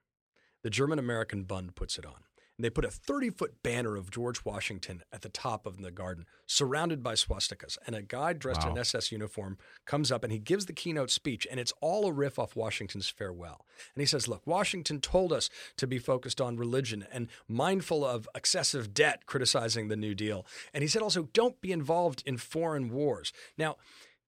The 0.62 0.70
German 0.70 1.00
American 1.00 1.44
Bund 1.44 1.76
puts 1.76 1.98
it 1.98 2.06
on 2.06 2.24
and 2.60 2.66
they 2.66 2.70
put 2.70 2.84
a 2.84 2.92
30 2.92 3.30
foot 3.30 3.64
banner 3.64 3.96
of 3.96 4.12
George 4.12 4.44
Washington 4.44 5.02
at 5.14 5.22
the 5.22 5.30
top 5.30 5.66
of 5.66 5.82
the 5.82 5.92
garden, 5.92 6.26
surrounded 6.46 7.02
by 7.02 7.14
swastikas. 7.14 7.78
And 7.88 7.96
a 7.96 8.02
guy 8.02 8.34
dressed 8.34 8.66
wow. 8.66 8.72
in 8.72 8.78
SS 8.78 9.14
uniform 9.14 9.58
comes 9.86 10.12
up 10.12 10.26
and 10.26 10.34
he 10.34 10.40
gives 10.40 10.66
the 10.66 10.74
keynote 10.74 11.10
speech, 11.10 11.48
and 11.50 11.58
it's 11.58 11.72
all 11.80 12.06
a 12.06 12.12
riff 12.12 12.38
off 12.38 12.58
Washington's 12.58 13.08
farewell. 13.08 13.66
And 13.96 14.02
he 14.02 14.06
says, 14.06 14.28
Look, 14.28 14.46
Washington 14.46 15.00
told 15.00 15.32
us 15.32 15.50
to 15.78 15.88
be 15.88 16.00
focused 16.00 16.42
on 16.42 16.58
religion 16.58 17.08
and 17.14 17.30
mindful 17.48 18.04
of 18.04 18.28
excessive 18.36 18.94
debt, 18.94 19.26
criticizing 19.26 19.88
the 19.88 19.96
New 19.96 20.14
Deal. 20.14 20.46
And 20.74 20.82
he 20.82 20.90
said 20.90 21.02
also, 21.02 21.30
don't 21.32 21.62
be 21.62 21.72
involved 21.72 22.24
in 22.26 22.36
foreign 22.36 22.90
wars. 22.90 23.32
Now, 23.58 23.78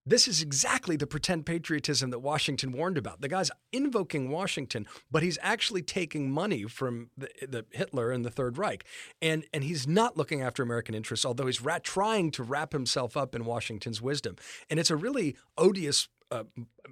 this 0.06 0.28
is 0.28 0.42
exactly 0.42 0.96
the 0.96 1.08
pretend 1.08 1.46
patriotism 1.46 2.10
that 2.10 2.20
Washington 2.20 2.72
warned 2.72 2.98
about. 2.98 3.22
The 3.22 3.28
guy's 3.28 3.52
invoking 3.72 4.30
Washington, 4.30 4.88
but 5.12 5.24
he's 5.24 5.38
actually 5.42 5.82
taking 5.84 6.32
money 6.32 6.64
from 6.64 7.10
the, 7.18 7.30
the 7.48 7.66
Hitler 7.72 8.12
and 8.12 8.26
the 8.26 8.32
Third 8.32 8.58
Reich, 8.58 8.84
and 9.22 9.46
and 9.54 9.64
he's 9.64 9.88
not 9.88 10.18
looking 10.18 10.42
after 10.42 10.64
American 10.64 10.96
interests. 10.96 11.26
Although 11.26 11.48
he's 11.48 11.62
trying 11.84 12.32
to 12.32 12.44
wrap 12.44 12.74
himself 12.74 13.16
up 13.16 13.36
in 13.36 13.46
Washington's 13.46 14.02
wisdom, 14.02 14.36
and 14.70 14.80
it's 14.80 14.90
a 14.90 14.96
really 14.96 15.36
odious 15.58 16.08
uh, 16.32 16.44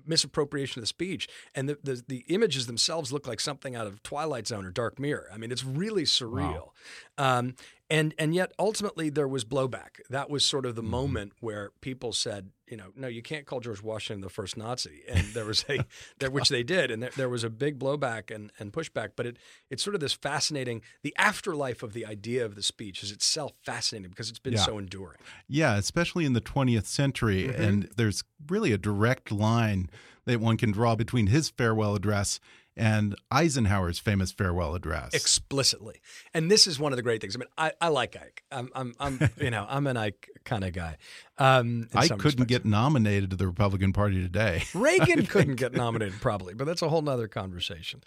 misappropriation 0.06 0.80
of 0.80 0.84
the 0.84 0.88
speech, 0.88 1.28
and 1.56 1.70
the, 1.70 1.78
the, 1.84 2.04
the 2.08 2.26
images 2.28 2.68
themselves 2.68 3.12
look 3.12 3.28
like 3.28 3.40
something 3.40 3.76
out 3.76 3.88
of 3.88 4.04
Twilight 4.04 4.48
Zone 4.48 4.66
or 4.66 4.72
Dark 4.72 5.00
Mirror. 5.00 5.30
I 5.34 5.38
mean, 5.38 5.52
it's 5.52 5.64
really 5.64 6.04
surreal. 6.04 6.72
Wow. 7.18 7.38
Um, 7.40 7.56
and 7.90 8.14
and 8.20 8.36
yet 8.36 8.52
ultimately 8.60 9.10
there 9.10 9.28
was 9.28 9.46
blowback. 9.46 10.02
That 10.10 10.30
was 10.30 10.46
sort 10.46 10.66
of 10.66 10.76
the 10.76 10.82
mm-hmm. 10.82 10.92
moment 10.92 11.34
where 11.40 11.72
people 11.82 12.14
said, 12.14 12.52
you 12.70 12.78
know, 12.78 12.92
no, 12.96 13.08
you 13.08 13.22
can't 13.22 13.46
call 13.46 13.60
George 13.60 13.82
Washington 13.82 14.22
the 14.22 14.30
first 14.30 14.56
Nazi, 14.56 15.02
and 15.10 15.26
there 15.34 15.46
was 15.46 15.66
a 15.70 15.80
there, 16.20 16.30
which 16.30 16.50
they 16.50 16.64
did, 16.64 16.92
and 16.92 17.04
there, 17.04 17.12
there, 17.16 17.30
was 17.30 17.44
a 17.44 17.50
big 17.50 17.80
blowback 17.80 18.34
and, 18.34 18.52
and 18.60 18.72
pushback. 18.72 19.12
But 19.16 19.26
it 19.26 19.38
it's 19.70 19.84
sort 19.84 19.96
of 19.96 20.02
this 20.02 20.14
fascinating. 20.14 20.82
The 21.04 21.14
afterlife 21.18 21.84
of 21.84 21.94
the 21.94 22.06
idea 22.06 22.46
of 22.46 22.56
the 22.56 22.64
speech 22.64 23.04
is 23.04 23.12
itself 23.12 23.54
fascinating 23.64 24.10
because 24.12 24.30
it's 24.30 24.40
been 24.40 24.54
yeah. 24.54 24.60
so 24.60 24.78
enduring. 24.78 25.18
Yeah, 25.48 25.78
especially 25.78 26.26
in 26.26 26.34
the 26.34 26.42
20th 26.42 26.86
century, 26.86 27.48
mm-hmm. 27.48 27.62
and 27.62 27.90
there's 27.98 28.24
really 28.48 28.72
a 28.72 28.78
direct 28.78 29.32
line 29.32 29.90
that 30.26 30.40
one 30.40 30.58
can 30.58 30.72
draw 30.72 30.96
between 30.96 31.28
his 31.28 31.50
farewell 31.50 31.96
address 31.96 32.40
and 32.80 33.16
Eisenhower's 33.30 34.00
famous 34.00 34.32
farewell 34.32 34.74
address 34.74 35.14
explicitly. 35.14 36.02
And 36.34 36.50
this 36.50 36.66
is 36.66 36.80
one 36.80 36.94
of 36.94 36.98
the 36.98 37.04
great 37.04 37.20
things. 37.22 37.36
I 37.36 37.40
mean, 37.40 37.50
I, 37.58 37.74
I 37.82 37.90
like 37.90 38.16
Ike. 38.16 38.44
I'm, 38.52 38.70
I'm, 38.74 38.96
I'm 39.00 39.20
you 39.42 39.52
know, 39.52 39.66
I'm 39.70 39.86
an 39.86 39.98
Ike 39.98 40.30
kind 40.46 40.64
of 40.64 40.74
guy. 40.74 40.98
Um, 41.38 41.90
I 41.94 42.08
couldn't 42.08 42.24
respects. 42.24 42.46
get 42.46 42.66
nominated 42.66 43.32
to 43.32 43.36
the 43.36 43.48
Republican 43.48 43.92
Party 43.94 44.22
today. 44.22 44.64
Reagan 44.74 45.26
couldn't 45.26 45.56
get 45.56 45.74
nominated, 45.74 46.20
probably, 46.22 46.54
but 46.54 46.66
that's 46.66 46.82
a 46.82 46.90
whole 46.90 47.02
nother 47.02 47.28
conversation. 47.28 48.02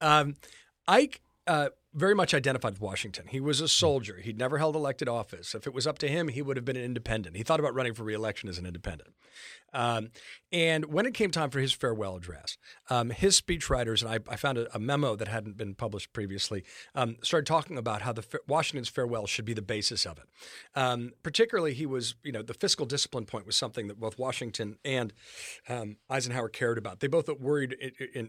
Um, 0.00 0.36
Ike 0.86 1.20
uh, 1.46 1.70
very 1.94 2.14
much 2.14 2.34
identified 2.34 2.74
with 2.74 2.80
Washington. 2.80 3.26
He 3.26 3.40
was 3.40 3.60
a 3.60 3.68
soldier. 3.68 4.18
He'd 4.22 4.38
never 4.38 4.58
held 4.58 4.76
elected 4.76 5.08
office. 5.08 5.54
If 5.54 5.66
it 5.66 5.74
was 5.74 5.86
up 5.86 5.98
to 5.98 6.08
him, 6.08 6.28
he 6.28 6.42
would 6.42 6.56
have 6.56 6.64
been 6.64 6.76
an 6.76 6.84
independent. 6.84 7.36
He 7.36 7.42
thought 7.42 7.58
about 7.58 7.74
running 7.74 7.94
for 7.94 8.04
reelection 8.04 8.48
as 8.48 8.58
an 8.58 8.66
independent. 8.66 9.10
Um, 9.72 10.10
and 10.52 10.86
when 10.86 11.06
it 11.06 11.14
came 11.14 11.30
time 11.30 11.50
for 11.50 11.60
his 11.60 11.72
farewell 11.72 12.16
address, 12.16 12.58
um, 12.88 13.10
his 13.10 13.40
speechwriters, 13.40 14.02
and 14.02 14.10
I, 14.10 14.32
I 14.32 14.36
found 14.36 14.58
a, 14.58 14.74
a, 14.74 14.80
memo 14.80 15.14
that 15.14 15.28
hadn't 15.28 15.56
been 15.56 15.74
published 15.74 16.12
previously, 16.12 16.64
um, 16.94 17.16
started 17.22 17.46
talking 17.46 17.78
about 17.78 18.02
how 18.02 18.12
the 18.12 18.24
Washington's 18.48 18.88
farewell 18.88 19.26
should 19.26 19.44
be 19.44 19.54
the 19.54 19.62
basis 19.62 20.06
of 20.06 20.18
it. 20.18 20.24
Um, 20.74 21.12
particularly, 21.22 21.74
he 21.74 21.86
was, 21.86 22.16
you 22.24 22.32
know, 22.32 22.42
the 22.42 22.54
fiscal 22.54 22.84
discipline 22.84 23.26
point 23.26 23.46
was 23.46 23.56
something 23.56 23.86
that 23.86 24.00
both 24.00 24.18
Washington 24.18 24.76
and 24.84 25.12
um, 25.68 25.96
Eisenhower 26.08 26.48
cared 26.48 26.78
about. 26.78 26.98
They 26.98 27.06
both 27.06 27.28
worried, 27.28 27.76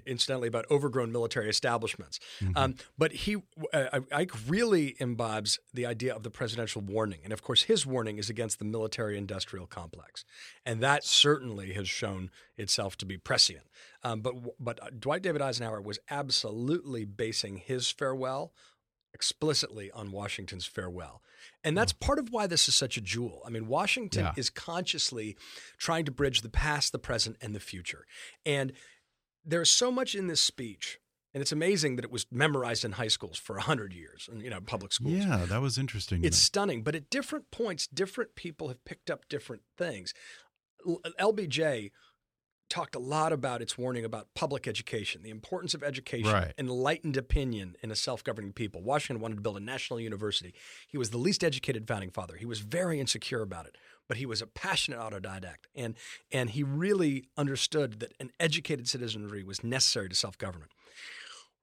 incidentally, 0.06 0.48
about 0.48 0.66
overgrown 0.70 1.12
military 1.12 1.50
establishments. 1.50 2.20
Mm-hmm. 2.40 2.58
Um, 2.58 2.76
but 2.98 3.12
he 3.14 3.38
uh, 3.74 4.02
Ike 4.12 4.32
really 4.48 4.96
imbibes 5.00 5.60
the 5.74 5.88
idea 5.88 6.14
of 6.14 6.22
the 6.22 6.30
presidential 6.30 6.82
warning. 6.82 7.22
And 7.24 7.34
of 7.34 7.42
course, 7.42 7.64
his 7.64 7.86
warning 7.86 8.20
is 8.20 8.30
against 8.30 8.60
the 8.60 8.66
military 8.66 9.18
industrial 9.18 9.66
complex. 9.66 10.24
And 10.66 10.82
that 10.82 11.04
certainly 11.04 11.31
has 11.74 11.90
shown 11.90 12.32
itself 12.58 12.98
to 12.98 13.06
be 13.06 13.18
prescient. 13.18 13.64
Um, 14.04 14.22
but, 14.22 14.36
but 14.60 15.00
Dwight 15.00 15.22
David 15.22 15.42
Eisenhower 15.42 15.82
was 15.82 16.00
absolutely 16.10 17.06
basing 17.06 17.58
his 17.58 17.90
farewell 17.90 18.54
explicitly 19.14 19.92
on 19.92 20.12
Washington's 20.12 20.66
farewell. 20.66 21.22
And 21.64 21.78
that's 21.78 21.94
part 21.94 22.20
of 22.20 22.32
why 22.32 22.48
this 22.48 22.68
is 22.68 22.76
such 22.76 22.98
a 22.98 23.02
jewel. 23.02 23.42
I 23.46 23.50
mean, 23.50 23.68
Washington 23.68 24.26
yeah. 24.26 24.34
is 24.38 24.50
consciously 24.50 25.36
trying 25.78 26.06
to 26.06 26.12
bridge 26.12 26.42
the 26.42 26.50
past, 26.50 26.92
the 26.92 27.00
present, 27.00 27.38
and 27.42 27.54
the 27.54 27.60
future. 27.60 28.06
And 28.46 28.74
there's 29.44 29.70
so 29.70 29.92
much 29.92 30.16
in 30.16 30.28
this 30.28 30.42
speech 30.42 31.00
and 31.34 31.42
it's 31.42 31.52
amazing 31.52 31.96
that 31.96 32.06
it 32.06 32.12
was 32.12 32.26
memorized 32.32 32.84
in 32.84 32.94
high 32.94 33.08
schools 33.08 33.38
for 33.38 33.56
100 33.56 33.94
years 33.94 34.30
and 34.32 34.42
you 34.42 34.50
know 34.50 34.60
public 34.62 34.92
schools 34.92 35.14
yeah 35.14 35.46
that 35.48 35.62
was 35.62 35.78
interesting 35.78 36.24
it's 36.24 36.38
stunning 36.38 36.84
but 36.84 36.96
at 36.96 37.10
different 37.10 37.50
points 37.52 37.88
different 37.88 38.36
people 38.36 38.68
have 38.68 38.84
picked 38.86 39.10
up 39.10 39.28
different 39.30 39.64
things 39.78 40.14
lbj 41.20 41.92
talked 42.72 42.96
a 42.96 43.00
lot 43.00 43.34
about 43.34 43.62
its 43.62 43.78
warning 43.78 44.06
about 44.06 44.28
public 44.34 44.66
education, 44.66 45.22
the 45.24 45.30
importance 45.30 45.74
of 45.74 45.84
education, 45.84 46.32
right. 46.32 46.54
enlightened 46.58 47.18
opinion 47.18 47.76
in 47.84 47.92
a 47.92 47.96
self 47.96 48.24
governing 48.24 48.54
people. 48.54 48.82
Washington 48.82 49.22
wanted 49.22 49.36
to 49.36 49.42
build 49.42 49.58
a 49.58 49.60
national 49.60 50.00
university. 50.00 50.54
He 50.88 50.98
was 50.98 51.10
the 51.10 51.18
least 51.18 51.44
educated 51.44 51.86
founding 51.86 52.10
father. 52.10 52.38
He 52.38 52.46
was 52.46 52.60
very 52.60 53.00
insecure 53.00 53.42
about 53.42 53.66
it, 53.66 53.78
but 54.08 54.18
he 54.18 54.26
was 54.26 54.42
a 54.42 54.48
passionate 54.48 55.00
autodidact. 55.00 55.68
And, 55.76 55.96
and 56.32 56.52
he 56.52 56.64
really 56.64 57.26
understood 57.38 58.00
that 58.00 58.14
an 58.22 58.32
educated 58.40 58.88
citizenry 58.88 59.44
was 59.44 59.64
necessary 59.64 60.08
to 60.08 60.16
self 60.16 60.38
government. 60.38 60.72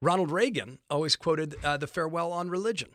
Ronald 0.01 0.31
Reagan 0.31 0.77
always 0.89 1.15
quoted 1.15 1.55
uh, 1.63 1.75
the 1.77 1.87
farewell 1.87 2.31
on 2.31 2.49
religion 2.49 2.89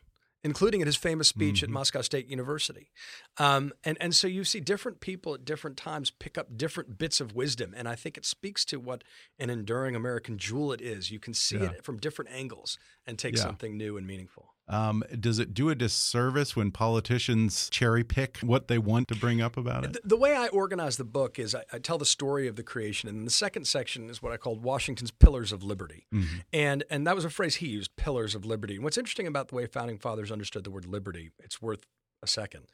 including 0.45 0.81
in 0.81 0.87
his 0.87 0.97
famous 0.97 1.29
speech 1.29 1.57
mm-hmm. 1.57 1.65
at 1.65 1.71
Moscow 1.71 2.03
State 2.03 2.29
University. 2.29 2.93
Um, 3.39 3.73
and, 3.83 3.97
and 4.01 4.15
so 4.15 4.29
you 4.29 4.45
see 4.45 4.61
different 4.61 5.01
people 5.01 5.35
at 5.35 5.45
different 5.45 5.77
times 5.77 6.11
pick 6.11 6.37
up 6.37 6.57
different 6.57 6.99
bits 6.99 7.21
of 7.21 7.35
wisdom. 7.35 7.75
And 7.77 7.89
I 7.89 7.97
think 7.97 8.17
it 8.17 8.27
speaks 8.27 8.65
to 8.67 8.79
what 8.79 9.03
an 9.39 9.51
enduring 9.51 9.97
American 9.97 10.37
jewel 10.39 10.73
it 10.73 10.81
is. 10.81 11.11
You 11.11 11.19
can 11.19 11.35
see 11.35 11.57
yeah. 11.57 11.71
it 11.71 11.85
from 11.85 11.97
different 11.97 12.31
angles 12.31 12.79
and 13.07 13.19
take 13.19 13.37
yeah. 13.37 13.43
something 13.43 13.77
new 13.77 13.97
and 13.97 14.07
meaningful. 14.07 14.54
Um, 14.67 15.05
does 15.21 15.39
it 15.39 15.53
do 15.53 15.69
a 15.69 15.75
disservice 15.75 16.57
when 16.57 16.71
politicians 16.71 17.69
cherry 17.69 18.03
pick 18.03 18.39
what 18.39 18.69
they 18.69 18.79
want 18.79 19.09
to 19.09 19.15
bring 19.15 19.43
up 19.43 19.59
about 19.59 19.85
it? 19.85 19.93
The, 19.93 20.01
the 20.05 20.17
way 20.17 20.35
I 20.35 20.49
organize 20.49 20.97
the 20.97 21.05
book 21.05 21.39
is 21.39 21.55
I, 21.55 21.65
I, 21.71 21.79
tell 21.79 21.99
the 21.99 22.07
story 22.07 22.49
of 22.49 22.57
the 22.57 22.63
creation, 22.63 23.11
and 23.11 23.27
the 23.27 23.31
second 23.31 23.67
section 23.67 24.09
is 24.09 24.23
what 24.23 24.33
I 24.33 24.39
called 24.39 24.63
Washington's 24.63 25.11
Pillars 25.11 25.53
of 25.53 25.63
Liberty, 25.63 26.07
mm 26.11 26.23
-hmm. 26.23 26.45
and 26.53 26.85
and 26.89 27.07
that 27.07 27.15
was 27.15 27.25
a 27.25 27.31
phrase 27.31 27.57
he 27.57 27.79
used, 27.79 27.95
Pillars 27.97 28.35
of 28.35 28.45
Liberty. 28.45 28.75
And 28.75 28.85
what's 28.85 28.99
interesting 28.99 29.27
about 29.27 29.49
the 29.49 29.55
way 29.55 29.67
founding 29.67 29.99
fathers 29.99 30.31
understood 30.31 30.65
the 30.65 30.71
word 30.71 30.87
liberty, 30.87 31.31
it's 31.39 31.61
worth 31.61 31.87
a 32.23 32.27
second. 32.27 32.65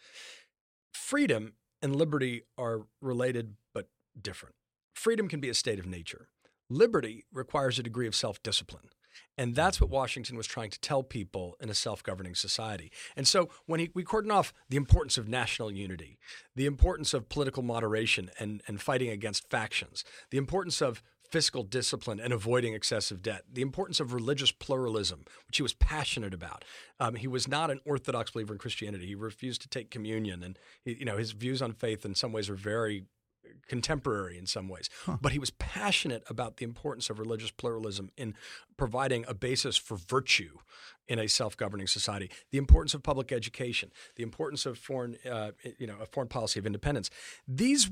Freedom 0.93 1.55
and 1.83 1.97
liberty 1.97 2.43
are 2.57 2.87
related 3.01 3.57
but 3.75 3.89
different. 4.15 4.55
Freedom 4.95 5.29
can 5.29 5.41
be 5.41 5.51
a 5.51 5.55
state 5.55 5.81
of 5.81 5.87
nature. 5.87 6.29
Liberty 6.69 7.25
requires 7.33 7.79
a 7.79 7.83
degree 7.83 8.07
of 8.07 8.15
self 8.15 8.43
discipline. 8.43 8.91
And 9.39 9.55
that's 9.55 9.81
what 9.81 9.89
Washington 9.89 10.37
was 10.37 10.47
trying 10.47 10.71
to 10.71 10.81
tell 10.81 11.03
people 11.03 11.57
in 11.61 11.71
a 11.71 11.75
self 11.75 12.03
governing 12.03 12.35
society. 12.35 12.93
And 13.17 13.27
so 13.27 13.49
when 13.67 13.81
he, 13.81 13.91
we 13.95 14.03
cordon 14.03 14.31
off 14.31 14.53
the 14.69 14.77
importance 14.77 15.17
of 15.17 15.29
national 15.29 15.73
unity, 15.73 16.19
the 16.55 16.67
importance 16.67 17.15
of 17.15 17.29
political 17.29 17.63
moderation 17.63 18.31
and, 18.39 18.63
and 18.67 18.81
fighting 18.81 19.09
against 19.09 19.49
factions, 19.49 20.05
the 20.31 20.39
importance 20.39 20.83
of 20.83 21.03
fiscal 21.31 21.63
discipline 21.63 22.21
and 22.21 22.33
avoiding 22.33 22.75
excessive 22.75 23.23
debt, 23.23 23.45
the 23.51 23.63
importance 23.63 24.01
of 24.01 24.13
religious 24.13 24.51
pluralism, 24.51 25.25
which 25.47 25.57
he 25.57 25.63
was 25.63 25.75
passionate 25.75 26.35
about. 26.35 26.65
Um, 26.99 27.15
he 27.15 27.29
was 27.29 27.47
not 27.47 27.71
an 27.71 27.81
orthodox 27.87 28.33
believer 28.33 28.53
in 28.53 28.59
Christianity. 28.59 29.07
He 29.07 29.15
refused 29.15 29.63
to 29.63 29.69
take 29.69 29.91
communion, 29.91 30.43
and 30.43 30.59
he, 30.85 30.95
you 30.95 31.05
know 31.05 31.17
his 31.17 31.33
views 31.33 31.63
on 31.63 31.73
faith 31.73 32.05
in 32.05 32.15
some 32.15 32.33
ways 32.33 32.51
are 32.51 32.57
very 32.57 33.05
contemporary 33.69 34.39
in 34.39 34.47
some 34.47 34.69
ways. 34.69 34.89
Huh. 35.05 35.19
But 35.21 35.33
he 35.33 35.39
was 35.39 35.51
passionate 35.51 36.23
about 36.29 36.57
the 36.57 36.65
importance 36.65 37.11
of 37.11 37.19
religious 37.19 37.51
pluralism 37.51 38.11
in 38.17 38.35
providing 38.77 39.25
a 39.29 39.35
basis 39.35 39.77
for 39.77 39.97
virtue 39.97 40.59
in 41.09 41.19
a 41.19 41.29
self-governing 41.29 41.89
society, 41.89 42.31
the 42.51 42.59
importance 42.59 42.95
of 42.95 43.03
public 43.03 43.33
education, 43.33 43.91
the 44.17 44.23
importance 44.23 44.65
of 44.65 44.79
foreign, 44.79 45.17
uh, 45.29 45.51
you 45.79 45.87
know, 45.87 45.97
a 46.01 46.07
foreign 46.07 46.29
policy 46.29 46.59
of 46.61 46.67
independence. 46.67 47.11
These 47.49 47.91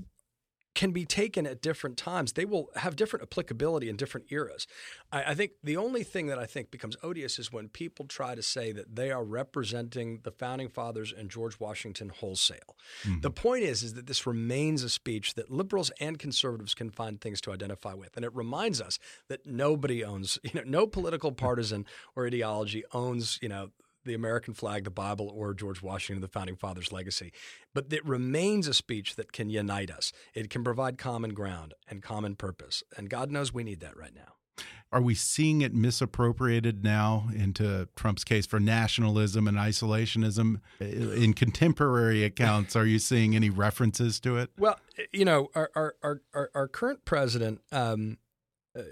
can 0.78 0.92
be 0.92 1.04
taken 1.04 1.44
at 1.44 1.60
different 1.60 1.96
times. 1.96 2.34
They 2.34 2.44
will 2.44 2.70
have 2.76 2.94
different 2.94 3.24
applicability 3.24 3.88
in 3.88 3.96
different 3.96 4.30
eras. 4.30 4.68
I, 5.10 5.32
I, 5.32 5.34
think 5.34 5.54
the 5.64 5.76
only 5.76 6.04
thing 6.04 6.28
that 6.28 6.38
I 6.38 6.46
think 6.46 6.70
becomes 6.70 6.96
odious 7.02 7.40
is 7.40 7.52
when 7.52 7.68
people 7.68 8.04
try 8.04 8.36
to 8.36 8.42
say 8.42 8.70
that 8.70 8.94
they 8.94 9.10
are 9.10 9.24
representing 9.24 10.20
the 10.22 10.30
founding 10.30 10.68
fathers 10.68 11.12
and 11.12 11.28
George 11.28 11.58
Washington 11.58 12.10
wholesale. 12.10 12.76
Mm-hmm. 13.02 13.22
The 13.22 13.30
point 13.32 13.64
is, 13.64 13.82
is 13.82 13.94
that 13.94 14.06
this 14.06 14.24
remains 14.24 14.84
a 14.84 14.88
speech 14.88 15.34
that 15.34 15.50
liberals 15.50 15.90
and 15.98 16.16
conservatives 16.16 16.76
can 16.76 16.90
find 16.90 17.20
things 17.20 17.40
to 17.40 17.50
identify 17.50 17.94
with, 17.94 18.14
and 18.14 18.24
it 18.24 18.32
reminds 18.32 18.80
us 18.80 19.00
that 19.26 19.44
nobody 19.44 20.04
owns, 20.04 20.38
you 20.44 20.52
know, 20.54 20.62
no 20.64 20.86
political 20.86 21.32
partisan 21.32 21.86
or 22.14 22.24
ideology 22.24 22.84
owns, 22.92 23.40
you 23.42 23.48
know, 23.48 23.70
the 24.08 24.14
American 24.14 24.54
flag, 24.54 24.84
the 24.84 24.90
Bible, 24.90 25.32
or 25.32 25.54
George 25.54 25.82
Washington, 25.82 26.20
the 26.20 26.28
founding 26.28 26.56
fathers' 26.56 26.92
legacy. 26.92 27.32
But 27.74 27.92
it 27.92 28.04
remains 28.04 28.66
a 28.66 28.74
speech 28.74 29.14
that 29.16 29.32
can 29.32 29.50
unite 29.50 29.90
us. 29.90 30.12
It 30.34 30.50
can 30.50 30.64
provide 30.64 30.98
common 30.98 31.34
ground 31.34 31.74
and 31.88 32.02
common 32.02 32.34
purpose. 32.34 32.82
And 32.96 33.08
God 33.08 33.30
knows 33.30 33.54
we 33.54 33.64
need 33.64 33.80
that 33.80 33.96
right 33.96 34.14
now. 34.14 34.34
Are 34.90 35.02
we 35.02 35.14
seeing 35.14 35.60
it 35.60 35.74
misappropriated 35.74 36.82
now 36.82 37.28
into 37.34 37.88
Trump's 37.94 38.24
case 38.24 38.46
for 38.46 38.58
nationalism 38.58 39.46
and 39.46 39.58
isolationism? 39.58 40.60
In 40.80 41.34
contemporary 41.34 42.24
accounts, 42.24 42.74
are 42.74 42.86
you 42.86 42.98
seeing 42.98 43.36
any 43.36 43.50
references 43.50 44.18
to 44.20 44.38
it? 44.38 44.50
Well, 44.58 44.80
you 45.12 45.26
know, 45.26 45.50
our 45.54 45.70
our 45.74 46.22
our, 46.32 46.50
our 46.54 46.68
current 46.68 47.04
president 47.04 47.60
um, 47.70 48.16
uh, 48.76 48.82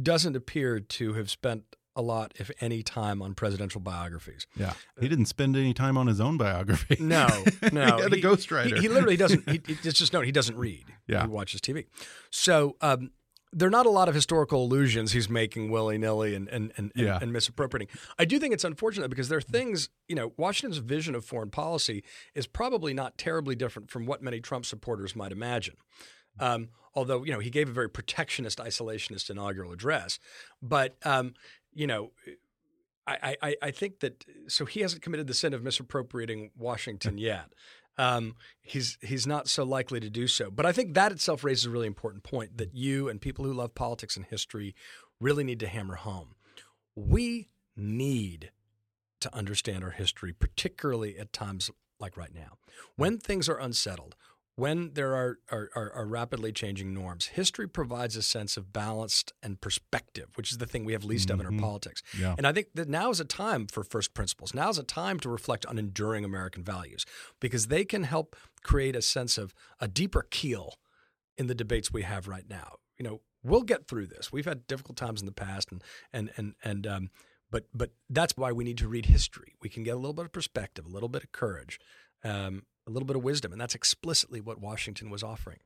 doesn't 0.00 0.36
appear 0.36 0.78
to 0.78 1.14
have 1.14 1.28
spent 1.28 1.74
a 1.96 2.02
lot, 2.02 2.32
if 2.36 2.50
any, 2.60 2.82
time 2.82 3.22
on 3.22 3.34
presidential 3.34 3.80
biographies. 3.80 4.46
Yeah, 4.54 4.74
he 5.00 5.08
didn't 5.08 5.26
spend 5.26 5.56
any 5.56 5.74
time 5.74 5.96
on 5.96 6.06
his 6.06 6.20
own 6.20 6.36
biography. 6.36 6.96
No, 7.00 7.26
no, 7.72 7.96
he 7.96 8.02
had 8.02 8.12
a 8.12 8.20
ghostwriter. 8.20 8.76
He, 8.76 8.82
he, 8.82 8.88
literally 8.88 9.16
doesn't. 9.16 9.48
He, 9.48 9.60
it's 9.68 9.98
just 9.98 10.12
no, 10.12 10.20
he 10.20 10.30
doesn't 10.30 10.56
read. 10.56 10.84
Yeah, 11.08 11.22
he 11.22 11.28
watches 11.28 11.60
TV. 11.60 11.86
So 12.30 12.76
um, 12.82 13.10
there 13.52 13.66
are 13.66 13.70
not 13.70 13.86
a 13.86 13.90
lot 13.90 14.08
of 14.08 14.14
historical 14.14 14.64
allusions 14.64 15.12
he's 15.12 15.30
making 15.30 15.70
willy 15.70 15.96
nilly 15.96 16.34
and 16.34 16.48
and 16.48 16.72
and, 16.76 16.92
yeah. 16.94 17.14
and, 17.14 17.24
and 17.24 17.32
misappropriating. 17.32 17.88
I 18.18 18.26
do 18.26 18.38
think 18.38 18.52
it's 18.52 18.64
unfortunate 18.64 19.08
because 19.08 19.28
there 19.28 19.38
are 19.38 19.42
things. 19.42 19.88
You 20.08 20.16
know, 20.16 20.32
Washington's 20.36 20.78
vision 20.78 21.14
of 21.14 21.24
foreign 21.24 21.50
policy 21.50 22.04
is 22.34 22.46
probably 22.46 22.92
not 22.92 23.16
terribly 23.16 23.56
different 23.56 23.90
from 23.90 24.04
what 24.04 24.22
many 24.22 24.40
Trump 24.40 24.66
supporters 24.66 25.16
might 25.16 25.32
imagine. 25.32 25.76
Um, 26.38 26.68
although 26.94 27.22
you 27.24 27.32
know 27.32 27.38
he 27.38 27.50
gave 27.50 27.68
a 27.68 27.72
very 27.72 27.88
protectionist, 27.88 28.58
isolationist 28.58 29.30
inaugural 29.30 29.72
address, 29.72 30.18
but 30.60 30.96
um, 31.04 31.34
you 31.76 31.86
know, 31.86 32.10
I, 33.06 33.36
I, 33.40 33.56
I 33.62 33.70
think 33.70 34.00
that 34.00 34.24
so 34.48 34.64
he 34.64 34.80
hasn't 34.80 35.02
committed 35.02 35.28
the 35.28 35.34
sin 35.34 35.54
of 35.54 35.62
misappropriating 35.62 36.50
Washington 36.56 37.18
yet. 37.32 37.52
Um, 37.98 38.34
he's 38.62 38.98
he's 39.00 39.26
not 39.26 39.48
so 39.48 39.62
likely 39.64 40.00
to 40.00 40.10
do 40.10 40.26
so. 40.26 40.50
But 40.50 40.66
I 40.66 40.72
think 40.72 40.94
that 40.94 41.12
itself 41.12 41.44
raises 41.44 41.66
a 41.66 41.70
really 41.70 41.86
important 41.86 42.24
point 42.24 42.58
that 42.58 42.74
you 42.74 43.08
and 43.08 43.20
people 43.20 43.44
who 43.44 43.52
love 43.52 43.74
politics 43.74 44.16
and 44.16 44.26
history 44.26 44.74
really 45.20 45.44
need 45.44 45.60
to 45.60 45.68
hammer 45.68 45.94
home. 45.94 46.34
We 46.94 47.48
need 47.76 48.50
to 49.20 49.34
understand 49.34 49.84
our 49.84 49.90
history, 49.90 50.32
particularly 50.32 51.18
at 51.18 51.32
times 51.32 51.70
like 51.98 52.16
right 52.16 52.34
now, 52.34 52.58
when 52.96 53.18
things 53.18 53.48
are 53.48 53.58
unsettled, 53.58 54.14
when 54.56 54.94
there 54.94 55.14
are, 55.14 55.38
are, 55.50 55.92
are, 55.94 56.06
rapidly 56.06 56.50
changing 56.50 56.94
norms, 56.94 57.26
history 57.26 57.68
provides 57.68 58.16
a 58.16 58.22
sense 58.22 58.56
of 58.56 58.72
balanced 58.72 59.34
and 59.42 59.60
perspective, 59.60 60.28
which 60.34 60.50
is 60.50 60.58
the 60.58 60.66
thing 60.66 60.86
we 60.86 60.94
have 60.94 61.04
least 61.04 61.28
mm-hmm. 61.28 61.34
of 61.34 61.40
in 61.40 61.46
our 61.46 61.52
mm-hmm. 61.52 61.60
politics. 61.60 62.02
Yeah. 62.18 62.34
And 62.38 62.46
I 62.46 62.52
think 62.52 62.68
that 62.74 62.88
now 62.88 63.10
is 63.10 63.20
a 63.20 63.24
time 63.24 63.66
for 63.66 63.84
first 63.84 64.14
principles. 64.14 64.54
Now 64.54 64.70
is 64.70 64.78
a 64.78 64.82
time 64.82 65.20
to 65.20 65.28
reflect 65.28 65.66
on 65.66 65.78
enduring 65.78 66.24
American 66.24 66.64
values 66.64 67.04
because 67.38 67.66
they 67.66 67.84
can 67.84 68.04
help 68.04 68.34
create 68.62 68.96
a 68.96 69.02
sense 69.02 69.36
of 69.36 69.54
a 69.78 69.86
deeper 69.86 70.26
keel 70.30 70.74
in 71.36 71.48
the 71.48 71.54
debates 71.54 71.92
we 71.92 72.02
have 72.02 72.26
right 72.26 72.48
now. 72.48 72.76
You 72.98 73.04
know, 73.04 73.20
we'll 73.42 73.62
get 73.62 73.86
through 73.86 74.06
this. 74.06 74.32
We've 74.32 74.46
had 74.46 74.66
difficult 74.66 74.96
times 74.96 75.20
in 75.20 75.26
the 75.26 75.32
past, 75.32 75.70
and 75.70 75.82
and 76.14 76.30
and 76.38 76.54
and 76.64 76.86
um, 76.86 77.10
but 77.50 77.66
but 77.74 77.90
that's 78.08 78.36
why 78.38 78.52
we 78.52 78.64
need 78.64 78.78
to 78.78 78.88
read 78.88 79.06
history. 79.06 79.54
We 79.60 79.68
can 79.68 79.82
get 79.82 79.92
a 79.92 79.98
little 79.98 80.14
bit 80.14 80.24
of 80.24 80.32
perspective, 80.32 80.86
a 80.86 80.88
little 80.88 81.10
bit 81.10 81.24
of 81.24 81.32
courage. 81.32 81.78
Um, 82.24 82.62
a 82.86 82.90
little 82.90 83.06
bit 83.06 83.16
of 83.16 83.22
wisdom. 83.22 83.52
And 83.52 83.60
that's 83.60 83.74
explicitly 83.74 84.40
what 84.40 84.60
Washington 84.60 85.10
was 85.10 85.22
offering. 85.22 85.58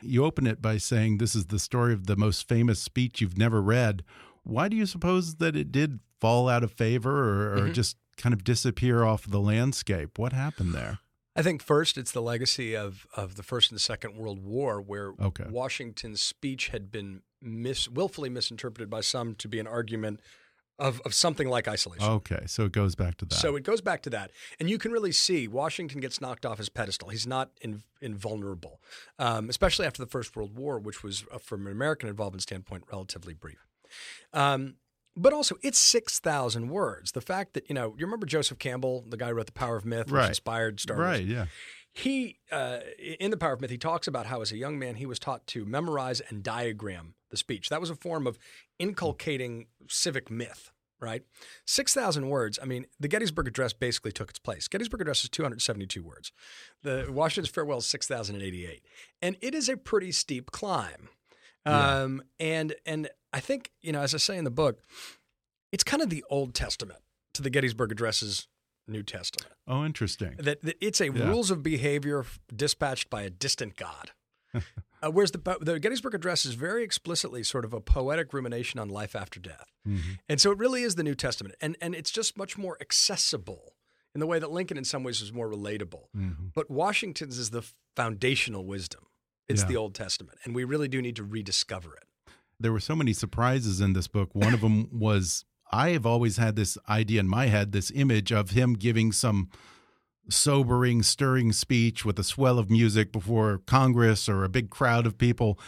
You 0.00 0.24
open 0.24 0.46
it 0.46 0.62
by 0.62 0.78
saying 0.78 1.18
this 1.18 1.34
is 1.34 1.46
the 1.46 1.58
story 1.58 1.92
of 1.92 2.06
the 2.06 2.16
most 2.16 2.48
famous 2.48 2.80
speech 2.80 3.20
you've 3.20 3.38
never 3.38 3.60
read. 3.60 4.04
Why 4.44 4.68
do 4.68 4.76
you 4.76 4.86
suppose 4.86 5.36
that 5.36 5.56
it 5.56 5.72
did 5.72 6.00
fall 6.20 6.48
out 6.48 6.62
of 6.62 6.72
favor 6.72 7.10
or, 7.10 7.54
or 7.54 7.56
mm 7.56 7.68
-hmm. 7.68 7.74
just 7.74 7.96
kind 8.16 8.32
of 8.34 8.44
disappear 8.44 9.02
off 9.02 9.26
the 9.26 9.40
landscape? 9.40 10.18
What 10.18 10.32
happened 10.32 10.74
there? 10.74 10.98
I 11.36 11.42
think 11.42 11.62
first 11.62 11.98
it's 11.98 12.12
the 12.12 12.22
legacy 12.22 12.76
of 12.76 13.06
of 13.16 13.34
the 13.34 13.42
First 13.42 13.72
and 13.72 13.80
Second 13.80 14.16
World 14.16 14.38
War, 14.38 14.80
where 14.80 15.12
okay. 15.18 15.46
Washington's 15.50 16.22
speech 16.22 16.68
had 16.68 16.90
been 16.90 17.22
mis 17.40 17.88
willfully 17.88 18.30
misinterpreted 18.30 18.88
by 18.88 19.02
some 19.02 19.34
to 19.34 19.48
be 19.48 19.58
an 19.58 19.66
argument 19.66 20.20
of, 20.78 21.00
of 21.04 21.14
something 21.14 21.48
like 21.48 21.68
isolation. 21.68 22.08
Okay, 22.08 22.44
so 22.46 22.64
it 22.64 22.72
goes 22.72 22.94
back 22.94 23.16
to 23.18 23.24
that. 23.26 23.34
So 23.34 23.56
it 23.56 23.62
goes 23.62 23.80
back 23.80 24.02
to 24.02 24.10
that, 24.10 24.30
and 24.58 24.68
you 24.68 24.78
can 24.78 24.92
really 24.92 25.12
see 25.12 25.46
Washington 25.48 26.00
gets 26.00 26.20
knocked 26.20 26.44
off 26.44 26.58
his 26.58 26.68
pedestal. 26.68 27.08
He's 27.08 27.26
not 27.26 27.50
in, 27.60 27.82
invulnerable, 28.00 28.80
um, 29.18 29.48
especially 29.48 29.86
after 29.86 30.02
the 30.02 30.10
First 30.10 30.34
World 30.36 30.56
War, 30.56 30.78
which 30.78 31.02
was, 31.02 31.24
uh, 31.32 31.38
from 31.38 31.66
an 31.66 31.72
American 31.72 32.08
involvement 32.08 32.42
standpoint, 32.42 32.84
relatively 32.90 33.34
brief. 33.34 33.66
Um, 34.32 34.76
but 35.16 35.32
also, 35.32 35.56
it's 35.62 35.78
six 35.78 36.18
thousand 36.18 36.70
words. 36.70 37.12
The 37.12 37.20
fact 37.20 37.54
that 37.54 37.68
you 37.68 37.74
know, 37.74 37.94
you 37.96 38.04
remember 38.04 38.26
Joseph 38.26 38.58
Campbell, 38.58 39.04
the 39.06 39.16
guy 39.16 39.28
who 39.28 39.34
wrote 39.34 39.46
The 39.46 39.52
Power 39.52 39.76
of 39.76 39.84
Myth, 39.84 40.06
which 40.06 40.14
right. 40.14 40.28
inspired 40.30 40.80
Star 40.80 40.96
Wars. 40.96 41.06
Right. 41.06 41.24
Yeah 41.24 41.46
he 41.94 42.38
uh, 42.52 42.80
in 43.20 43.30
the 43.30 43.36
power 43.36 43.52
of 43.52 43.60
myth 43.60 43.70
he 43.70 43.78
talks 43.78 44.06
about 44.06 44.26
how 44.26 44.40
as 44.40 44.52
a 44.52 44.56
young 44.56 44.78
man 44.78 44.96
he 44.96 45.06
was 45.06 45.18
taught 45.18 45.46
to 45.48 45.64
memorize 45.64 46.20
and 46.20 46.42
diagram 46.42 47.14
the 47.30 47.36
speech 47.36 47.68
that 47.68 47.80
was 47.80 47.90
a 47.90 47.94
form 47.94 48.26
of 48.26 48.38
inculcating 48.78 49.66
civic 49.88 50.30
myth 50.30 50.70
right? 51.00 51.22
6,000 51.66 52.30
words. 52.30 52.58
I 52.62 52.64
mean, 52.64 52.86
the 52.98 53.08
Gettysburg 53.08 53.46
Address 53.46 53.74
basically 53.74 54.10
took 54.10 54.30
its 54.30 54.38
place. 54.38 54.68
Gettysburg 54.68 55.02
Address 55.02 55.22
is 55.22 55.28
272 55.28 56.02
words. 56.02 56.32
The 56.82 57.06
Washington's 57.10 57.52
farewell 57.52 57.78
is 57.78 57.86
6,088. 57.86 58.82
And 59.20 59.36
it 59.42 59.54
is 59.54 59.68
a 59.68 59.76
pretty 59.76 60.12
steep 60.12 60.50
climb. 60.50 61.10
Um, 61.66 62.22
and 62.38 62.74
and 62.84 63.08
I 63.32 63.40
think 63.40 63.70
you 63.80 63.92
know, 63.92 64.02
as 64.02 64.14
I 64.14 64.18
say 64.18 64.36
in 64.36 64.44
the 64.44 64.50
book, 64.50 64.80
it's 65.72 65.84
kind 65.84 66.02
of 66.02 66.10
the 66.10 66.24
Old 66.28 66.54
Testament 66.54 67.00
to 67.34 67.42
the 67.42 67.50
Gettysburg 67.50 67.90
Address's 67.92 68.48
New 68.86 69.02
Testament. 69.02 69.52
Oh, 69.66 69.84
interesting. 69.84 70.34
That, 70.38 70.62
that 70.62 70.76
it's 70.80 71.00
a 71.00 71.10
yeah. 71.10 71.28
rules 71.28 71.50
of 71.50 71.62
behavior 71.62 72.24
dispatched 72.54 73.10
by 73.10 73.22
a 73.22 73.30
distant 73.30 73.76
God. 73.76 74.10
uh, 74.54 75.10
whereas 75.10 75.32
the, 75.32 75.58
the 75.60 75.78
Gettysburg 75.80 76.14
Address 76.14 76.44
is 76.44 76.54
very 76.54 76.84
explicitly 76.84 77.42
sort 77.42 77.64
of 77.64 77.72
a 77.72 77.80
poetic 77.80 78.32
rumination 78.32 78.78
on 78.78 78.88
life 78.88 79.16
after 79.16 79.40
death. 79.40 79.66
Mm-hmm. 79.86 80.12
And 80.28 80.40
so 80.40 80.50
it 80.50 80.58
really 80.58 80.82
is 80.82 80.94
the 80.94 81.02
New 81.02 81.14
Testament. 81.14 81.56
And, 81.60 81.76
and 81.80 81.94
it's 81.94 82.10
just 82.10 82.36
much 82.38 82.56
more 82.56 82.76
accessible 82.80 83.74
in 84.14 84.20
the 84.20 84.26
way 84.26 84.38
that 84.38 84.50
Lincoln, 84.50 84.76
in 84.76 84.84
some 84.84 85.02
ways, 85.02 85.20
was 85.20 85.32
more 85.32 85.48
relatable. 85.48 86.04
Mm-hmm. 86.16 86.46
But 86.54 86.70
Washington's 86.70 87.38
is 87.38 87.50
the 87.50 87.62
foundational 87.96 88.64
wisdom. 88.64 89.06
It's 89.48 89.62
yeah. 89.62 89.68
the 89.68 89.76
Old 89.76 89.94
Testament. 89.94 90.38
And 90.44 90.54
we 90.54 90.64
really 90.64 90.88
do 90.88 91.02
need 91.02 91.16
to 91.16 91.24
rediscover 91.24 91.96
it. 91.96 92.32
There 92.60 92.72
were 92.72 92.80
so 92.80 92.94
many 92.94 93.12
surprises 93.12 93.80
in 93.80 93.92
this 93.92 94.06
book. 94.06 94.30
One 94.32 94.54
of 94.54 94.60
them 94.60 94.88
was 94.92 95.44
I 95.74 95.90
have 95.90 96.06
always 96.06 96.36
had 96.36 96.54
this 96.54 96.78
idea 96.88 97.18
in 97.20 97.28
my 97.28 97.46
head, 97.46 97.72
this 97.72 97.90
image 97.94 98.32
of 98.32 98.50
him 98.50 98.74
giving 98.74 99.10
some 99.10 99.50
sobering, 100.30 101.02
stirring 101.02 101.52
speech 101.52 102.04
with 102.04 102.16
a 102.18 102.24
swell 102.24 102.60
of 102.60 102.70
music 102.70 103.10
before 103.10 103.58
Congress 103.66 104.28
or 104.28 104.44
a 104.44 104.48
big 104.48 104.70
crowd 104.70 105.04
of 105.04 105.18
people. 105.18 105.58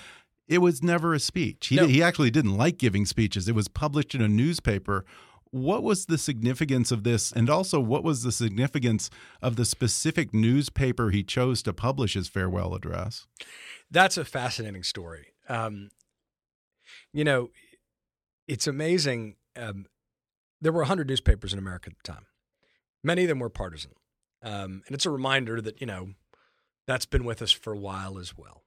It 0.46 0.58
was 0.58 0.80
never 0.80 1.12
a 1.12 1.18
speech. 1.18 1.66
He, 1.66 1.76
no. 1.76 1.86
he 1.86 2.04
actually 2.04 2.30
didn't 2.30 2.56
like 2.56 2.78
giving 2.78 3.04
speeches. 3.04 3.48
It 3.48 3.56
was 3.56 3.66
published 3.66 4.14
in 4.14 4.22
a 4.22 4.28
newspaper. 4.28 5.04
What 5.50 5.82
was 5.82 6.06
the 6.06 6.18
significance 6.18 6.92
of 6.92 7.02
this? 7.02 7.32
And 7.32 7.50
also, 7.50 7.80
what 7.80 8.04
was 8.04 8.22
the 8.22 8.30
significance 8.30 9.10
of 9.42 9.56
the 9.56 9.64
specific 9.64 10.32
newspaper 10.32 11.10
he 11.10 11.24
chose 11.24 11.62
to 11.64 11.72
publish 11.72 12.14
his 12.14 12.28
farewell 12.28 12.74
address? 12.74 13.26
That's 13.90 14.16
a 14.16 14.24
fascinating 14.24 14.84
story. 14.84 15.34
Um, 15.48 15.90
you 17.12 17.24
know, 17.24 17.50
it's 18.46 18.68
amazing. 18.68 19.34
Um, 19.56 19.86
there 20.66 20.72
were 20.72 20.80
100 20.80 21.06
newspapers 21.06 21.52
in 21.52 21.60
America 21.60 21.90
at 21.90 21.96
the 21.96 22.12
time. 22.12 22.26
Many 23.04 23.22
of 23.22 23.28
them 23.28 23.38
were 23.38 23.48
partisan. 23.48 23.92
Um, 24.42 24.82
and 24.88 24.96
it's 24.96 25.06
a 25.06 25.10
reminder 25.10 25.60
that, 25.60 25.80
you 25.80 25.86
know, 25.86 26.14
that's 26.88 27.06
been 27.06 27.24
with 27.24 27.40
us 27.40 27.52
for 27.52 27.72
a 27.72 27.78
while 27.78 28.18
as 28.18 28.36
well. 28.36 28.64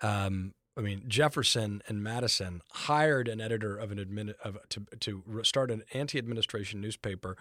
Um, 0.00 0.54
I 0.74 0.80
mean, 0.80 1.02
Jefferson 1.06 1.82
and 1.86 2.02
Madison 2.02 2.62
hired 2.72 3.28
an 3.28 3.42
editor 3.42 3.76
of 3.76 3.92
an 3.92 3.98
admin 3.98 4.32
of, 4.42 4.56
to 4.70 4.86
to 5.00 5.22
start 5.42 5.70
an 5.70 5.82
anti-administration 5.92 6.80
newspaper, 6.80 7.36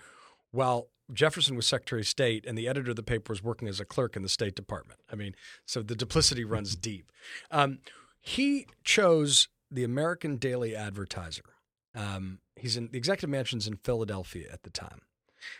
while 0.51 0.89
Jefferson 1.13 1.55
was 1.55 1.65
Secretary 1.65 2.01
of 2.01 2.09
State 2.09 2.45
and 2.45 2.57
the 2.57 2.67
editor 2.67 2.89
of 2.89 2.97
the 2.97 3.03
paper 3.03 3.31
was 3.31 3.41
working 3.41 3.69
as 3.69 3.79
a 3.79 3.85
clerk 3.85 4.17
in 4.17 4.21
the 4.21 4.27
State 4.27 4.55
Department. 4.55 4.99
I 5.09 5.15
mean, 5.15 5.33
so 5.65 5.81
the 5.81 5.95
duplicity 5.95 6.43
runs 6.43 6.75
deep. 6.89 7.09
Um, 7.51 7.79
he 8.19 8.67
chose 8.83 9.47
the 9.71 9.85
American 9.85 10.35
Daily 10.35 10.75
Advertiser. 10.75 11.53
Um, 11.95 12.39
he's 12.55 12.77
in 12.77 12.89
the 12.91 12.97
executive 12.97 13.29
mansion's 13.29 13.67
in 13.67 13.77
Philadelphia 13.77 14.47
at 14.51 14.63
the 14.63 14.69
time. 14.69 15.01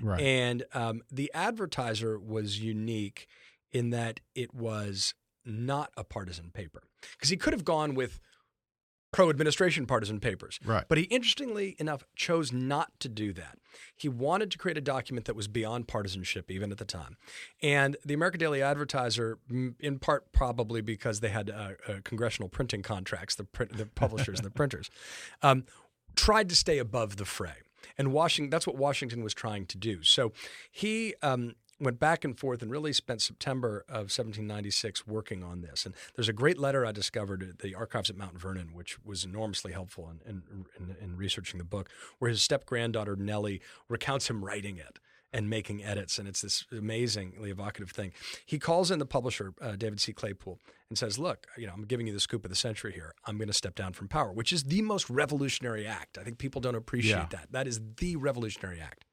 Right. 0.01 0.21
And 0.21 0.65
um, 0.73 1.01
the 1.11 1.32
advertiser 1.34 2.19
was 2.19 2.59
unique 2.59 3.28
in 3.71 3.91
that 3.91 4.19
it 4.36 4.53
was 4.53 5.13
not 5.45 5.91
a 5.95 6.03
partisan 6.03 6.51
paper 6.51 6.84
because 7.13 7.30
he 7.30 7.38
could 7.38 7.53
have 7.53 7.63
gone 7.63 7.95
with 7.95 8.19
pro 9.11 9.30
administration 9.30 9.86
partisan 9.86 10.19
papers. 10.19 10.59
Right. 10.63 10.84
But 10.88 10.97
he, 10.97 11.05
interestingly 11.05 11.75
enough, 11.80 12.03
chose 12.15 12.51
not 12.51 12.91
to 12.99 13.09
do 13.09 13.34
that. 13.34 13.57
He 13.95 14.09
wanted 14.09 14.51
to 14.51 14.57
create 14.57 14.78
a 14.78 14.82
document 14.82 15.25
that 15.25 15.36
was 15.36 15.47
beyond 15.47 15.88
partisanship, 15.88 16.51
even 16.51 16.71
at 16.71 16.78
the 16.78 16.86
time. 16.86 17.17
And 17.61 17.95
the 18.05 18.13
American 18.13 18.39
Daily 18.39 18.61
Advertiser, 18.61 19.39
in 19.80 19.99
part 19.99 20.32
probably 20.34 20.82
because 20.82 21.21
they 21.21 21.30
had 21.30 21.49
uh, 21.49 21.71
uh, 21.88 21.93
congressional 22.03 22.49
printing 22.49 22.82
contracts, 22.82 23.36
the, 23.36 23.43
print, 23.43 23.78
the 23.78 23.86
publishers, 23.86 24.39
and 24.39 24.45
the 24.45 24.51
printers, 24.55 24.89
um, 25.41 25.65
tried 26.18 26.49
to 26.49 26.55
stay 26.55 26.78
above 26.78 27.15
the 27.15 27.26
fray. 27.26 27.63
And 27.97 28.11
Washington, 28.11 28.49
that's 28.49 28.68
what 28.68 28.76
Washington 28.76 29.24
was 29.24 29.34
trying 29.34 29.65
to 29.68 29.78
do. 29.78 30.03
So 30.03 30.34
he 30.70 31.15
um, 31.22 31.55
went 31.80 31.99
back 31.99 32.24
and 32.24 32.38
forth 32.38 32.61
and 32.61 32.70
really 32.72 32.93
spent 32.93 33.22
September 33.22 33.86
of 33.88 34.09
1796 34.09 35.07
working 35.07 35.43
on 35.43 35.61
this. 35.61 35.86
And 35.86 35.95
there's 36.15 36.30
a 36.30 36.34
great 36.34 36.57
letter 36.57 36.86
I 36.86 36.91
discovered 36.91 37.43
at 37.43 37.59
the 37.59 37.76
archives 37.76 38.09
at 38.09 38.18
Mount 38.18 38.39
Vernon, 38.39 38.74
which 38.74 39.03
was 39.03 39.24
enormously 39.24 39.72
helpful 39.72 40.09
in, 40.09 40.43
in, 40.51 40.65
in, 40.78 40.95
in 41.01 41.18
researching 41.18 41.57
the 41.57 41.63
book, 41.63 41.89
where 42.20 42.30
his 42.30 42.41
step 42.41 42.65
granddaughter 42.65 43.15
Nellie 43.15 43.61
recounts 43.89 44.30
him 44.30 44.43
writing 44.43 44.78
it 44.78 44.99
and 45.34 45.49
making 45.49 45.84
edits. 45.84 46.17
And 46.17 46.28
it's 46.28 46.41
this 46.41 46.65
amazingly 46.71 47.49
evocative 47.49 47.91
thing. 47.91 48.11
He 48.45 48.59
calls 48.59 48.91
in 48.91 48.99
the 48.99 49.05
publisher, 49.05 49.53
uh, 49.61 49.75
David 49.75 49.99
C. 49.99 50.13
Claypoole, 50.13 50.59
and 50.89 50.97
says, 50.97 51.19
Look, 51.19 51.47
you 51.57 51.67
know, 51.67 51.73
I'm 51.73 51.86
giving 51.86 52.07
you 52.07 52.13
the 52.13 52.19
scoop 52.19 52.45
of 52.45 52.49
the 52.49 52.55
century 52.55 52.93
here. 52.93 53.13
I'm 53.25 53.38
going 53.38 53.47
to 53.47 53.53
step 53.53 53.75
down 53.75 53.93
from 53.93 54.07
power, 54.07 54.32
which 54.32 54.53
is 54.53 54.63
the 54.65 54.82
most 54.82 55.09
revolutionary 55.09 55.86
act. 55.86 56.17
I 56.17 56.23
think 56.23 56.38
people 56.38 56.61
don't 56.61 56.75
appreciate 56.75 57.11
yeah. 57.11 57.28
that. 57.32 57.51
That 57.51 57.67
is 57.67 57.82
the 57.97 58.15
revolutionary 58.15 58.80
act. 58.80 59.05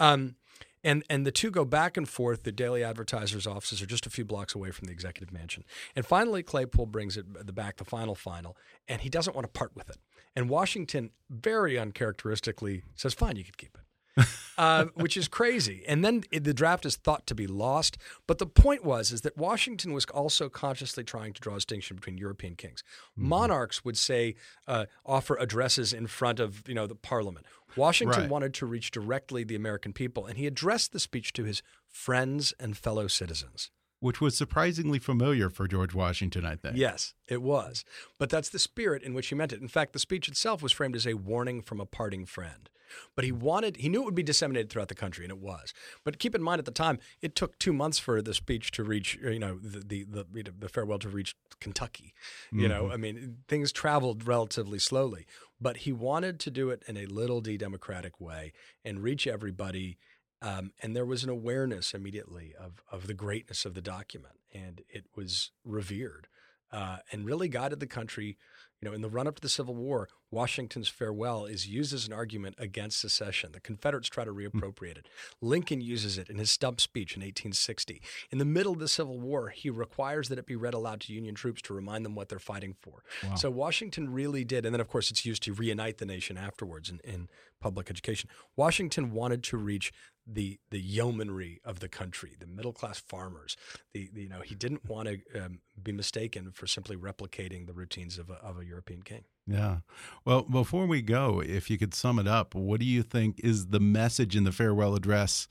Um, 0.00 0.36
and 0.84 1.02
and 1.10 1.26
the 1.26 1.32
two 1.32 1.50
go 1.50 1.64
back 1.64 1.96
and 1.96 2.08
forth. 2.08 2.44
The 2.44 2.52
Daily 2.52 2.84
Advertiser's 2.84 3.46
offices 3.46 3.82
are 3.82 3.86
just 3.86 4.06
a 4.06 4.10
few 4.10 4.24
blocks 4.24 4.54
away 4.54 4.70
from 4.70 4.86
the 4.86 4.92
executive 4.92 5.32
mansion. 5.32 5.64
And 5.96 6.06
finally, 6.06 6.42
Claypoole 6.42 6.86
brings 6.86 7.16
it 7.16 7.46
the 7.46 7.52
back, 7.52 7.76
the 7.76 7.84
final 7.84 8.14
final, 8.14 8.56
and 8.86 9.00
he 9.00 9.08
doesn't 9.08 9.34
want 9.34 9.44
to 9.44 9.52
part 9.52 9.74
with 9.74 9.90
it. 9.90 9.98
And 10.36 10.48
Washington, 10.48 11.10
very 11.28 11.78
uncharacteristically, 11.78 12.84
says, 12.94 13.12
"Fine, 13.12 13.36
you 13.36 13.44
can 13.44 13.54
keep 13.56 13.76
it." 13.76 13.87
uh, 14.58 14.86
which 14.94 15.16
is 15.16 15.28
crazy. 15.28 15.84
And 15.86 16.04
then 16.04 16.24
the 16.30 16.54
draft 16.54 16.86
is 16.86 16.96
thought 16.96 17.26
to 17.26 17.34
be 17.34 17.46
lost. 17.46 17.98
But 18.26 18.38
the 18.38 18.46
point 18.46 18.84
was 18.84 19.12
is 19.12 19.22
that 19.22 19.36
Washington 19.36 19.92
was 19.92 20.04
also 20.06 20.48
consciously 20.48 21.04
trying 21.04 21.32
to 21.34 21.40
draw 21.40 21.54
a 21.54 21.56
distinction 21.56 21.96
between 21.96 22.18
European 22.18 22.54
kings. 22.54 22.82
Mm-hmm. 23.12 23.28
Monarchs 23.28 23.84
would 23.84 23.96
say 23.96 24.34
uh, 24.66 24.86
offer 25.04 25.36
addresses 25.36 25.92
in 25.92 26.06
front 26.06 26.40
of 26.40 26.62
you 26.66 26.74
know 26.74 26.86
the 26.86 26.94
Parliament. 26.94 27.46
Washington 27.76 28.22
right. 28.22 28.30
wanted 28.30 28.54
to 28.54 28.66
reach 28.66 28.90
directly 28.90 29.44
the 29.44 29.54
American 29.54 29.92
people, 29.92 30.26
and 30.26 30.38
he 30.38 30.46
addressed 30.46 30.92
the 30.92 30.98
speech 30.98 31.32
to 31.34 31.44
his 31.44 31.62
friends 31.86 32.54
and 32.58 32.76
fellow 32.76 33.06
citizens 33.06 33.70
which 34.00 34.20
was 34.20 34.36
surprisingly 34.36 34.98
familiar 34.98 35.50
for 35.50 35.66
George 35.66 35.94
Washington, 35.94 36.46
I 36.46 36.56
think. 36.56 36.76
Yes, 36.76 37.14
it 37.26 37.42
was. 37.42 37.84
But 38.18 38.30
that's 38.30 38.48
the 38.48 38.58
spirit 38.58 39.02
in 39.02 39.14
which 39.14 39.28
he 39.28 39.34
meant 39.34 39.52
it. 39.52 39.60
In 39.60 39.68
fact, 39.68 39.92
the 39.92 39.98
speech 39.98 40.28
itself 40.28 40.62
was 40.62 40.72
framed 40.72 40.94
as 40.94 41.06
a 41.06 41.14
warning 41.14 41.62
from 41.62 41.80
a 41.80 41.86
parting 41.86 42.24
friend. 42.24 42.68
But 43.14 43.24
he 43.24 43.32
wanted, 43.32 43.76
he 43.78 43.88
knew 43.88 44.02
it 44.02 44.04
would 44.04 44.14
be 44.14 44.22
disseminated 44.22 44.70
throughout 44.70 44.88
the 44.88 44.94
country, 44.94 45.24
and 45.24 45.32
it 45.32 45.38
was. 45.38 45.72
But 46.04 46.18
keep 46.18 46.34
in 46.34 46.42
mind, 46.42 46.58
at 46.58 46.64
the 46.64 46.70
time, 46.70 46.98
it 47.20 47.34
took 47.34 47.58
two 47.58 47.72
months 47.72 47.98
for 47.98 48.22
the 48.22 48.34
speech 48.34 48.70
to 48.72 48.84
reach, 48.84 49.18
you 49.22 49.38
know, 49.38 49.58
the 49.58 49.80
the 49.80 50.04
the, 50.04 50.52
the 50.58 50.68
farewell 50.68 50.98
to 51.00 51.08
reach 51.08 51.34
Kentucky. 51.60 52.14
You 52.50 52.60
mm-hmm. 52.60 52.68
know, 52.68 52.92
I 52.92 52.96
mean, 52.96 53.38
things 53.48 53.72
traveled 53.72 54.26
relatively 54.26 54.78
slowly. 54.78 55.26
But 55.60 55.78
he 55.78 55.92
wanted 55.92 56.38
to 56.40 56.50
do 56.52 56.70
it 56.70 56.84
in 56.86 56.96
a 56.96 57.06
little 57.06 57.40
d 57.40 57.56
democratic 57.56 58.20
way 58.20 58.52
and 58.84 59.02
reach 59.02 59.26
everybody 59.26 59.98
um, 60.40 60.72
and 60.82 60.94
there 60.94 61.04
was 61.04 61.24
an 61.24 61.30
awareness 61.30 61.94
immediately 61.94 62.54
of, 62.58 62.82
of 62.92 63.06
the 63.06 63.14
greatness 63.14 63.64
of 63.64 63.74
the 63.74 63.80
document, 63.80 64.34
and 64.54 64.82
it 64.88 65.06
was 65.16 65.50
revered 65.64 66.28
uh, 66.72 66.98
and 67.10 67.24
really 67.24 67.48
guided 67.48 67.80
the 67.80 67.86
country. 67.86 68.36
You 68.80 68.88
know, 68.88 68.94
in 68.94 69.02
the 69.02 69.08
run 69.08 69.26
up 69.26 69.34
to 69.36 69.42
the 69.42 69.48
Civil 69.48 69.74
War, 69.74 70.08
Washington's 70.30 70.88
farewell 70.88 71.46
is 71.46 71.66
used 71.66 71.92
as 71.94 72.06
an 72.06 72.12
argument 72.12 72.56
against 72.58 73.00
secession. 73.00 73.52
The 73.52 73.60
Confederates 73.60 74.08
try 74.08 74.24
to 74.24 74.32
reappropriate 74.32 74.98
it. 74.98 75.08
Lincoln 75.40 75.80
uses 75.80 76.18
it 76.18 76.28
in 76.28 76.38
his 76.38 76.50
stump 76.50 76.80
speech 76.80 77.16
in 77.16 77.20
1860. 77.20 78.02
In 78.30 78.38
the 78.38 78.44
middle 78.44 78.72
of 78.72 78.78
the 78.78 78.88
Civil 78.88 79.18
War, 79.18 79.48
he 79.48 79.70
requires 79.70 80.28
that 80.28 80.38
it 80.38 80.46
be 80.46 80.56
read 80.56 80.74
aloud 80.74 81.00
to 81.02 81.12
Union 81.12 81.34
troops 81.34 81.62
to 81.62 81.74
remind 81.74 82.04
them 82.04 82.14
what 82.14 82.28
they're 82.28 82.38
fighting 82.38 82.74
for. 82.80 83.02
Wow. 83.24 83.36
So 83.36 83.50
Washington 83.50 84.12
really 84.12 84.44
did. 84.44 84.66
And 84.66 84.74
then, 84.74 84.80
of 84.80 84.88
course, 84.88 85.10
it's 85.10 85.24
used 85.24 85.42
to 85.44 85.52
reunite 85.52 85.98
the 85.98 86.06
nation 86.06 86.36
afterwards 86.36 86.90
in, 86.90 87.00
in 87.04 87.28
public 87.60 87.90
education. 87.90 88.28
Washington 88.56 89.12
wanted 89.12 89.42
to 89.44 89.56
reach 89.56 89.92
the 90.30 90.58
the 90.70 90.80
yeomanry 90.80 91.60
of 91.64 91.80
the 91.80 91.88
country, 91.88 92.36
the 92.38 92.46
middle 92.46 92.72
class 92.72 92.98
farmers. 92.98 93.56
The, 93.94 94.10
the, 94.12 94.22
you 94.22 94.28
know 94.28 94.42
he 94.42 94.54
didn't 94.54 94.88
want 94.88 95.08
to 95.08 95.44
um, 95.44 95.60
be 95.82 95.92
mistaken 95.92 96.50
for 96.52 96.66
simply 96.66 96.96
replicating 96.96 97.66
the 97.66 97.72
routines 97.72 98.18
of 98.18 98.28
a, 98.28 98.34
of 98.34 98.58
a 98.58 98.64
European 98.64 99.02
king. 99.02 99.24
Yeah. 99.48 99.78
Well, 100.24 100.42
before 100.42 100.86
we 100.86 101.00
go, 101.00 101.40
if 101.40 101.70
you 101.70 101.78
could 101.78 101.94
sum 101.94 102.18
it 102.18 102.28
up, 102.28 102.54
what 102.54 102.80
do 102.80 102.86
you 102.86 103.02
think 103.02 103.40
is 103.42 103.68
the 103.68 103.80
message 103.80 104.36
in 104.36 104.44
the 104.44 104.52
farewell 104.52 104.94
address 104.94 105.48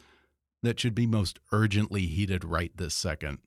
that 0.61 0.79
should 0.79 0.93
be 0.93 1.07
most 1.07 1.39
urgently 1.51 2.05
heeded 2.05 2.43
right 2.43 2.71
this 2.75 2.93
second? 2.93 3.39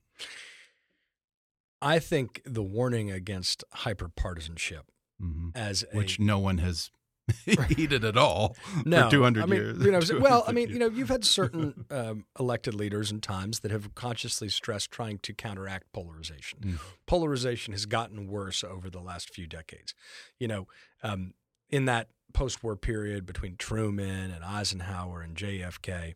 I 1.81 1.99
think 1.99 2.41
the 2.45 2.61
warning 2.61 3.09
against 3.09 3.63
hyperpartisanship 3.77 4.83
mm 5.21 5.33
-hmm. 5.33 5.51
as 5.55 5.85
which 5.93 6.19
no 6.19 6.37
one 6.39 6.59
has 6.59 6.91
heated 7.69 8.03
at 8.03 8.17
all 8.17 8.55
no, 8.85 9.03
for 9.05 9.11
200 9.11 9.43
I 9.43 9.45
mean, 9.45 9.59
years. 9.59 9.85
You 9.85 9.91
know, 9.91 10.19
well, 10.19 10.43
I 10.47 10.51
mean, 10.51 10.69
you 10.69 10.79
know, 10.79 10.89
you've 10.89 11.09
had 11.09 11.25
certain 11.25 11.85
um, 11.89 12.25
elected 12.39 12.73
leaders 12.73 13.11
in 13.11 13.21
times 13.21 13.59
that 13.59 13.71
have 13.71 13.93
consciously 13.95 14.49
stressed 14.49 14.91
trying 14.91 15.19
to 15.19 15.33
counteract 15.33 15.91
polarization. 15.93 16.59
Mm. 16.61 16.79
Polarization 17.05 17.73
has 17.73 17.85
gotten 17.85 18.27
worse 18.27 18.63
over 18.63 18.89
the 18.89 19.01
last 19.01 19.29
few 19.33 19.47
decades. 19.47 19.93
You 20.39 20.47
know, 20.47 20.67
um, 21.03 21.33
in 21.69 21.85
that 21.85 22.09
post-war 22.33 22.75
period 22.75 23.25
between 23.25 23.55
Truman 23.55 24.31
and 24.31 24.43
Eisenhower 24.43 25.21
and 25.21 25.35
JFK, 25.35 26.15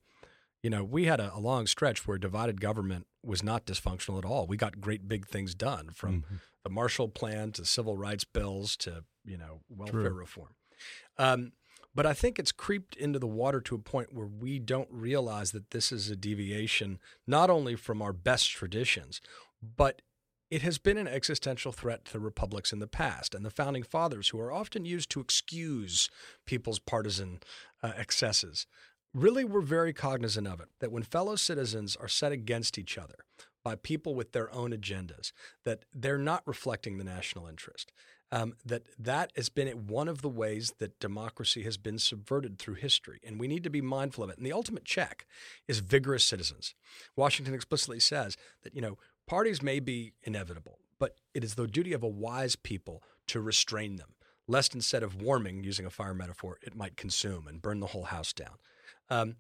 You 0.62 0.70
know, 0.70 0.84
we 0.84 1.06
had 1.06 1.20
a, 1.20 1.34
a 1.36 1.40
long 1.40 1.68
stretch 1.68 2.08
where 2.08 2.18
divided 2.18 2.60
government 2.60 3.06
was 3.24 3.44
not 3.44 3.66
dysfunctional 3.66 4.18
at 4.18 4.26
all. 4.26 4.48
We 4.48 4.58
got 4.58 4.82
great 4.82 5.08
big 5.08 5.28
things 5.28 5.56
done 5.56 5.90
from 5.94 6.24
mm-hmm. 6.24 6.36
the 6.64 6.70
Marshall 6.70 7.10
Plan 7.10 7.52
to 7.54 7.66
civil 7.66 7.98
rights 7.98 8.24
bills 8.24 8.78
to 8.78 9.04
you 9.24 9.38
know 9.38 9.62
welfare 9.70 10.10
True. 10.10 10.20
reform. 10.20 10.56
Um, 11.18 11.54
but 11.94 12.06
I 12.06 12.14
think 12.14 12.38
it's 12.38 12.52
creeped 12.52 12.96
into 12.98 13.20
the 13.20 13.28
water 13.28 13.62
to 13.62 13.76
a 13.76 13.80
point 13.80 14.14
where 14.14 14.28
we 14.28 14.60
don't 14.60 14.90
realize 14.92 15.52
that 15.52 15.72
this 15.72 15.92
is 15.92 16.10
a 16.10 16.16
deviation 16.16 17.00
not 17.26 17.50
only 17.50 17.76
from 17.76 18.02
our 18.02 18.12
best 18.12 18.52
traditions, 18.52 19.22
but 19.62 20.02
it 20.52 20.62
has 20.62 20.78
been 20.78 20.98
an 20.98 21.08
existential 21.08 21.72
threat 21.72 22.06
to 22.06 22.20
republics 22.20 22.72
in 22.72 22.80
the 22.80 22.88
past, 22.88 23.34
and 23.34 23.46
the 23.46 23.50
founding 23.50 23.84
fathers, 23.84 24.30
who 24.30 24.40
are 24.40 24.52
often 24.52 24.86
used 24.86 25.10
to 25.12 25.20
excuse 25.20 26.10
people's 26.46 26.80
partisan 26.80 27.40
uh, 27.82 27.94
excesses, 27.98 28.68
really 29.14 29.44
were 29.44 29.62
very 29.62 29.94
cognizant 29.94 30.48
of 30.48 30.60
it. 30.60 30.68
That 30.82 30.92
when 30.92 31.04
fellow 31.04 31.36
citizens 31.36 31.96
are 31.96 32.08
set 32.08 32.32
against 32.32 32.78
each 32.78 32.98
other 32.98 33.26
by 33.64 33.76
people 33.76 34.14
with 34.14 34.34
their 34.34 34.54
own 34.54 34.72
agendas, 34.72 35.32
that 35.64 35.86
they're 35.94 36.18
not 36.18 36.44
reflecting 36.46 36.98
the 36.98 37.04
national 37.04 37.48
interest. 37.48 37.92
Um, 38.32 38.56
that 38.66 38.84
that 38.98 39.32
has 39.36 39.50
been 39.50 39.70
one 39.88 40.08
of 40.08 40.22
the 40.22 40.30
ways 40.30 40.74
that 40.80 41.00
democracy 41.00 41.62
has 41.64 41.78
been 41.78 42.00
subverted 42.00 42.58
through 42.58 42.74
history, 42.74 43.20
and 43.26 43.40
we 43.40 43.48
need 43.48 43.64
to 43.64 43.70
be 43.70 43.82
mindful 43.82 44.24
of 44.24 44.32
it. 44.32 44.38
And 44.38 44.46
the 44.46 44.52
ultimate 44.52 44.84
check 44.84 45.28
is 45.68 45.80
vigorous 45.80 46.24
citizens. 46.24 46.74
Washington 47.16 47.54
explicitly 47.54 48.00
says 48.00 48.36
that 48.64 48.76
you 48.76 48.82
know 48.82 48.98
Parties 49.28 49.62
may 49.62 49.80
be 49.80 50.14
inevitable, 50.24 50.78
but 51.00 51.16
it 51.34 51.44
is 51.44 51.56
the 51.56 51.68
duty 51.68 51.94
of 51.94 52.04
a 52.04 52.08
wise 52.08 52.56
people 52.56 53.02
to 53.28 53.42
restrain 53.42 53.96
them, 53.96 54.10
lest 54.48 54.76
instead 54.76 55.02
of 55.02 55.20
warming, 55.20 55.64
using 55.64 55.86
a 55.86 55.90
fire 55.90 56.14
metaphor, 56.14 56.60
it 56.62 56.76
might 56.76 56.96
consume 56.96 57.48
and 57.48 57.62
burn 57.62 57.80
the 57.80 57.88
whole 57.88 58.04
house 58.04 58.34
down. 58.34 58.58
Um, 59.10 59.38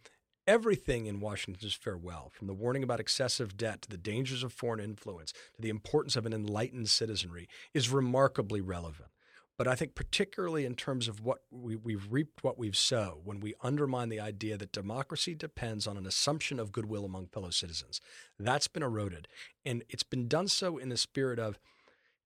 everything 0.47 1.05
in 1.05 1.19
Washington's 1.19 1.73
farewell, 1.73 2.31
from 2.33 2.47
the 2.47 2.53
warning 2.53 2.83
about 2.83 2.99
excessive 2.99 3.57
debt 3.57 3.81
to 3.83 3.89
the 3.89 3.97
dangers 3.97 4.43
of 4.43 4.53
foreign 4.53 4.79
influence 4.79 5.31
to 5.55 5.61
the 5.61 5.69
importance 5.69 6.15
of 6.15 6.25
an 6.25 6.33
enlightened 6.33 6.89
citizenry, 6.89 7.47
is 7.73 7.89
remarkably 7.89 8.61
relevant. 8.61 9.09
But 9.57 9.67
I 9.67 9.75
think, 9.75 9.95
particularly 9.95 10.65
in 10.65 10.75
terms 10.75 11.07
of 11.07 11.21
what 11.21 11.39
we, 11.49 11.77
we've 11.77 12.11
reaped 12.11 12.43
what 12.43 12.57
we've 12.57 12.75
sowed, 12.75 13.21
when 13.23 13.39
we 13.39 13.53
undermine 13.61 14.09
the 14.09 14.19
idea 14.19 14.57
that 14.57 14.73
democracy 14.73 15.33
depends 15.33 15.87
on 15.87 15.95
an 15.95 16.05
assumption 16.05 16.59
of 16.59 16.73
goodwill 16.73 17.05
among 17.05 17.27
fellow 17.27 17.51
citizens, 17.51 18.01
that's 18.37 18.67
been 18.67 18.83
eroded. 18.83 19.29
And 19.65 19.83
it's 19.89 20.03
been 20.03 20.27
done 20.27 20.49
so 20.49 20.77
in 20.77 20.89
the 20.89 20.97
spirit 20.97 21.39
of 21.39 21.57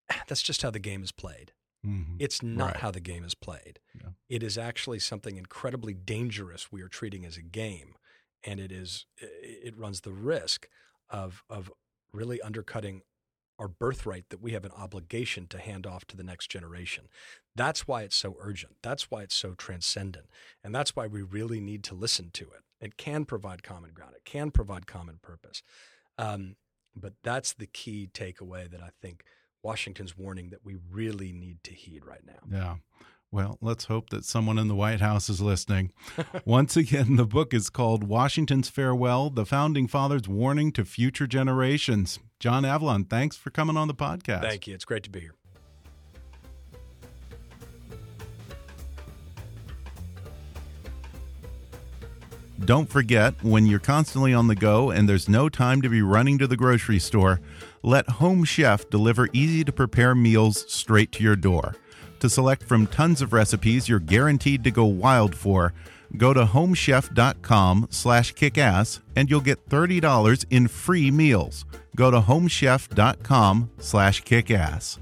that's 0.27 0.41
just 0.41 0.63
how 0.63 0.71
the 0.71 0.79
game 0.79 1.03
is 1.03 1.11
played. 1.11 1.51
Mm-hmm. 1.85 2.15
It's 2.19 2.43
not 2.43 2.65
right. 2.65 2.77
how 2.77 2.91
the 2.91 2.99
game 2.99 3.23
is 3.23 3.35
played. 3.35 3.79
Yeah. 3.93 4.09
It 4.27 4.43
is 4.43 4.57
actually 4.57 4.99
something 4.99 5.37
incredibly 5.37 5.93
dangerous 5.93 6.71
we 6.71 6.81
are 6.81 6.89
treating 6.89 7.25
as 7.25 7.37
a 7.37 7.41
game. 7.41 7.93
And 8.43 8.59
it 8.59 8.71
is 8.71 9.05
it 9.17 9.77
runs 9.77 10.01
the 10.01 10.13
risk 10.13 10.67
of 11.09 11.43
of 11.49 11.71
really 12.11 12.41
undercutting 12.41 13.01
our 13.59 13.67
birthright 13.67 14.29
that 14.29 14.41
we 14.41 14.53
have 14.53 14.63
an 14.63 14.71
obligation 14.71 15.45
to 15.47 15.57
hand 15.57 15.85
off 15.85 16.05
to 16.05 16.15
the 16.15 16.23
next 16.23 16.49
generation. 16.49 17.05
That's 17.55 17.87
why 17.87 18.03
it's 18.03 18.15
so 18.15 18.37
urgent. 18.39 18.77
That's 18.81 19.11
why 19.11 19.23
it's 19.23 19.35
so 19.35 19.53
transcendent. 19.53 20.27
And 20.63 20.73
that's 20.73 20.95
why 20.95 21.07
we 21.07 21.21
really 21.21 21.59
need 21.59 21.83
to 21.85 21.93
listen 21.93 22.29
to 22.33 22.45
it. 22.45 22.63
It 22.79 22.95
can 22.95 23.25
provide 23.25 23.61
common 23.61 23.91
ground, 23.91 24.13
it 24.15 24.23
can 24.23 24.49
provide 24.49 24.87
common 24.87 25.19
purpose. 25.21 25.61
Um, 26.17 26.55
but 26.95 27.13
that's 27.23 27.53
the 27.53 27.67
key 27.67 28.09
takeaway 28.13 28.69
that 28.71 28.81
I 28.81 28.89
think 29.01 29.23
Washington's 29.61 30.17
warning 30.17 30.49
that 30.49 30.63
we 30.63 30.77
really 30.89 31.31
need 31.33 31.63
to 31.63 31.73
heed 31.73 32.05
right 32.05 32.25
now. 32.25 32.39
Yeah. 32.49 32.75
Well, 33.31 33.59
let's 33.61 33.85
hope 33.85 34.09
that 34.09 34.25
someone 34.25 34.57
in 34.57 34.67
the 34.69 34.75
White 34.75 35.01
House 35.01 35.29
is 35.29 35.39
listening. 35.39 35.91
Once 36.45 36.75
again, 36.75 37.15
the 37.15 37.27
book 37.27 37.53
is 37.53 37.69
called 37.69 38.03
Washington's 38.03 38.69
Farewell 38.69 39.29
The 39.29 39.45
Founding 39.45 39.87
Fathers' 39.87 40.27
Warning 40.27 40.71
to 40.71 40.83
Future 40.83 41.27
Generations. 41.27 42.17
John 42.39 42.63
Avlon, 42.63 43.07
thanks 43.07 43.37
for 43.37 43.51
coming 43.51 43.77
on 43.77 43.87
the 43.87 43.93
podcast. 43.93 44.41
Thank 44.41 44.65
you. 44.65 44.73
It's 44.73 44.85
great 44.85 45.03
to 45.03 45.11
be 45.11 45.19
here. 45.19 45.35
Don't 52.65 52.89
forget, 52.89 53.35
when 53.43 53.67
you're 53.67 53.79
constantly 53.79 54.33
on 54.33 54.47
the 54.47 54.55
go 54.55 54.89
and 54.89 55.07
there's 55.07 55.29
no 55.29 55.49
time 55.49 55.81
to 55.83 55.89
be 55.89 56.01
running 56.01 56.39
to 56.39 56.47
the 56.47 56.57
grocery 56.57 56.99
store, 56.99 57.39
let 57.83 58.09
Home 58.09 58.43
Chef 58.43 58.89
deliver 58.89 59.29
easy 59.33 59.63
to 59.63 59.71
prepare 59.71 60.13
meals 60.13 60.65
straight 60.67 61.11
to 61.13 61.23
your 61.23 61.35
door. 61.35 61.75
To 62.19 62.29
select 62.29 62.63
from 62.63 62.87
tons 62.87 63.21
of 63.21 63.31
recipes 63.31 63.87
you're 63.87 63.99
guaranteed 63.99 64.63
to 64.65 64.71
go 64.71 64.83
wild 64.83 65.33
for, 65.35 65.73
go 66.17 66.33
to 66.33 66.45
homechef.com 66.45 67.87
slash 67.89 68.33
kickass 68.33 68.99
and 69.15 69.29
you'll 69.29 69.39
get 69.39 69.69
$30 69.69 70.45
in 70.49 70.67
free 70.67 71.11
meals. 71.11 71.65
Go 71.95 72.11
to 72.11 72.19
homechef.com 72.19 73.69
slash 73.77 74.23
kickass. 74.23 74.99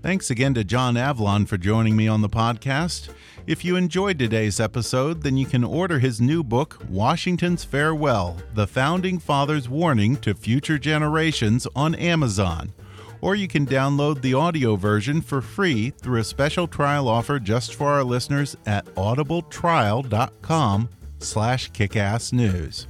Thanks 0.00 0.30
again 0.30 0.54
to 0.54 0.64
John 0.64 0.94
Avlon 0.94 1.46
for 1.46 1.58
joining 1.58 1.96
me 1.96 2.08
on 2.08 2.22
the 2.22 2.28
podcast. 2.28 3.10
If 3.46 3.64
you 3.64 3.76
enjoyed 3.76 4.18
today's 4.18 4.60
episode, 4.60 5.22
then 5.22 5.36
you 5.36 5.44
can 5.44 5.64
order 5.64 5.98
his 5.98 6.20
new 6.20 6.44
book, 6.44 6.78
Washington's 6.88 7.64
Farewell 7.64 8.36
The 8.54 8.66
Founding 8.68 9.18
Fathers' 9.18 9.68
Warning 9.68 10.16
to 10.18 10.34
Future 10.34 10.78
Generations, 10.78 11.66
on 11.74 11.94
Amazon 11.94 12.72
or 13.20 13.34
you 13.34 13.48
can 13.48 13.66
download 13.66 14.20
the 14.20 14.34
audio 14.34 14.76
version 14.76 15.20
for 15.20 15.40
free 15.40 15.90
through 15.90 16.20
a 16.20 16.24
special 16.24 16.66
trial 16.66 17.08
offer 17.08 17.38
just 17.38 17.74
for 17.74 17.88
our 17.88 18.04
listeners 18.04 18.56
at 18.66 18.84
audibletrial.com 18.94 20.88
slash 21.20 21.70
kickassnews. 21.72 22.86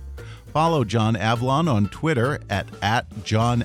Follow 0.53 0.85
John 0.85 1.15
Avlon 1.15 1.71
on 1.71 1.89
Twitter 1.89 2.41
at, 2.51 2.67
at 2.83 3.25
John 3.25 3.63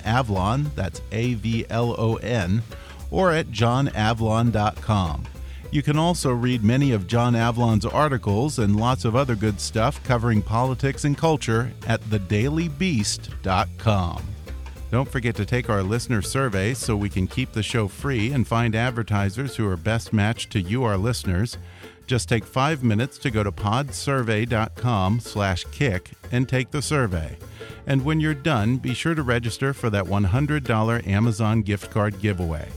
that's 0.75 1.01
A-V-L-O-N, 1.11 2.61
or 3.09 3.31
at 3.31 3.47
johnavlon.com. 3.47 5.23
You 5.71 5.81
can 5.81 5.97
also 5.97 6.31
read 6.31 6.63
many 6.63 6.91
of 6.91 7.07
John 7.07 7.33
Avlon's 7.33 7.85
articles 7.85 8.59
and 8.59 8.79
lots 8.79 9.05
of 9.05 9.15
other 9.15 9.35
good 9.35 9.59
stuff 9.59 10.03
covering 10.03 10.43
politics 10.43 11.03
and 11.03 11.17
culture 11.17 11.73
at 11.87 11.99
thedailybeast.com. 12.01 14.32
Don't 14.93 15.09
forget 15.09 15.33
to 15.37 15.45
take 15.47 15.71
our 15.71 15.81
listener 15.81 16.21
survey 16.21 16.75
so 16.75 16.95
we 16.95 17.09
can 17.09 17.25
keep 17.25 17.51
the 17.51 17.63
show 17.63 17.87
free 17.87 18.31
and 18.31 18.47
find 18.47 18.75
advertisers 18.75 19.55
who 19.55 19.67
are 19.67 19.75
best 19.75 20.13
matched 20.13 20.51
to 20.51 20.61
you, 20.61 20.83
our 20.83 20.97
listeners. 20.97 21.57
Just 22.05 22.29
take 22.29 22.45
five 22.45 22.83
minutes 22.83 23.17
to 23.17 23.31
go 23.31 23.41
to 23.41 23.51
podsurvey.com 23.51 25.19
slash 25.19 25.65
kick 25.71 26.11
and 26.31 26.47
take 26.47 26.69
the 26.69 26.83
survey. 26.83 27.35
And 27.87 28.05
when 28.05 28.19
you're 28.19 28.35
done, 28.35 28.77
be 28.77 28.93
sure 28.93 29.15
to 29.15 29.23
register 29.23 29.73
for 29.73 29.89
that 29.89 30.05
$100 30.05 31.07
Amazon 31.07 31.63
gift 31.63 31.89
card 31.89 32.19
giveaway. 32.19 32.69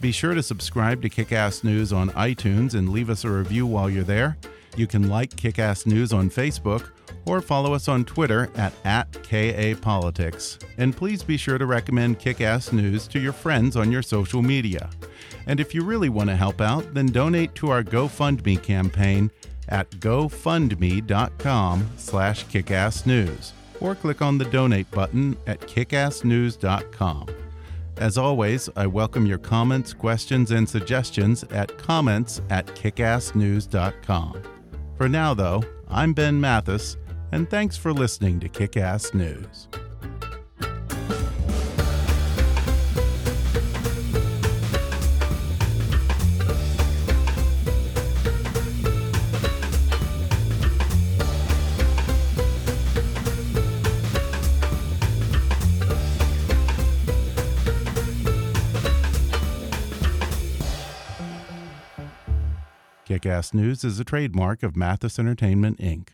Be 0.00 0.12
sure 0.12 0.34
to 0.34 0.44
subscribe 0.44 1.02
to 1.02 1.10
Kickass 1.10 1.64
News 1.64 1.92
on 1.92 2.10
iTunes 2.10 2.74
and 2.74 2.90
leave 2.90 3.10
us 3.10 3.24
a 3.24 3.28
review 3.28 3.66
while 3.66 3.90
you're 3.90 4.04
there. 4.04 4.36
You 4.76 4.86
can 4.86 5.08
like 5.08 5.30
Kickass 5.34 5.84
News 5.84 6.12
on 6.12 6.30
Facebook 6.30 6.90
or 7.26 7.40
follow 7.40 7.74
us 7.74 7.88
on 7.88 8.04
Twitter 8.04 8.50
at, 8.54 8.72
at 8.84 9.10
KAPolitics. 9.12 10.62
And 10.78 10.96
please 10.96 11.22
be 11.22 11.36
sure 11.36 11.58
to 11.58 11.66
recommend 11.66 12.18
Kickass 12.18 12.72
News 12.72 13.06
to 13.08 13.18
your 13.18 13.32
friends 13.32 13.76
on 13.76 13.92
your 13.92 14.02
social 14.02 14.42
media. 14.42 14.90
And 15.46 15.60
if 15.60 15.74
you 15.74 15.84
really 15.84 16.08
want 16.08 16.30
to 16.30 16.36
help 16.36 16.60
out, 16.60 16.94
then 16.94 17.06
donate 17.06 17.54
to 17.56 17.70
our 17.70 17.82
GoFundMe 17.82 18.62
campaign 18.62 19.30
at 19.68 19.90
gofundme.com 19.90 21.90
slash 21.96 22.44
kickassnews 22.46 23.52
or 23.80 23.94
click 23.94 24.22
on 24.22 24.38
the 24.38 24.44
donate 24.46 24.90
button 24.90 25.36
at 25.46 25.60
kickassnews.com. 25.60 27.26
As 27.98 28.18
always, 28.18 28.68
I 28.76 28.86
welcome 28.86 29.24
your 29.24 29.38
comments, 29.38 29.94
questions, 29.94 30.50
and 30.50 30.68
suggestions 30.68 31.44
at 31.44 31.76
comments 31.78 32.42
at 32.50 32.66
kickassnews.com. 32.66 34.42
For 34.96 35.08
now, 35.08 35.34
though, 35.34 35.64
I'm 35.88 36.12
Ben 36.12 36.38
Mathis, 36.38 36.98
and 37.32 37.48
thanks 37.50 37.76
for 37.76 37.92
listening 37.92 38.40
to 38.40 38.48
Kick 38.48 38.76
Ass 38.76 39.12
News. 39.14 39.68
Kick 63.04 63.24
Ass 63.24 63.54
News 63.54 63.84
is 63.84 64.00
a 64.00 64.04
trademark 64.04 64.64
of 64.64 64.76
Mathis 64.76 65.18
Entertainment, 65.18 65.78
Inc. 65.78 66.08